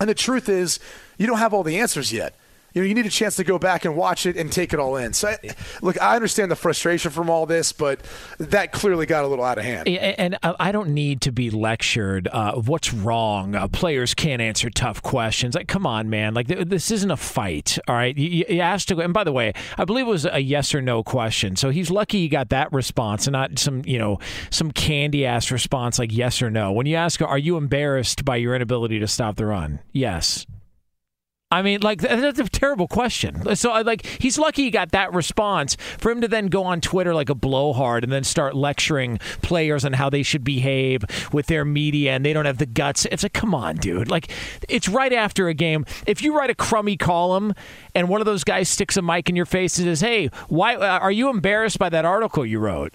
And 0.00 0.10
the 0.10 0.14
truth 0.14 0.48
is 0.48 0.80
you 1.16 1.26
don't 1.26 1.38
have 1.38 1.54
all 1.54 1.62
the 1.62 1.78
answers 1.78 2.12
yet. 2.12 2.34
You 2.74 2.82
know, 2.82 2.88
you 2.88 2.94
need 2.94 3.06
a 3.06 3.10
chance 3.10 3.36
to 3.36 3.44
go 3.44 3.58
back 3.58 3.84
and 3.84 3.96
watch 3.96 4.26
it 4.26 4.36
and 4.36 4.50
take 4.50 4.72
it 4.72 4.80
all 4.80 4.96
in. 4.96 5.12
So, 5.12 5.34
look, 5.82 6.00
I 6.00 6.14
understand 6.16 6.50
the 6.50 6.56
frustration 6.56 7.10
from 7.10 7.28
all 7.30 7.46
this, 7.46 7.72
but 7.72 8.00
that 8.38 8.72
clearly 8.72 9.06
got 9.06 9.24
a 9.24 9.28
little 9.28 9.44
out 9.44 9.58
of 9.58 9.64
hand. 9.64 9.88
And 9.88 10.38
I 10.42 10.54
I 10.58 10.72
don't 10.72 10.90
need 10.90 11.20
to 11.22 11.32
be 11.32 11.50
lectured 11.50 12.28
uh, 12.32 12.54
what's 12.54 12.92
wrong. 12.94 13.54
Uh, 13.54 13.68
players 13.68 14.14
can't 14.14 14.40
answer 14.40 14.70
tough 14.70 15.02
questions. 15.02 15.54
Like, 15.54 15.68
come 15.68 15.86
on, 15.86 16.08
man. 16.08 16.34
Like, 16.34 16.48
th- 16.48 16.68
this 16.68 16.90
isn't 16.90 17.10
a 17.10 17.16
fight. 17.16 17.78
All 17.88 17.94
right. 17.94 18.16
You, 18.16 18.28
you- 18.28 18.44
you 18.48 18.60
asked 18.60 18.88
to. 18.88 18.94
go. 18.94 19.02
And 19.02 19.12
by 19.14 19.24
the 19.24 19.32
way, 19.32 19.52
I 19.78 19.84
believe 19.84 20.06
it 20.06 20.10
was 20.10 20.24
a 20.26 20.40
yes 20.40 20.74
or 20.74 20.80
no 20.80 21.02
question. 21.02 21.56
So 21.56 21.70
he's 21.70 21.90
lucky 21.90 22.18
he 22.20 22.28
got 22.28 22.48
that 22.50 22.72
response 22.72 23.26
and 23.26 23.32
not 23.32 23.58
some, 23.58 23.82
you 23.84 23.98
know, 23.98 24.18
some 24.50 24.70
candy 24.72 25.24
ass 25.26 25.50
response 25.50 25.98
like 25.98 26.12
yes 26.12 26.40
or 26.42 26.50
no. 26.50 26.72
When 26.72 26.86
you 26.86 26.96
ask, 26.96 27.20
are 27.22 27.38
you 27.38 27.56
embarrassed 27.56 28.24
by 28.24 28.36
your 28.36 28.54
inability 28.54 28.98
to 29.00 29.06
stop 29.08 29.36
the 29.36 29.46
run? 29.46 29.80
Yes. 29.92 30.46
I 31.52 31.60
mean, 31.60 31.82
like 31.82 32.00
that's 32.00 32.38
a 32.38 32.48
terrible 32.48 32.88
question. 32.88 33.54
So, 33.56 33.72
like, 33.82 34.06
he's 34.06 34.38
lucky 34.38 34.62
he 34.62 34.70
got 34.70 34.92
that 34.92 35.12
response. 35.12 35.76
For 35.98 36.10
him 36.10 36.22
to 36.22 36.28
then 36.28 36.46
go 36.46 36.64
on 36.64 36.80
Twitter 36.80 37.14
like 37.14 37.28
a 37.28 37.34
blowhard 37.34 38.04
and 38.04 38.12
then 38.12 38.24
start 38.24 38.56
lecturing 38.56 39.18
players 39.42 39.84
on 39.84 39.92
how 39.92 40.08
they 40.08 40.22
should 40.22 40.44
behave 40.44 41.04
with 41.30 41.46
their 41.46 41.66
media 41.66 42.12
and 42.12 42.24
they 42.24 42.32
don't 42.32 42.46
have 42.46 42.56
the 42.56 42.64
guts. 42.64 43.04
It's 43.04 43.22
like, 43.22 43.34
come 43.34 43.54
on, 43.54 43.76
dude. 43.76 44.08
Like, 44.08 44.30
it's 44.66 44.88
right 44.88 45.12
after 45.12 45.48
a 45.48 45.54
game. 45.54 45.84
If 46.06 46.22
you 46.22 46.34
write 46.34 46.48
a 46.48 46.54
crummy 46.54 46.96
column 46.96 47.52
and 47.94 48.08
one 48.08 48.22
of 48.22 48.24
those 48.24 48.44
guys 48.44 48.70
sticks 48.70 48.96
a 48.96 49.02
mic 49.02 49.28
in 49.28 49.36
your 49.36 49.44
face 49.44 49.76
and 49.76 49.86
says, 49.86 50.00
"Hey, 50.00 50.28
why 50.48 50.76
uh, 50.76 50.98
are 51.00 51.12
you 51.12 51.28
embarrassed 51.28 51.78
by 51.78 51.90
that 51.90 52.06
article 52.06 52.46
you 52.46 52.60
wrote?" 52.60 52.94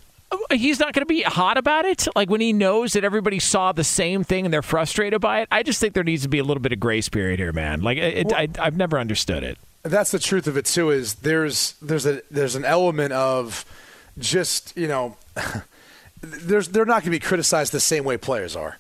He's 0.51 0.79
not 0.79 0.93
going 0.93 1.01
to 1.01 1.05
be 1.05 1.21
hot 1.21 1.57
about 1.57 1.85
it. 1.85 2.07
Like 2.15 2.29
when 2.29 2.41
he 2.41 2.53
knows 2.53 2.93
that 2.93 3.03
everybody 3.03 3.39
saw 3.39 3.71
the 3.71 3.83
same 3.83 4.23
thing 4.23 4.45
and 4.45 4.53
they're 4.53 4.61
frustrated 4.61 5.21
by 5.21 5.41
it. 5.41 5.47
I 5.51 5.63
just 5.63 5.79
think 5.79 5.93
there 5.93 6.03
needs 6.03 6.23
to 6.23 6.29
be 6.29 6.39
a 6.39 6.43
little 6.43 6.61
bit 6.61 6.73
of 6.73 6.79
grace 6.79 7.09
period 7.09 7.39
here, 7.39 7.53
man. 7.53 7.81
Like 7.81 7.97
it, 7.97 8.31
I, 8.33 8.47
I've 8.59 8.77
never 8.77 8.99
understood 8.99 9.43
it. 9.43 9.57
that's 9.83 10.11
the 10.11 10.19
truth 10.19 10.47
of 10.47 10.57
it 10.57 10.65
too 10.65 10.89
is 10.91 11.15
there's 11.15 11.73
there's 11.81 12.05
a 12.05 12.21
there's 12.29 12.55
an 12.55 12.65
element 12.65 13.13
of 13.13 13.65
just 14.19 14.75
you 14.75 14.87
know 14.87 15.15
there's 16.21 16.69
they're 16.69 16.85
not 16.85 17.03
going 17.03 17.05
to 17.05 17.09
be 17.11 17.19
criticized 17.19 17.71
the 17.71 17.79
same 17.79 18.03
way 18.03 18.17
players 18.17 18.55
are 18.55 18.79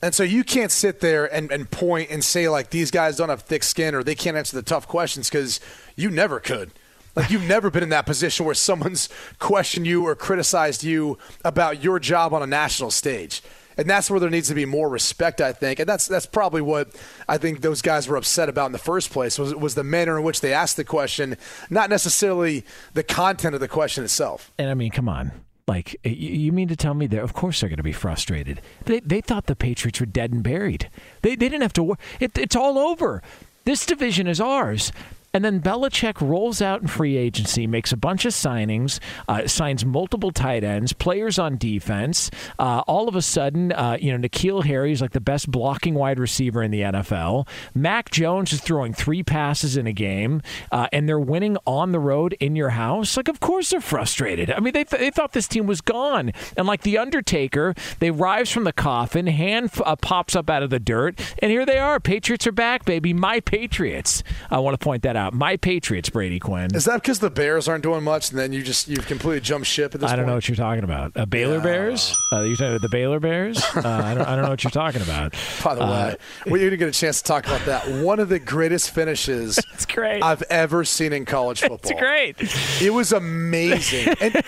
and 0.00 0.14
so 0.14 0.22
you 0.22 0.44
can't 0.44 0.70
sit 0.70 1.00
there 1.00 1.32
and, 1.32 1.50
and 1.50 1.70
point 1.70 2.10
and 2.10 2.22
say 2.22 2.48
like 2.48 2.70
these 2.70 2.90
guys 2.90 3.16
don't 3.16 3.30
have 3.30 3.42
thick 3.42 3.62
skin 3.62 3.94
or 3.94 4.04
they 4.04 4.14
can't 4.14 4.36
answer 4.36 4.54
the 4.54 4.62
tough 4.62 4.86
questions 4.86 5.28
because 5.28 5.60
you 5.96 6.10
never 6.10 6.38
could 6.38 6.70
like 7.18 7.30
you've 7.30 7.42
never 7.48 7.70
been 7.70 7.82
in 7.82 7.88
that 7.90 8.06
position 8.06 8.46
where 8.46 8.54
someone's 8.54 9.08
questioned 9.38 9.86
you 9.86 10.06
or 10.06 10.14
criticized 10.14 10.84
you 10.84 11.18
about 11.44 11.82
your 11.82 11.98
job 11.98 12.32
on 12.32 12.42
a 12.42 12.46
national 12.46 12.90
stage 12.90 13.42
and 13.78 13.88
that's 13.88 14.10
where 14.10 14.18
there 14.18 14.28
needs 14.28 14.48
to 14.48 14.54
be 14.54 14.66
more 14.66 14.88
respect, 14.88 15.40
I 15.40 15.52
think. 15.52 15.78
And 15.78 15.88
that's 15.88 16.08
that's 16.08 16.26
probably 16.26 16.60
what 16.60 16.90
I 17.28 17.38
think 17.38 17.60
those 17.60 17.80
guys 17.80 18.08
were 18.08 18.16
upset 18.16 18.48
about 18.48 18.66
in 18.66 18.72
the 18.72 18.78
first 18.78 19.10
place 19.10 19.38
was 19.38 19.54
was 19.54 19.76
the 19.76 19.84
manner 19.84 20.18
in 20.18 20.24
which 20.24 20.40
they 20.40 20.52
asked 20.52 20.76
the 20.76 20.84
question, 20.84 21.36
not 21.70 21.88
necessarily 21.88 22.64
the 22.94 23.04
content 23.04 23.54
of 23.54 23.60
the 23.60 23.68
question 23.68 24.02
itself. 24.02 24.52
And 24.58 24.68
I 24.68 24.74
mean, 24.74 24.90
come 24.90 25.08
on. 25.08 25.30
Like, 25.68 25.96
you 26.02 26.50
mean 26.50 26.68
to 26.68 26.76
tell 26.76 26.94
me 26.94 27.06
that, 27.08 27.22
of 27.22 27.34
course, 27.34 27.60
they're 27.60 27.68
going 27.68 27.76
to 27.76 27.82
be 27.82 27.92
frustrated. 27.92 28.62
They, 28.86 29.00
they 29.00 29.20
thought 29.20 29.46
the 29.46 29.54
Patriots 29.54 30.00
were 30.00 30.06
dead 30.06 30.32
and 30.32 30.42
buried. 30.42 30.88
They, 31.20 31.36
they 31.36 31.50
didn't 31.50 31.60
have 31.60 31.74
to 31.74 31.82
worry. 31.82 31.98
It, 32.20 32.38
it's 32.38 32.56
all 32.56 32.78
over. 32.78 33.22
This 33.64 33.84
division 33.84 34.26
is 34.26 34.40
ours. 34.40 34.92
And 35.38 35.44
then 35.44 35.60
Belichick 35.60 36.20
rolls 36.20 36.60
out 36.60 36.82
in 36.82 36.88
free 36.88 37.16
agency, 37.16 37.68
makes 37.68 37.92
a 37.92 37.96
bunch 37.96 38.24
of 38.24 38.32
signings, 38.32 38.98
uh, 39.28 39.46
signs 39.46 39.84
multiple 39.84 40.32
tight 40.32 40.64
ends, 40.64 40.92
players 40.92 41.38
on 41.38 41.56
defense. 41.58 42.28
Uh, 42.58 42.82
all 42.88 43.06
of 43.06 43.14
a 43.14 43.22
sudden, 43.22 43.70
uh, 43.70 43.96
you 44.00 44.10
know, 44.10 44.18
N'Keal 44.28 44.64
Harry 44.64 44.90
is 44.90 45.00
like 45.00 45.12
the 45.12 45.20
best 45.20 45.48
blocking 45.48 45.94
wide 45.94 46.18
receiver 46.18 46.60
in 46.60 46.72
the 46.72 46.80
NFL. 46.80 47.46
Mac 47.72 48.10
Jones 48.10 48.52
is 48.52 48.60
throwing 48.60 48.92
three 48.92 49.22
passes 49.22 49.76
in 49.76 49.86
a 49.86 49.92
game, 49.92 50.42
uh, 50.72 50.88
and 50.90 51.08
they're 51.08 51.20
winning 51.20 51.56
on 51.68 51.92
the 51.92 52.00
road 52.00 52.36
in 52.40 52.56
your 52.56 52.70
house. 52.70 53.16
Like, 53.16 53.28
of 53.28 53.38
course 53.38 53.70
they're 53.70 53.80
frustrated. 53.80 54.50
I 54.50 54.58
mean, 54.58 54.72
they, 54.72 54.82
th- 54.82 54.98
they 54.98 55.12
thought 55.12 55.34
this 55.34 55.46
team 55.46 55.68
was 55.68 55.80
gone. 55.80 56.32
And 56.56 56.66
like 56.66 56.82
The 56.82 56.98
Undertaker, 56.98 57.76
they 58.00 58.10
rise 58.10 58.50
from 58.50 58.64
the 58.64 58.72
coffin, 58.72 59.28
hand 59.28 59.70
uh, 59.84 59.94
pops 59.94 60.34
up 60.34 60.50
out 60.50 60.64
of 60.64 60.70
the 60.70 60.80
dirt, 60.80 61.20
and 61.40 61.52
here 61.52 61.64
they 61.64 61.78
are. 61.78 62.00
Patriots 62.00 62.44
are 62.48 62.50
back, 62.50 62.84
baby. 62.84 63.12
My 63.12 63.38
Patriots. 63.38 64.24
I 64.50 64.58
want 64.58 64.74
to 64.74 64.84
point 64.84 65.04
that 65.04 65.14
out. 65.14 65.27
My 65.32 65.56
Patriots, 65.56 66.10
Brady 66.10 66.38
Quinn. 66.38 66.74
Is 66.74 66.84
that 66.86 67.02
because 67.02 67.18
the 67.18 67.30
Bears 67.30 67.68
aren't 67.68 67.82
doing 67.82 68.02
much, 68.04 68.30
and 68.30 68.38
then 68.38 68.52
you 68.52 68.62
just 68.62 68.88
you've 68.88 69.06
completely 69.06 69.40
jumped 69.40 69.66
ship 69.66 69.94
at 69.94 70.00
this 70.00 70.10
I 70.10 70.16
don't 70.16 70.24
point? 70.24 70.28
know 70.28 70.34
what 70.36 70.48
you're 70.48 70.56
talking 70.56 70.84
about. 70.84 71.12
Uh, 71.16 71.26
Baylor 71.26 71.60
Bears? 71.60 72.16
Uh, 72.32 72.42
you 72.42 72.56
talking 72.56 72.68
about 72.68 72.82
the 72.82 72.88
Baylor 72.88 73.20
Bears? 73.20 73.62
Uh, 73.78 73.80
I, 74.04 74.14
don't, 74.14 74.26
I 74.26 74.34
don't 74.34 74.44
know 74.44 74.50
what 74.50 74.64
you're 74.64 74.70
talking 74.72 75.02
about. 75.02 75.34
By 75.64 75.74
the 75.76 75.82
Uh, 75.82 76.14
way, 76.46 76.50
we 76.52 76.58
didn't 76.58 76.78
get 76.80 76.88
a 76.88 76.92
chance 76.92 77.22
to 77.22 77.28
talk 77.28 77.46
about 77.46 77.64
that. 77.66 77.88
One 78.04 78.18
of 78.18 78.28
the 78.28 78.38
greatest 78.38 78.90
finishes 78.90 79.58
It's 79.74 79.86
great. 79.86 80.22
I've 80.22 80.42
ever 80.50 80.84
seen 80.84 81.12
in 81.12 81.24
college 81.24 81.60
football. 81.62 81.78
It's 81.82 81.92
great. 82.00 82.36
It 82.82 82.92
was 82.92 83.12
amazing. 83.12 84.14
and 84.20 84.42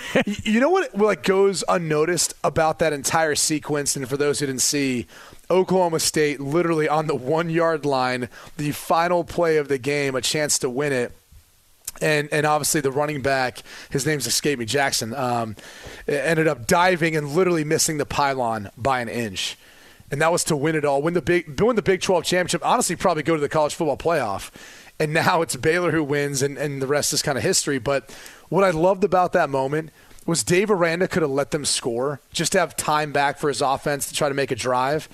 you 0.45 0.59
know 0.61 0.71
what 0.71 0.97
like 0.97 1.23
goes 1.23 1.63
unnoticed 1.69 2.35
about 2.43 2.81
that 2.81 2.93
entire 2.93 3.35
sequence 3.35 3.95
and 3.97 4.09
for 4.09 4.17
those 4.17 4.41
who 4.41 4.47
didn't 4.47 4.63
see 4.63 5.07
Oklahoma 5.51 6.01
State 6.01 6.41
literally 6.41 6.89
on 6.89 7.07
the 7.07 7.17
1-yard 7.17 7.85
line, 7.85 8.29
the 8.57 8.73
final 8.73 9.25
play 9.25 9.57
of 9.57 9.69
the 9.69 9.79
game, 9.79 10.15
a 10.15 10.21
chance 10.21 10.59
to 10.61 10.71
win 10.71 10.93
it. 10.93 11.13
And 12.01 12.29
and 12.33 12.47
obviously 12.47 12.81
the 12.81 12.93
running 12.93 13.21
back, 13.21 13.63
his 13.91 14.07
name's 14.07 14.27
escaped 14.27 14.61
me, 14.61 14.65
Jackson, 14.65 15.13
um, 15.13 15.57
ended 16.07 16.47
up 16.47 16.67
diving 16.67 17.17
and 17.17 17.29
literally 17.29 17.65
missing 17.65 17.99
the 17.99 18.07
pylon 18.07 18.71
by 18.79 19.01
an 19.01 19.09
inch 19.09 19.59
and 20.11 20.21
that 20.21 20.33
was 20.33 20.45
to 20.45 20.57
win 20.57 20.75
it 20.75 20.85
all, 20.85 21.03
win 21.03 21.15
the 21.15 21.23
big, 21.23 21.61
win 21.61 21.77
the 21.77 21.83
Big 21.83 22.01
12 22.01 22.25
championship. 22.25 22.67
Honestly, 22.67 22.97
probably 22.97 23.23
go 23.23 23.35
to 23.35 23.41
the 23.41 23.49
college 23.49 23.75
football 23.75 23.97
playoff. 23.97 24.51
And 24.99 25.15
now 25.15 25.41
it's 25.41 25.57
Baylor 25.57 25.93
who 25.93 26.05
wins, 26.05 26.43
and, 26.43 26.59
and 26.59 26.83
the 26.83 26.87
rest 26.87 27.13
is 27.13 27.23
kind 27.23 27.39
of 27.39 27.45
history. 27.45 27.79
But 27.79 28.11
what 28.49 28.65
I 28.65 28.71
loved 28.71 29.05
about 29.05 29.33
that 29.33 29.49
moment 29.49 29.91
was 30.27 30.43
Dave 30.43 30.71
Aranda 30.71 31.09
could 31.09 31.23
have 31.23 31.31
let 31.31 31.53
them 31.53 31.65
score, 31.65 32.21
just 32.33 32.53
to 32.53 32.59
have 32.59 32.77
time 32.77 33.13
back 33.13 33.39
for 33.39 33.49
his 33.49 33.63
offense 33.63 34.09
to 34.09 34.15
try 34.15 34.29
to 34.29 34.35
make 34.35 34.51
a 34.51 34.57
drive. 34.57 35.09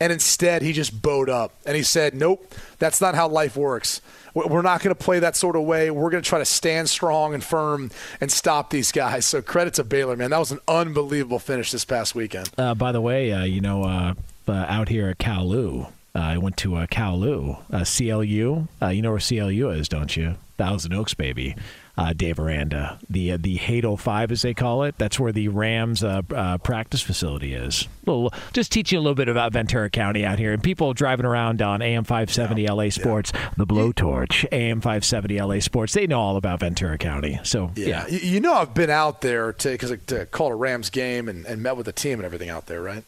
And 0.00 0.12
instead, 0.12 0.62
he 0.62 0.72
just 0.72 1.02
bowed 1.02 1.28
up 1.28 1.52
and 1.66 1.76
he 1.76 1.82
said, 1.82 2.14
Nope, 2.14 2.54
that's 2.78 3.00
not 3.00 3.14
how 3.16 3.28
life 3.28 3.56
works. 3.56 4.00
We- 4.34 4.44
We're 4.44 4.62
not 4.62 4.80
going 4.82 4.94
to 4.94 5.04
play 5.04 5.18
that 5.18 5.34
sort 5.34 5.56
of 5.56 5.62
way. 5.64 5.90
We're 5.90 6.10
going 6.10 6.22
to 6.22 6.28
try 6.28 6.38
to 6.38 6.44
stand 6.44 6.88
strong 6.88 7.34
and 7.34 7.42
firm 7.42 7.90
and 8.20 8.30
stop 8.30 8.70
these 8.70 8.92
guys. 8.92 9.26
So 9.26 9.42
credit 9.42 9.74
to 9.74 9.84
Baylor, 9.84 10.14
man. 10.16 10.30
That 10.30 10.38
was 10.38 10.52
an 10.52 10.60
unbelievable 10.68 11.40
finish 11.40 11.72
this 11.72 11.84
past 11.84 12.14
weekend. 12.14 12.48
Uh, 12.56 12.74
by 12.74 12.92
the 12.92 13.00
way, 13.00 13.32
uh, 13.32 13.42
you 13.44 13.60
know, 13.60 13.82
uh, 13.84 14.14
uh, 14.46 14.52
out 14.52 14.88
here 14.88 15.08
at 15.08 15.18
Kowloon, 15.18 15.86
uh, 16.14 16.18
I 16.20 16.38
went 16.38 16.56
to 16.58 16.76
uh, 16.76 16.86
Kowloon, 16.86 17.58
uh, 17.72 17.84
CLU. 17.84 18.68
You 18.92 19.02
know 19.02 19.10
where 19.10 19.18
CLU 19.20 19.70
is, 19.70 19.88
don't 19.88 20.16
you? 20.16 20.36
Thousand 20.56 20.92
Oaks, 20.94 21.14
baby. 21.14 21.54
Uh, 21.98 22.12
Dave 22.12 22.38
Aranda, 22.38 23.00
the 23.10 23.32
uh, 23.32 23.38
the 23.40 23.58
Hado 23.58 23.98
Five, 23.98 24.30
as 24.30 24.42
they 24.42 24.54
call 24.54 24.84
it. 24.84 24.94
That's 24.98 25.18
where 25.18 25.32
the 25.32 25.48
Rams 25.48 26.04
uh, 26.04 26.22
uh, 26.32 26.58
practice 26.58 27.02
facility 27.02 27.54
is. 27.54 27.88
Little, 28.06 28.32
just 28.52 28.70
teach 28.70 28.92
you 28.92 29.00
a 29.00 29.02
little 29.02 29.16
bit 29.16 29.28
about 29.28 29.52
Ventura 29.52 29.90
County 29.90 30.24
out 30.24 30.38
here, 30.38 30.52
and 30.52 30.62
people 30.62 30.94
driving 30.94 31.26
around 31.26 31.60
on 31.60 31.82
AM 31.82 32.04
570 32.04 32.68
LA 32.68 32.90
Sports, 32.90 33.32
the 33.56 33.66
Blowtorch, 33.66 34.46
AM 34.52 34.80
570 34.80 35.40
LA 35.40 35.58
Sports. 35.58 35.92
They 35.94 36.06
know 36.06 36.20
all 36.20 36.36
about 36.36 36.60
Ventura 36.60 36.98
County. 36.98 37.40
So 37.42 37.72
Yeah, 37.74 38.04
Y- 38.04 38.20
you 38.22 38.38
know 38.40 38.54
I've 38.54 38.74
been 38.74 38.90
out 38.90 39.20
there 39.20 39.52
to 39.52 39.70
because 39.72 39.92
to 40.06 40.26
call 40.26 40.52
a 40.52 40.56
Rams 40.56 40.90
game 40.90 41.28
and, 41.28 41.44
and 41.46 41.60
met 41.62 41.76
with 41.76 41.86
the 41.86 41.92
team 41.92 42.20
and 42.20 42.24
everything 42.24 42.48
out 42.48 42.66
there, 42.66 42.80
right? 42.80 43.02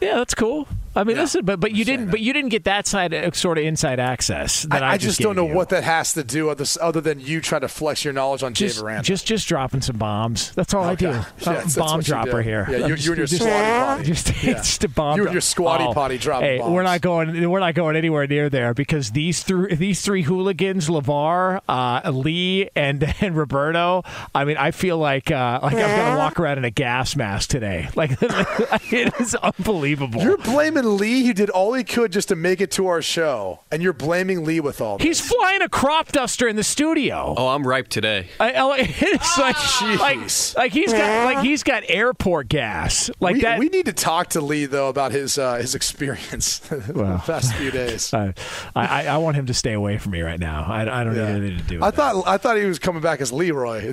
Yeah, 0.00 0.16
that's 0.16 0.34
cool. 0.34 0.68
I 0.94 1.04
mean, 1.04 1.18
listen, 1.18 1.44
but 1.44 1.60
but 1.60 1.72
you 1.72 1.84
didn't, 1.84 2.10
but 2.10 2.20
you 2.20 2.32
didn't 2.32 2.48
get 2.48 2.64
that 2.64 2.86
side 2.86 3.12
uh, 3.12 3.30
sort 3.32 3.58
of 3.58 3.64
inside 3.64 4.00
access. 4.00 4.62
That 4.62 4.82
I, 4.82 4.86
I, 4.86 4.92
I 4.92 4.96
just 4.96 5.20
don't 5.20 5.36
know 5.36 5.46
you. 5.46 5.54
what 5.54 5.68
that 5.68 5.84
has 5.84 6.14
to 6.14 6.24
do 6.24 6.48
other, 6.48 6.64
other 6.80 7.02
than 7.02 7.20
you 7.20 7.42
trying 7.42 7.60
to 7.60 7.68
flex 7.68 8.02
your 8.02 8.14
knowledge 8.14 8.42
on 8.42 8.54
Jay 8.54 8.68
Just, 8.68 8.80
Veranda. 8.80 9.02
just, 9.02 9.26
just 9.26 9.46
dropping 9.46 9.82
some 9.82 9.98
bombs. 9.98 10.52
That's 10.54 10.72
all 10.72 10.84
I 10.84 10.94
do. 10.94 11.08
Okay. 11.08 11.18
I'm 11.18 11.22
Yeah, 11.22 11.28
that's- 11.44 11.74
that's 11.74 11.76
bomb 11.76 12.00
dropper 12.00 12.40
here. 12.40 12.66
Yeah, 12.70 12.78
you- 12.78 12.84
I'm 12.84 12.90
you 12.92 12.96
just- 12.96 13.08
and 13.08 13.16
your 13.18 13.26
just- 13.26 13.42
squatty 13.42 13.62
potty. 13.68 14.04
Just, 14.06 14.42
Yeah. 14.42 14.52
just 14.54 14.84
a 14.84 14.88
bomb. 14.88 15.16
You 15.16 15.22
and 15.22 15.26
drop- 15.26 15.34
your 15.34 15.40
squatty 15.42 15.84
Oh, 15.84 15.92
potty 15.92 16.16
dropping 16.16 16.48
Hey, 16.48 16.58
we're 16.60 16.82
not 16.82 17.02
going. 17.02 17.50
We're 17.50 17.60
not 17.60 17.74
going 17.74 17.96
anywhere 17.96 18.26
near 18.26 18.48
there 18.48 18.72
because 18.72 19.10
these 19.10 19.42
three, 19.42 19.74
these 19.74 20.00
three 20.00 20.22
hooligans, 20.22 20.88
LeVar, 20.88 21.60
uh, 21.68 22.10
Lee, 22.10 22.70
and 22.74 23.14
and 23.20 23.36
Roberto. 23.36 24.02
I 24.34 24.44
mean, 24.46 24.56
I 24.56 24.70
feel 24.70 24.96
like 24.96 25.30
uh, 25.30 25.60
like 25.62 25.74
I'm 25.74 25.80
gonna 25.80 26.16
walk 26.18 26.40
around 26.40 26.56
in 26.56 26.64
a 26.64 26.70
gas 26.70 27.16
mask 27.16 27.50
today. 27.50 27.90
Like 27.94 28.12
it 28.22 29.12
is 29.20 29.34
unbelievable. 29.34 29.85
You're 29.90 30.36
blaming 30.38 30.96
Lee. 30.96 31.22
He 31.22 31.32
did 31.32 31.50
all 31.50 31.72
he 31.74 31.84
could 31.84 32.12
just 32.12 32.28
to 32.28 32.36
make 32.36 32.60
it 32.60 32.70
to 32.72 32.86
our 32.88 33.02
show, 33.02 33.60
and 33.70 33.82
you're 33.82 33.92
blaming 33.92 34.44
Lee 34.44 34.60
with 34.60 34.80
all 34.80 34.98
this. 34.98 35.06
He's 35.06 35.20
flying 35.20 35.62
a 35.62 35.68
crop 35.68 36.12
duster 36.12 36.48
in 36.48 36.56
the 36.56 36.64
studio. 36.64 37.34
Oh, 37.36 37.48
I'm 37.48 37.66
ripe 37.66 37.88
today. 37.88 38.28
I, 38.40 38.52
I- 38.52 38.76
it's 38.80 39.38
like, 39.38 39.56
like, 40.00 40.56
like 40.56 40.72
he's 40.72 40.92
got 40.92 41.24
like 41.24 41.44
he's 41.44 41.62
got 41.62 41.82
airport 41.88 42.48
gas 42.48 43.10
like 43.20 43.34
we, 43.36 43.40
that. 43.42 43.58
we 43.58 43.68
need 43.68 43.86
to 43.86 43.92
talk 43.92 44.28
to 44.30 44.40
Lee 44.40 44.66
though 44.66 44.88
about 44.88 45.12
his 45.12 45.38
uh, 45.38 45.56
his 45.56 45.74
experience 45.74 46.58
the 46.68 47.20
past 47.24 47.54
few 47.54 47.70
days. 47.70 48.12
I, 48.14 48.34
I, 48.74 49.06
I 49.06 49.16
want 49.18 49.36
him 49.36 49.46
to 49.46 49.54
stay 49.54 49.72
away 49.72 49.98
from 49.98 50.12
me 50.12 50.20
right 50.22 50.40
now. 50.40 50.64
I, 50.64 51.00
I 51.00 51.04
don't 51.04 51.14
Yeah. 51.16 51.32
need 51.32 51.36
anything 51.42 51.58
to 51.58 51.64
do. 51.64 51.74
With 51.76 51.84
I 51.84 51.90
thought 51.90 52.26
I 52.26 52.36
thought 52.38 52.56
he 52.56 52.64
was 52.64 52.78
coming 52.78 53.02
back 53.02 53.20
as 53.20 53.32
Leroy. 53.32 53.92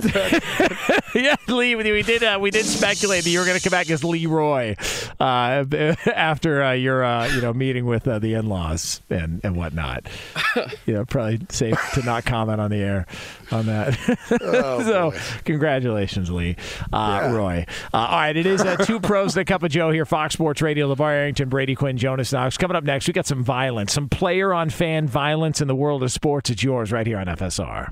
yeah, 1.16 1.36
Lee, 1.48 1.76
we 1.76 2.02
did 2.04 2.24
uh, 2.24 2.38
we 2.42 2.52
did 2.52 2.66
speculate 2.66 3.24
that 3.24 3.30
you 3.30 3.40
were 3.40 3.46
going 3.46 3.58
to 3.58 3.64
come 3.64 3.72
back 3.72 3.90
as 3.90 4.04
Leroy 4.04 4.76
uh, 5.20 5.64
after 6.16 6.64
uh, 6.64 6.72
your 6.74 7.04
uh, 7.04 7.28
you 7.28 7.42
know 7.42 7.54
meeting 7.54 7.86
with 7.86 8.08
uh, 8.08 8.20
the 8.20 8.34
in 8.34 8.48
laws 8.48 9.02
and 9.10 9.42
and 9.44 9.56
whatnot. 9.56 10.08
you 10.86 10.94
know, 10.94 11.06
probably 11.06 11.42
safe 11.50 11.78
to 11.94 12.04
not 12.04 12.26
comment 12.26 12.60
on 12.60 12.72
the 12.72 12.78
air 12.78 13.06
on 13.52 13.66
that. 13.66 13.98
Oh, 14.42 14.84
so, 15.14 15.14
congratulations, 15.46 16.30
Lee, 16.30 16.56
uh, 16.92 17.32
Roy. 17.34 17.66
Uh, 17.94 17.98
all 17.98 18.18
right, 18.20 18.36
it 18.36 18.46
is 18.46 18.62
uh, 18.62 18.78
two 18.78 19.00
pros 19.00 19.36
and 19.36 19.42
a 19.42 19.46
cup 19.46 19.64
of 19.64 19.72
Joe 19.72 19.92
here, 19.92 20.06
Fox 20.06 20.34
Sports 20.34 20.62
Radio. 20.62 20.94
LeVar 20.94 21.12
Arrington, 21.12 21.50
Brady 21.50 21.76
Quinn, 21.76 21.98
Jonas 21.98 22.32
Knox. 22.32 22.58
Coming 22.58 22.76
up 22.76 22.84
next, 22.84 23.08
we 23.08 23.14
got 23.14 23.26
some 23.26 23.44
violence, 23.44 23.94
some 23.94 24.10
player 24.10 24.54
on 24.54 24.70
fan 24.70 25.08
violence 25.08 25.62
in 25.62 25.68
the 25.68 25.76
world 25.76 26.04
of 26.04 26.12
sports. 26.12 26.50
It's 26.50 26.64
yours 26.64 26.92
right 26.92 27.06
here 27.06 27.18
on 27.18 27.28
FSR. 27.28 27.92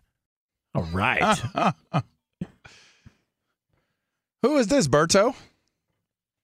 All 0.73 0.83
right. 0.83 1.37
Who 4.41 4.57
is 4.57 4.67
this, 4.67 4.87
Berto? 4.87 5.35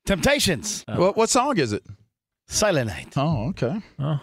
Temptations. 0.06 0.86
What, 0.88 1.18
what 1.18 1.30
song 1.30 1.58
is 1.58 1.74
it? 1.74 1.84
Silent 2.48 2.88
Night. 2.90 3.14
Oh, 3.18 3.48
okay. 3.50 3.82
Oh. 4.00 4.20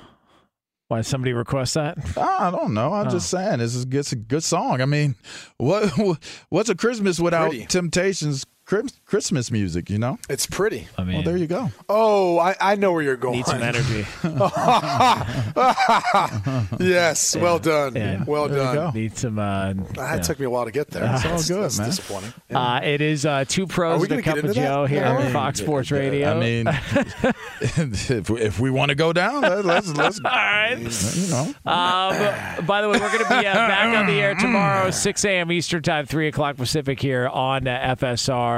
Why 0.88 0.98
did 0.98 1.06
somebody 1.06 1.32
request 1.32 1.74
that? 1.74 1.98
I 2.16 2.50
don't 2.50 2.72
know. 2.74 2.92
I'm 2.92 3.08
Oh. 3.08 3.10
just 3.10 3.28
saying 3.30 3.58
this 3.58 3.74
is 3.74 3.84
it's 3.90 4.12
a 4.12 4.16
good 4.16 4.44
song. 4.44 4.80
I 4.80 4.84
mean, 4.86 5.16
what 5.56 5.90
what's 6.50 6.68
a 6.68 6.74
Christmas 6.74 7.18
without 7.18 7.50
Pretty. 7.50 7.66
Temptations 7.66 8.44
Chris- 8.44 8.53
Christmas 8.66 9.50
music? 9.50 9.90
You 9.90 9.98
know. 9.98 10.18
It's 10.28 10.46
pretty. 10.46 10.88
I 10.98 11.04
mean, 11.04 11.14
Well, 11.16 11.22
there 11.24 11.36
you 11.36 11.46
go. 11.46 11.70
Oh, 11.88 12.38
I, 12.38 12.54
I 12.60 12.74
know 12.76 12.92
where 12.92 13.02
you're 13.02 13.16
going. 13.16 13.36
need 13.36 13.46
some 13.46 13.62
energy. 13.62 14.06
yes, 16.80 17.36
well 17.36 17.58
done. 17.58 17.94
Yeah. 17.94 18.24
Well 18.24 18.48
There 18.48 18.58
you 18.58 18.64
done. 18.64 18.74
go. 18.74 18.90
Need 18.92 19.16
some. 19.16 19.38
Uh, 19.38 19.74
That 19.74 19.96
yeah. 19.96 20.16
took 20.18 20.38
me 20.40 20.46
a 20.46 20.50
while 20.50 20.64
to 20.64 20.70
get 20.70 20.88
there. 20.88 21.02
That's 21.02 21.24
all 21.24 21.42
good, 21.56 21.64
that's 21.64 21.78
man. 21.78 21.88
Disappointing. 21.90 22.32
Uh, 22.52 22.80
it 22.82 23.00
is 23.00 23.26
uh, 23.26 23.44
two 23.46 23.66
pros 23.66 24.00
we 24.00 24.06
and 24.06 24.12
a 24.12 24.16
gonna 24.16 24.22
get 24.22 24.30
cup 24.30 24.38
of 24.38 24.44
into 24.50 24.60
that? 24.60 24.66
Joe 24.66 24.86
here 24.86 25.02
Yeah. 25.02 25.16
on 25.26 25.32
Fox 25.32 25.60
Sports 25.60 25.90
Radio. 25.90 26.36
I 26.36 26.40
mean, 26.40 26.66
if, 27.60 28.30
we- 28.30 28.40
if 28.40 28.60
we 28.60 28.70
want 28.70 28.90
to 28.90 28.94
go 28.94 29.12
down, 29.12 29.42
let- 29.42 29.64
let's 29.64 29.92
let's 29.94 30.20
all 30.24 30.30
right. 30.30 30.78
you 30.78 31.30
know. 31.30 31.54
Um, 31.70 32.66
by 32.66 32.82
the 32.82 32.88
way, 32.88 32.98
we're 32.98 33.12
going 33.12 33.24
to 33.24 33.28
be 33.28 33.46
uh, 33.46 33.54
back 33.54 33.96
on 33.96 34.06
the 34.06 34.20
air 34.20 34.34
tomorrow, 34.34 34.90
6 34.90 35.24
a.m. 35.24 35.52
Eastern 35.52 35.82
Time, 35.82 36.06
3 36.06 36.28
o'clock 36.28 36.56
Pacific 36.56 37.00
here 37.00 37.28
on 37.28 37.66
uh, 37.66 37.78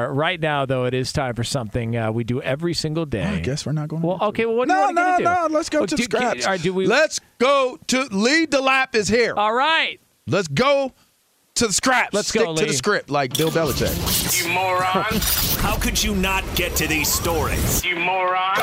FSR. 0.09 0.15
Right 0.17 0.41
now, 0.41 0.67
though, 0.67 0.85
it 0.85 0.95
is 0.95 1.13
time 1.13 1.35
for 1.35 1.45
something 1.45 1.97
uh, 1.97 2.13
we 2.13 2.25
do 2.25 2.41
every 2.43 2.75
single 2.75 3.07
day. 3.07 3.23
I 3.25 3.41
guess 3.41 3.65
we're 3.67 3.73
not 3.73 3.89
going. 3.89 4.03
Well, 4.03 4.19
okay. 4.23 4.47
Well, 4.47 4.57
what 4.57 4.69
do 4.69 4.75
you 4.75 4.81
no, 4.81 4.85
want 4.87 4.97
to 4.97 5.03
no, 5.03 5.17
do? 5.19 5.25
no. 5.25 5.47
Let's 5.57 5.69
go 5.71 5.81
Oh, 5.81 5.87
to 5.87 5.95
do- 5.95 5.97
the 5.97 6.03
scraps. 6.05 6.45
all 6.47 6.53
right, 6.53 6.63
do 6.63 6.73
we? 6.75 6.87
Let's 6.87 7.21
go 7.39 7.79
to 7.89 8.03
lead 8.05 8.51
the 8.51 8.61
lap 8.61 8.95
is 8.95 9.09
here. 9.09 9.35
all 9.37 9.53
right. 9.55 10.01
Let's 10.27 10.49
go 10.49 10.93
to 11.55 11.67
the 11.69 11.73
scraps. 11.73 12.13
Let's 12.13 12.29
Stick 12.29 12.43
go, 12.43 12.55
to 12.55 12.67
the 12.67 12.73
script 12.73 13.11
like 13.11 13.37
Bill 13.37 13.51
Belichick. 13.51 14.45
You 14.45 14.53
moron. 14.53 15.05
How 15.63 15.77
could 15.79 16.03
you 16.03 16.15
not 16.15 16.43
get 16.57 16.75
to 16.77 16.87
these 16.87 17.11
stories? 17.13 17.85
You 17.85 17.97
moron. 17.97 18.57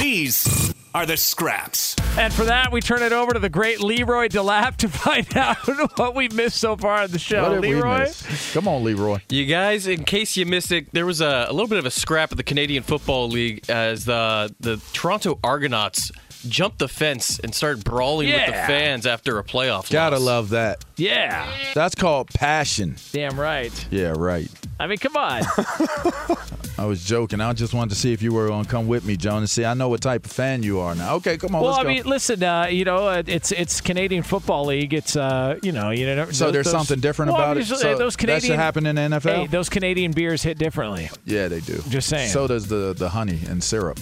These 0.00 0.74
are 0.94 1.06
the 1.06 1.16
scraps. 1.16 1.94
And 2.18 2.32
for 2.32 2.44
that, 2.44 2.72
we 2.72 2.80
turn 2.80 3.02
it 3.02 3.12
over 3.12 3.32
to 3.32 3.38
the 3.38 3.48
great 3.48 3.80
Leroy 3.80 4.28
DeLapp 4.28 4.76
to 4.78 4.88
find 4.90 5.36
out 5.36 5.56
what 5.98 6.14
we 6.14 6.28
missed 6.28 6.58
so 6.58 6.76
far 6.76 7.02
on 7.02 7.10
the 7.10 7.18
show. 7.18 7.42
What 7.42 7.60
did 7.60 7.70
we 7.70 7.74
Leroy? 7.76 8.00
miss? 8.00 8.52
Come 8.52 8.66
on, 8.66 8.82
Leroy. 8.84 9.18
You 9.28 9.46
guys, 9.46 9.86
in 9.86 10.04
case 10.04 10.36
you 10.36 10.46
missed 10.46 10.72
it, 10.72 10.92
there 10.92 11.06
was 11.06 11.20
a, 11.20 11.46
a 11.48 11.52
little 11.52 11.68
bit 11.68 11.78
of 11.78 11.86
a 11.86 11.90
scrap 11.90 12.32
at 12.32 12.36
the 12.38 12.44
Canadian 12.44 12.82
Football 12.82 13.28
League 13.28 13.68
as 13.68 14.04
the 14.04 14.54
the 14.60 14.80
Toronto 14.92 15.38
Argonauts 15.44 16.10
jumped 16.48 16.78
the 16.78 16.88
fence 16.88 17.38
and 17.38 17.54
started 17.54 17.84
brawling 17.84 18.28
with 18.28 18.46
the 18.46 18.52
fans 18.52 19.06
after 19.06 19.38
a 19.38 19.44
playoff 19.44 19.90
Gotta 19.90 20.16
loss. 20.16 20.24
love 20.24 20.48
that. 20.50 20.84
Yeah. 20.96 21.50
That's 21.74 21.94
called 21.94 22.28
passion. 22.28 22.96
Damn 23.12 23.38
right. 23.38 23.72
Yeah, 23.90 24.12
right. 24.16 24.48
I 24.78 24.86
mean, 24.86 24.98
come 24.98 25.16
on. 25.16 25.42
I 26.78 26.86
was 26.86 27.04
joking. 27.04 27.40
I 27.42 27.52
just 27.52 27.74
wanted 27.74 27.90
to 27.90 27.96
see 27.96 28.12
if 28.14 28.22
you 28.22 28.32
were 28.32 28.46
going 28.48 28.64
to 28.64 28.70
come 28.70 28.86
with 28.88 29.04
me, 29.04 29.16
John, 29.18 29.38
and 29.38 29.50
see. 29.50 29.64
I 29.66 29.74
know 29.74 29.90
what 29.90 30.00
type 30.00 30.24
of 30.24 30.32
fan 30.32 30.62
you 30.62 30.80
are 30.80 30.94
now. 30.94 31.16
Okay, 31.16 31.36
come 31.36 31.54
on, 31.54 31.60
well, 31.60 31.72
let's 31.72 31.80
I 31.80 31.82
go. 31.82 31.88
mean, 31.90 32.04
listen, 32.04 32.42
uh, 32.42 32.66
you 32.70 32.86
know, 32.86 33.06
uh, 33.08 33.22
it's 33.26 33.52
it's 33.52 33.82
Canadian 33.82 34.22
Football 34.22 34.64
League. 34.66 34.94
It's 34.94 35.14
uh, 35.16 35.58
you 35.62 35.72
know, 35.72 35.90
you 35.90 36.06
know. 36.06 36.30
so 36.30 36.46
those- 36.46 36.52
there's 36.54 36.64
those- 36.66 36.72
something 36.72 37.00
different 37.00 37.32
well, 37.32 37.40
about 37.42 37.58
it. 37.58 37.66
So 37.66 37.96
those 37.98 38.16
that 38.16 38.42
should 38.42 38.56
happen 38.56 38.86
in 38.86 38.96
the 38.96 39.02
NFL. 39.02 39.34
Hey, 39.42 39.46
those 39.48 39.68
Canadian 39.68 40.12
beers 40.12 40.42
hit 40.42 40.56
differently. 40.56 41.10
yeah, 41.26 41.48
they 41.48 41.60
do. 41.60 41.82
Just 41.90 42.08
saying. 42.08 42.30
So 42.30 42.46
does 42.46 42.66
the 42.68 42.94
the 42.96 43.10
honey 43.10 43.40
and 43.48 43.62
syrup. 43.62 44.00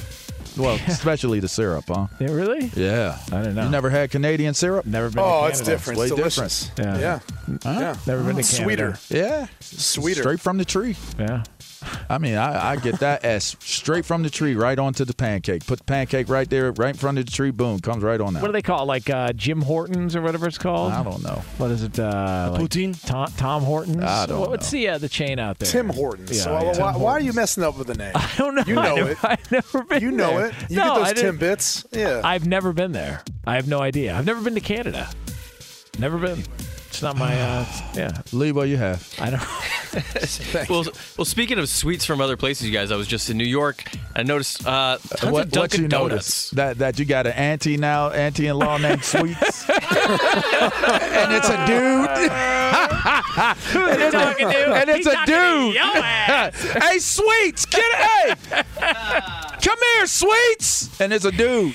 Well, 0.59 0.79
especially 0.89 1.41
the 1.41 1.49
syrup, 1.49 1.85
huh? 1.89 2.09
Yeah, 2.19 2.33
really? 2.33 2.71
Yeah. 2.75 3.19
I 3.33 3.43
don't 3.43 3.55
know. 3.55 3.65
You 3.65 3.71
never 3.71 3.91
had 3.91 4.11
Canadian 4.11 4.55
syrup? 4.55 4.85
Never 4.87 5.09
been. 5.11 5.21
Oh, 5.21 5.43
to 5.43 5.49
it's 5.49 5.61
Canada. 5.61 5.77
different. 5.77 5.99
Way 6.01 6.07
It's 6.07 6.17
different. 6.17 6.73
Yeah. 6.79 6.99
Yeah. 6.99 7.21
Huh? 7.63 7.95
Never 8.07 8.25
been 8.25 8.37
to 8.37 8.43
Canada. 8.43 8.43
Sweeter. 8.43 8.99
Yeah. 9.09 9.47
Sweeter. 9.61 10.23
Straight 10.23 10.41
from 10.41 10.59
the 10.59 10.65
tree. 10.65 10.97
Yeah. 11.19 11.45
I 12.11 12.19
mean, 12.19 12.35
I, 12.37 12.73
I 12.73 12.77
get 12.77 13.01
that 13.01 13.25
S 13.25 13.57
straight 13.61 14.05
from 14.05 14.23
the 14.23 14.31
tree 14.31 14.55
right 14.55 14.79
onto 14.79 15.05
the 15.05 15.15
pancake. 15.15 15.67
Put 15.67 15.79
the 15.79 15.85
pancake 15.85 16.29
right 16.29 16.49
there, 16.49 16.73
right 16.73 16.91
in 16.91 16.97
front 16.97 17.19
of 17.19 17.27
the 17.27 17.31
tree. 17.33 17.51
Boom, 17.51 17.79
comes 17.81 18.03
right 18.03 18.21
on 18.21 18.37
out. 18.37 18.43
What 18.43 18.49
do 18.49 18.53
they 18.53 18.63
call 18.63 18.83
it? 18.83 18.87
Like 18.87 19.09
uh, 19.11 19.33
Jim 19.35 19.63
Hortons 19.63 20.17
or 20.17 20.23
whatever 20.23 20.49
it's 20.49 20.59
called? 20.59 20.93
I 20.93 21.03
don't 21.05 21.23
know. 21.23 21.43
What 21.59 21.71
is 21.71 21.83
it? 21.83 21.99
Uh, 21.99 22.51
like 22.53 22.63
Poutine? 22.63 23.07
Tom, 23.07 23.31
Tom 23.37 23.63
Hortons? 23.63 24.03
I 24.03 24.27
don't 24.27 24.41
What- 24.41 24.51
What's 24.51 24.71
the 24.71 24.89
uh, 24.89 24.99
the 24.99 25.09
chain 25.09 25.39
out 25.39 25.59
there? 25.59 25.71
Tim 25.71 25.89
Hortons. 25.89 26.31
Yeah, 26.37 26.43
so 26.43 26.53
yeah. 26.53 26.79
why, 26.81 26.93
Tim 26.93 27.01
why 27.03 27.13
are 27.13 27.21
you 27.21 27.33
messing 27.33 27.63
up 27.63 27.77
with 27.79 27.87
the 27.87 27.95
name? 27.95 28.13
I 28.17 28.31
don't 28.37 28.55
know. 28.55 28.65
You 28.67 28.75
know 28.75 28.97
I 28.97 29.11
it. 29.11 29.19
I've 29.25 29.53
never 29.53 29.83
been 29.85 30.03
You 30.03 30.11
know 30.11 30.37
there. 30.39 30.47
it. 30.49 30.55
You 30.71 30.77
no, 30.79 30.85
get 31.05 31.15
those 31.15 31.23
didn't- 31.23 31.39
Timbits. 31.39 31.87
Yeah. 31.97 32.23
I've 32.25 32.47
never 32.47 32.73
been 32.73 32.93
there. 32.93 33.23
I 33.47 33.55
have 33.57 33.69
no 33.69 33.81
idea. 33.81 34.17
I've 34.17 34.27
never 34.27 34.41
been 34.43 34.55
to 34.55 34.61
Canada. 34.61 35.09
Never 35.99 36.19
been. 36.19 36.43
It's 36.89 37.03
not 37.03 37.17
my. 37.17 37.39
Uh, 37.41 37.65
yeah. 37.95 38.23
leave 38.33 38.57
what 38.57 38.69
you 38.69 38.77
have? 38.77 39.07
I 39.21 39.31
don't. 39.31 39.43
Well, 40.69 40.85
well, 41.17 41.25
speaking 41.25 41.59
of 41.59 41.69
sweets 41.69 42.05
from 42.05 42.21
other 42.21 42.37
places, 42.37 42.67
you 42.67 42.73
guys, 42.73 42.93
I 42.93 42.97
was 42.97 43.07
just 43.07 43.31
in 43.31 43.39
New 43.39 43.45
York. 43.47 43.85
I 44.15 44.23
noticed 44.23 44.67
uh, 44.67 44.99
tons 44.99 45.23
what, 45.25 45.33
what 45.33 45.51
Dunkin' 45.51 45.83
you 45.83 45.89
Donuts. 45.89 46.11
notice 46.13 46.51
that 46.51 46.79
that 46.79 46.99
you 46.99 47.05
got 47.07 47.27
an 47.27 47.33
auntie 47.33 47.77
now, 47.79 48.11
auntie-in-law 48.11 48.79
named 48.79 49.03
Sweets, 49.05 49.69
and 49.71 51.33
it's 51.33 51.49
a 51.49 51.67
dude. 51.67 52.09
and 53.81 54.03
it's 54.03 54.13
talking 54.13 54.49
a, 54.49 54.53
to? 54.53 54.75
and 54.75 54.91
it's 54.91 54.97
He's 54.99 55.07
a 55.07 55.13
talking 55.15 55.35
to 55.35 55.41
dude. 55.41 55.75
your 55.75 55.85
ass. 55.85 56.63
hey, 56.83 56.99
Sweets, 56.99 57.65
get 57.67 57.85
it. 57.85 58.39
Hey, 58.39 58.61
come 59.63 59.79
here, 59.95 60.07
Sweets, 60.07 61.01
and 61.01 61.13
it's 61.13 61.25
a 61.25 61.33
dude. 61.33 61.75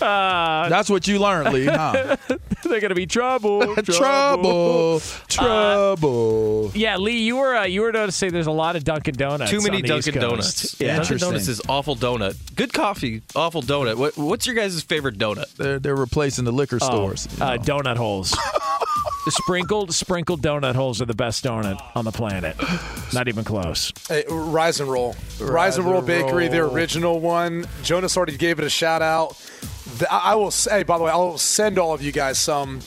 Uh, 0.00 0.68
That's 0.68 0.88
what 0.90 1.06
you 1.08 1.18
learned, 1.18 1.52
Lee, 1.54 1.66
huh? 1.66 2.16
they're 2.64 2.80
gonna 2.80 2.94
be 2.94 3.06
trouble. 3.06 3.74
trouble, 3.84 5.00
trouble. 5.28 6.70
Yeah, 6.74 6.96
Lee, 6.96 7.18
you 7.22 7.36
were 7.36 7.56
uh, 7.56 7.64
you 7.64 7.82
were 7.82 7.92
noticing 7.92 8.32
there's 8.32 8.46
a 8.46 8.50
lot 8.52 8.76
of 8.76 8.84
Dunkin' 8.84 9.14
Donuts. 9.14 9.50
Too 9.50 9.60
many 9.60 9.76
on 9.78 9.82
the 9.82 9.96
East 9.96 10.06
Dunkin' 10.06 10.20
Coast. 10.20 10.30
Donuts. 10.30 10.80
Yeah. 10.80 10.96
Dunkin' 10.96 11.18
Donuts 11.18 11.48
is 11.48 11.60
awful 11.68 11.96
donut. 11.96 12.36
Good 12.54 12.72
coffee, 12.72 13.22
awful 13.34 13.62
donut. 13.62 13.96
What, 13.96 14.16
what's 14.16 14.46
your 14.46 14.54
guys' 14.54 14.80
favorite 14.82 15.18
donut? 15.18 15.54
They're 15.56 15.78
they're 15.78 15.96
replacing 15.96 16.44
the 16.44 16.52
liquor 16.52 16.78
Oh, 16.80 16.86
stores. 16.86 17.28
you 17.38 17.44
uh, 17.44 17.56
know. 17.56 17.62
donut 17.62 17.96
holes. 17.96 18.36
the 19.24 19.30
sprinkled 19.30 19.94
sprinkled 19.94 20.42
donut 20.42 20.74
holes 20.74 21.00
are 21.02 21.06
the 21.06 21.14
best 21.14 21.44
donut 21.44 21.80
on 21.94 22.04
the 22.04 22.12
planet. 22.12 22.56
Not 23.12 23.28
even 23.28 23.44
close. 23.44 23.92
Hey, 24.08 24.24
Rise 24.28 24.80
and 24.80 24.90
Roll. 24.90 25.16
Rise, 25.40 25.76
and 25.76 25.86
Roll 25.86 25.98
and 25.98 26.06
Bakery, 26.06 26.48
the 26.48 26.58
original 26.58 27.20
one. 27.20 27.66
Jonas 27.82 28.16
already 28.16 28.36
gave 28.36 28.58
it 28.58 28.64
a 28.64 28.70
shout 28.70 29.02
out. 29.02 29.36
I 30.10 30.32
I 30.32 30.34
will 30.34 30.50
say, 30.50 30.82
by 30.82 30.98
the 30.98 31.04
way, 31.04 31.10
I'll 31.10 31.38
send 31.38 31.78
all 31.78 31.92
of 31.92 32.02
you 32.02 32.12
guys 32.12 32.38
some. 32.38 32.80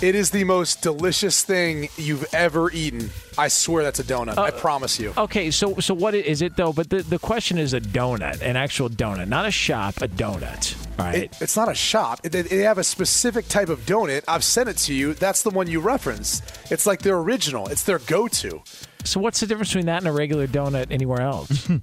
It 0.00 0.14
is 0.14 0.30
the 0.30 0.44
most 0.44 0.80
delicious 0.80 1.42
thing 1.42 1.88
you've 1.96 2.24
ever 2.32 2.70
eaten. 2.70 3.10
I 3.36 3.48
swear 3.48 3.82
that's 3.82 3.98
a 3.98 4.04
donut. 4.04 4.38
I 4.38 4.48
uh, 4.48 4.50
promise 4.52 5.00
you. 5.00 5.12
Okay, 5.16 5.50
so 5.50 5.74
so 5.80 5.92
what 5.92 6.14
is 6.14 6.40
it 6.40 6.56
though? 6.56 6.72
But 6.72 6.88
the, 6.88 7.02
the 7.02 7.18
question 7.18 7.58
is 7.58 7.74
a 7.74 7.80
donut, 7.80 8.40
an 8.40 8.56
actual 8.56 8.88
donut, 8.88 9.26
not 9.26 9.44
a 9.44 9.50
shop, 9.50 9.96
a 9.96 10.06
donut. 10.06 10.76
Right. 10.96 11.24
It, 11.24 11.38
it's 11.40 11.56
not 11.56 11.68
a 11.68 11.74
shop. 11.74 12.22
They, 12.22 12.42
they 12.42 12.58
have 12.58 12.78
a 12.78 12.84
specific 12.84 13.48
type 13.48 13.68
of 13.68 13.86
donut. 13.86 14.22
I've 14.28 14.44
sent 14.44 14.68
it 14.68 14.76
to 14.78 14.94
you. 14.94 15.14
That's 15.14 15.42
the 15.42 15.50
one 15.50 15.66
you 15.66 15.80
referenced. 15.80 16.44
It's 16.70 16.86
like 16.86 17.02
their 17.02 17.18
original. 17.18 17.66
It's 17.66 17.82
their 17.82 17.98
go-to. 17.98 18.62
So 19.08 19.20
what's 19.20 19.40
the 19.40 19.46
difference 19.46 19.70
between 19.70 19.86
that 19.86 19.98
and 19.98 20.06
a 20.08 20.12
regular 20.12 20.46
donut 20.46 20.90
anywhere 20.90 21.20
else? 21.20 21.68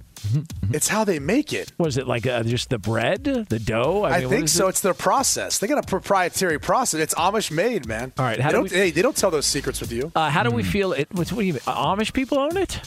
It's 0.72 0.88
how 0.88 1.04
they 1.04 1.20
make 1.20 1.52
it. 1.52 1.70
Was 1.78 1.96
it 1.96 2.08
like 2.08 2.26
uh, 2.26 2.42
just 2.42 2.68
the 2.68 2.78
bread, 2.78 3.22
the 3.24 3.60
dough? 3.60 4.04
I, 4.04 4.20
mean, 4.20 4.28
think 4.28 4.48
so. 4.48 4.66
it? 4.66 4.70
It's 4.70 4.80
their 4.80 4.92
process. 4.94 5.58
They 5.58 5.68
got 5.68 5.78
a 5.78 5.86
proprietary 5.86 6.58
process. 6.58 7.00
It's 7.00 7.14
Amish 7.14 7.52
made, 7.52 7.86
man. 7.86 8.12
All 8.18 8.24
right, 8.24 8.36
They 8.38 8.44
do 8.44 8.50
don't, 8.50 8.62
we- 8.64 8.70
hey, 8.76 8.90
they 8.90 9.02
don't 9.02 9.16
tell 9.16 9.30
those 9.30 9.46
secrets 9.46 9.80
with 9.80 9.92
you. 9.92 10.10
Uh, 10.16 10.28
how 10.30 10.42
do 10.42 10.50
we 10.50 10.64
feel? 10.64 10.92
It. 10.92 11.06
What, 11.12 11.30
what 11.30 11.40
do 11.42 11.46
you 11.46 11.52
mean? 11.52 11.60
Amish 11.62 12.12
people 12.12 12.38
own 12.40 12.56
it? 12.56 12.80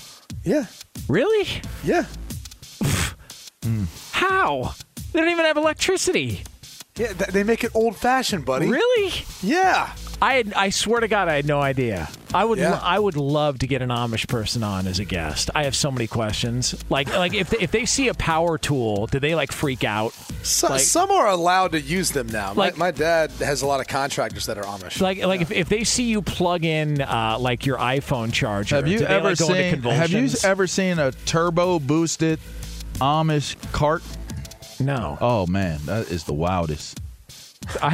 Yeah. 0.43 0.65
Really? 1.07 1.61
Yeah. 1.85 2.05
How? 4.11 4.73
They 5.13 5.19
don't 5.19 5.29
even 5.29 5.45
have 5.45 5.57
electricity. 5.57 6.43
Yeah, 6.97 7.13
they 7.13 7.43
make 7.43 7.63
it 7.63 7.71
old-fashioned, 7.73 8.43
buddy. 8.45 8.67
Really? 8.67 9.13
Yeah. 9.41 9.93
I 10.21 10.33
had, 10.33 10.53
I 10.53 10.69
swear 10.69 10.99
to 10.99 11.07
God, 11.07 11.29
I 11.29 11.35
had 11.35 11.45
no 11.45 11.61
idea. 11.61 12.09
I 12.33 12.43
would 12.43 12.59
Yeah. 12.59 12.71
lo- 12.71 12.79
I 12.83 12.99
would 12.99 13.15
love 13.15 13.59
to 13.59 13.67
get 13.67 13.81
an 13.81 13.87
Amish 13.89 14.27
person 14.27 14.63
on 14.63 14.85
as 14.85 14.99
a 14.99 15.05
guest. 15.05 15.49
I 15.55 15.63
have 15.63 15.75
so 15.75 15.89
many 15.91 16.07
questions. 16.07 16.75
Like 16.89 17.07
like 17.15 17.33
if 17.33 17.49
they, 17.51 17.57
if 17.59 17.71
they 17.71 17.85
see 17.85 18.09
a 18.09 18.13
power 18.13 18.57
tool, 18.57 19.07
do 19.07 19.19
they 19.19 19.33
like 19.33 19.51
freak 19.53 19.83
out? 19.85 20.13
So, 20.43 20.67
Like- 20.67 20.81
some 20.81 21.09
are 21.09 21.27
allowed 21.29 21.71
to 21.71 21.79
use 21.81 22.11
them 22.11 22.27
now. 22.27 22.53
Like- 22.53 22.77
my, 22.77 22.87
my 22.87 22.91
dad 22.91 23.31
has 23.39 23.61
a 23.61 23.65
lot 23.65 23.79
of 23.79 23.87
contractors 23.87 24.45
that 24.47 24.57
are 24.57 24.63
Amish. 24.65 24.99
Like 24.99 25.23
like 25.25 25.39
if, 25.41 25.51
if 25.51 25.69
they 25.69 25.85
see 25.85 26.03
you 26.09 26.21
plug 26.21 26.65
in 26.65 27.01
uh, 27.01 27.37
like 27.39 27.65
your 27.65 27.77
iPhone 27.77 28.33
charger, 28.33 28.75
Have 28.75 28.87
you 28.87 28.99
do 28.99 29.05
they, 29.05 29.13
ever 29.13 29.29
like, 29.29 29.37
go 29.39 29.53
into 29.53 29.81
seen? 29.89 29.91
Have 29.97 30.11
you 30.11 30.29
ever 30.43 30.67
seen 30.67 30.99
a 30.99 31.11
turbo 31.13 31.79
boosted 31.79 32.39
Amish 32.95 33.55
cart? 33.71 34.03
No. 34.81 35.17
Oh 35.21 35.47
man, 35.47 35.79
that 35.85 36.11
is 36.11 36.25
the 36.25 36.33
wildest. 36.33 36.99
I, 37.81 37.89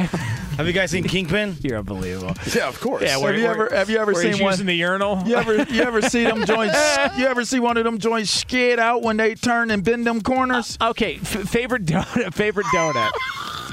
Have 0.56 0.66
you 0.66 0.72
guys 0.72 0.90
seen 0.90 1.04
Kingpin? 1.04 1.56
You're 1.62 1.78
unbelievable. 1.78 2.34
Yeah, 2.54 2.68
of 2.68 2.80
course. 2.80 3.02
Yeah, 3.02 3.18
where, 3.18 3.32
have 3.32 3.40
you 3.40 3.46
where- 3.46 3.66
ever 3.68 3.76
have 3.76 3.90
you 3.90 3.98
ever 3.98 4.14
seen 4.14 4.32
he's 4.32 4.40
one? 4.40 4.52
using 4.52 4.66
the 4.66 4.74
urinal? 4.74 5.22
You 5.26 5.36
ever 5.36 5.62
you 5.64 5.82
ever 5.82 6.00
see 6.02 6.24
them 6.24 6.44
joints? 6.46 6.76
you 7.18 7.26
ever 7.26 7.44
see 7.44 7.60
one 7.60 7.76
of 7.76 7.84
them 7.84 7.98
joints 7.98 8.30
skid 8.30 8.78
out 8.78 9.02
when 9.02 9.16
they 9.16 9.34
turn 9.34 9.70
and 9.70 9.84
bend 9.84 10.06
them 10.06 10.20
corners? 10.22 10.78
Okay, 10.80 11.16
f- 11.16 11.48
favorite 11.48 11.84
donut. 11.84 12.32
Favorite 12.34 12.66
donut. 12.74 13.10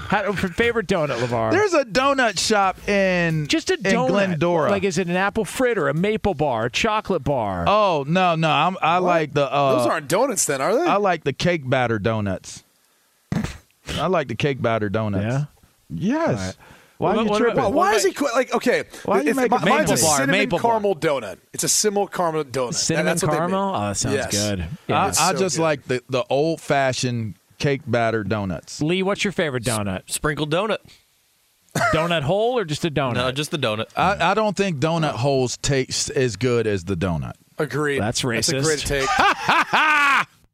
How, 0.08 0.32
favorite 0.34 0.88
donut, 0.88 1.18
LeVar. 1.20 1.52
There's 1.52 1.74
a 1.74 1.86
donut 1.86 2.38
shop 2.38 2.78
in 2.88 3.48
just 3.48 3.72
a 3.72 3.76
in 3.76 3.80
donut. 3.82 4.08
Glendora. 4.10 4.70
Like, 4.70 4.84
is 4.84 4.98
it 4.98 5.08
an 5.08 5.16
apple 5.16 5.46
fritter, 5.46 5.88
a 5.88 5.94
maple 5.94 6.34
bar, 6.36 6.66
a 6.66 6.70
chocolate 6.70 7.24
bar? 7.24 7.66
oh 7.68 8.04
no 8.08 8.36
no, 8.36 8.50
I'm, 8.52 8.78
I 8.82 8.98
like 8.98 9.34
the 9.34 9.52
uh, 9.52 9.78
Those 9.78 9.88
aren't 9.88 10.08
donuts, 10.10 10.46
then, 10.46 10.62
are 10.62 10.76
they? 10.76 10.86
I 10.86 10.98
like 10.98 11.24
the 11.24 11.34
cake 11.34 11.68
batter 11.68 11.98
donuts. 11.98 12.64
I 13.96 14.08
like 14.08 14.28
the 14.28 14.36
cake 14.36 14.62
batter 14.62 14.90
donuts. 14.90 15.24
Yeah? 15.24 15.46
Yes. 15.98 16.40
right. 16.40 16.56
Why 17.00 17.16
What 17.16 17.16
are 17.16 17.16
you 17.16 17.22
about- 17.26 17.30
what 17.32 17.38
tripping? 17.40 17.58
about- 17.58 17.72
Well, 17.72 17.80
why 17.80 17.94
is 17.96 18.04
he 18.06 18.12
qu- 18.14 18.30
like 18.34 18.54
okay? 18.54 18.84
Why 19.06 19.22
you 19.22 19.30
if, 19.32 19.36
make 19.36 19.52
mi- 19.52 19.58
it 19.58 19.66
mine's 19.66 19.90
a 19.90 19.94
maple 19.96 20.08
bar, 20.08 20.18
cinnamon 20.18 20.40
maple 20.40 20.60
bar. 20.60 20.72
caramel 20.72 20.96
donut. 20.96 21.38
It's 21.52 21.64
a 21.64 21.70
cinnamon 21.70 22.08
caramel 22.08 22.44
donut. 22.46 22.74
Cinnamon 22.76 23.06
That's 23.08 23.24
what 23.24 23.32
they 23.32 23.38
caramel? 23.38 23.72
make. 23.72 23.82
Oh, 23.82 23.88
that 23.88 23.98
sounds 23.98 24.16
Yes. 24.16 24.32
good. 24.32 24.60
I, 24.90 25.08
it's 25.10 25.20
I 25.20 25.32
so 25.34 25.40
just 25.40 25.56
good. 25.58 25.64
like 25.64 25.84
the, 25.88 26.04
the 26.10 26.24
old 26.30 26.62
fashioned 26.62 27.34
cake 27.58 27.82
batter 27.88 28.24
donuts. 28.24 28.82
Lee, 28.82 29.04
what's 29.04 29.24
your 29.24 29.34
favorite 29.34 29.64
donut? 29.64 30.04
Sprinkled 30.10 30.52
donut. 30.52 30.78
donut 31.94 32.22
hole 32.22 32.58
or 32.60 32.64
just 32.66 32.86
a 32.86 32.92
donut? 32.92 33.16
No, 33.16 33.32
just 33.32 33.52
the 33.52 33.58
donut. 33.58 33.88
I, 33.98 34.32
I 34.32 34.34
don't 34.36 34.56
think 34.56 34.78
donut 34.80 35.14
holes 35.16 35.58
taste 35.58 36.10
as 36.12 36.36
good 36.36 36.68
as 36.68 36.84
the 36.86 36.96
donut. 36.96 37.34
Agreed. 37.58 38.00
That's 38.00 38.22
That's 38.22 38.50
a 38.50 38.62
great 38.62 38.80
racist. 38.80 38.86
take. 38.88 40.28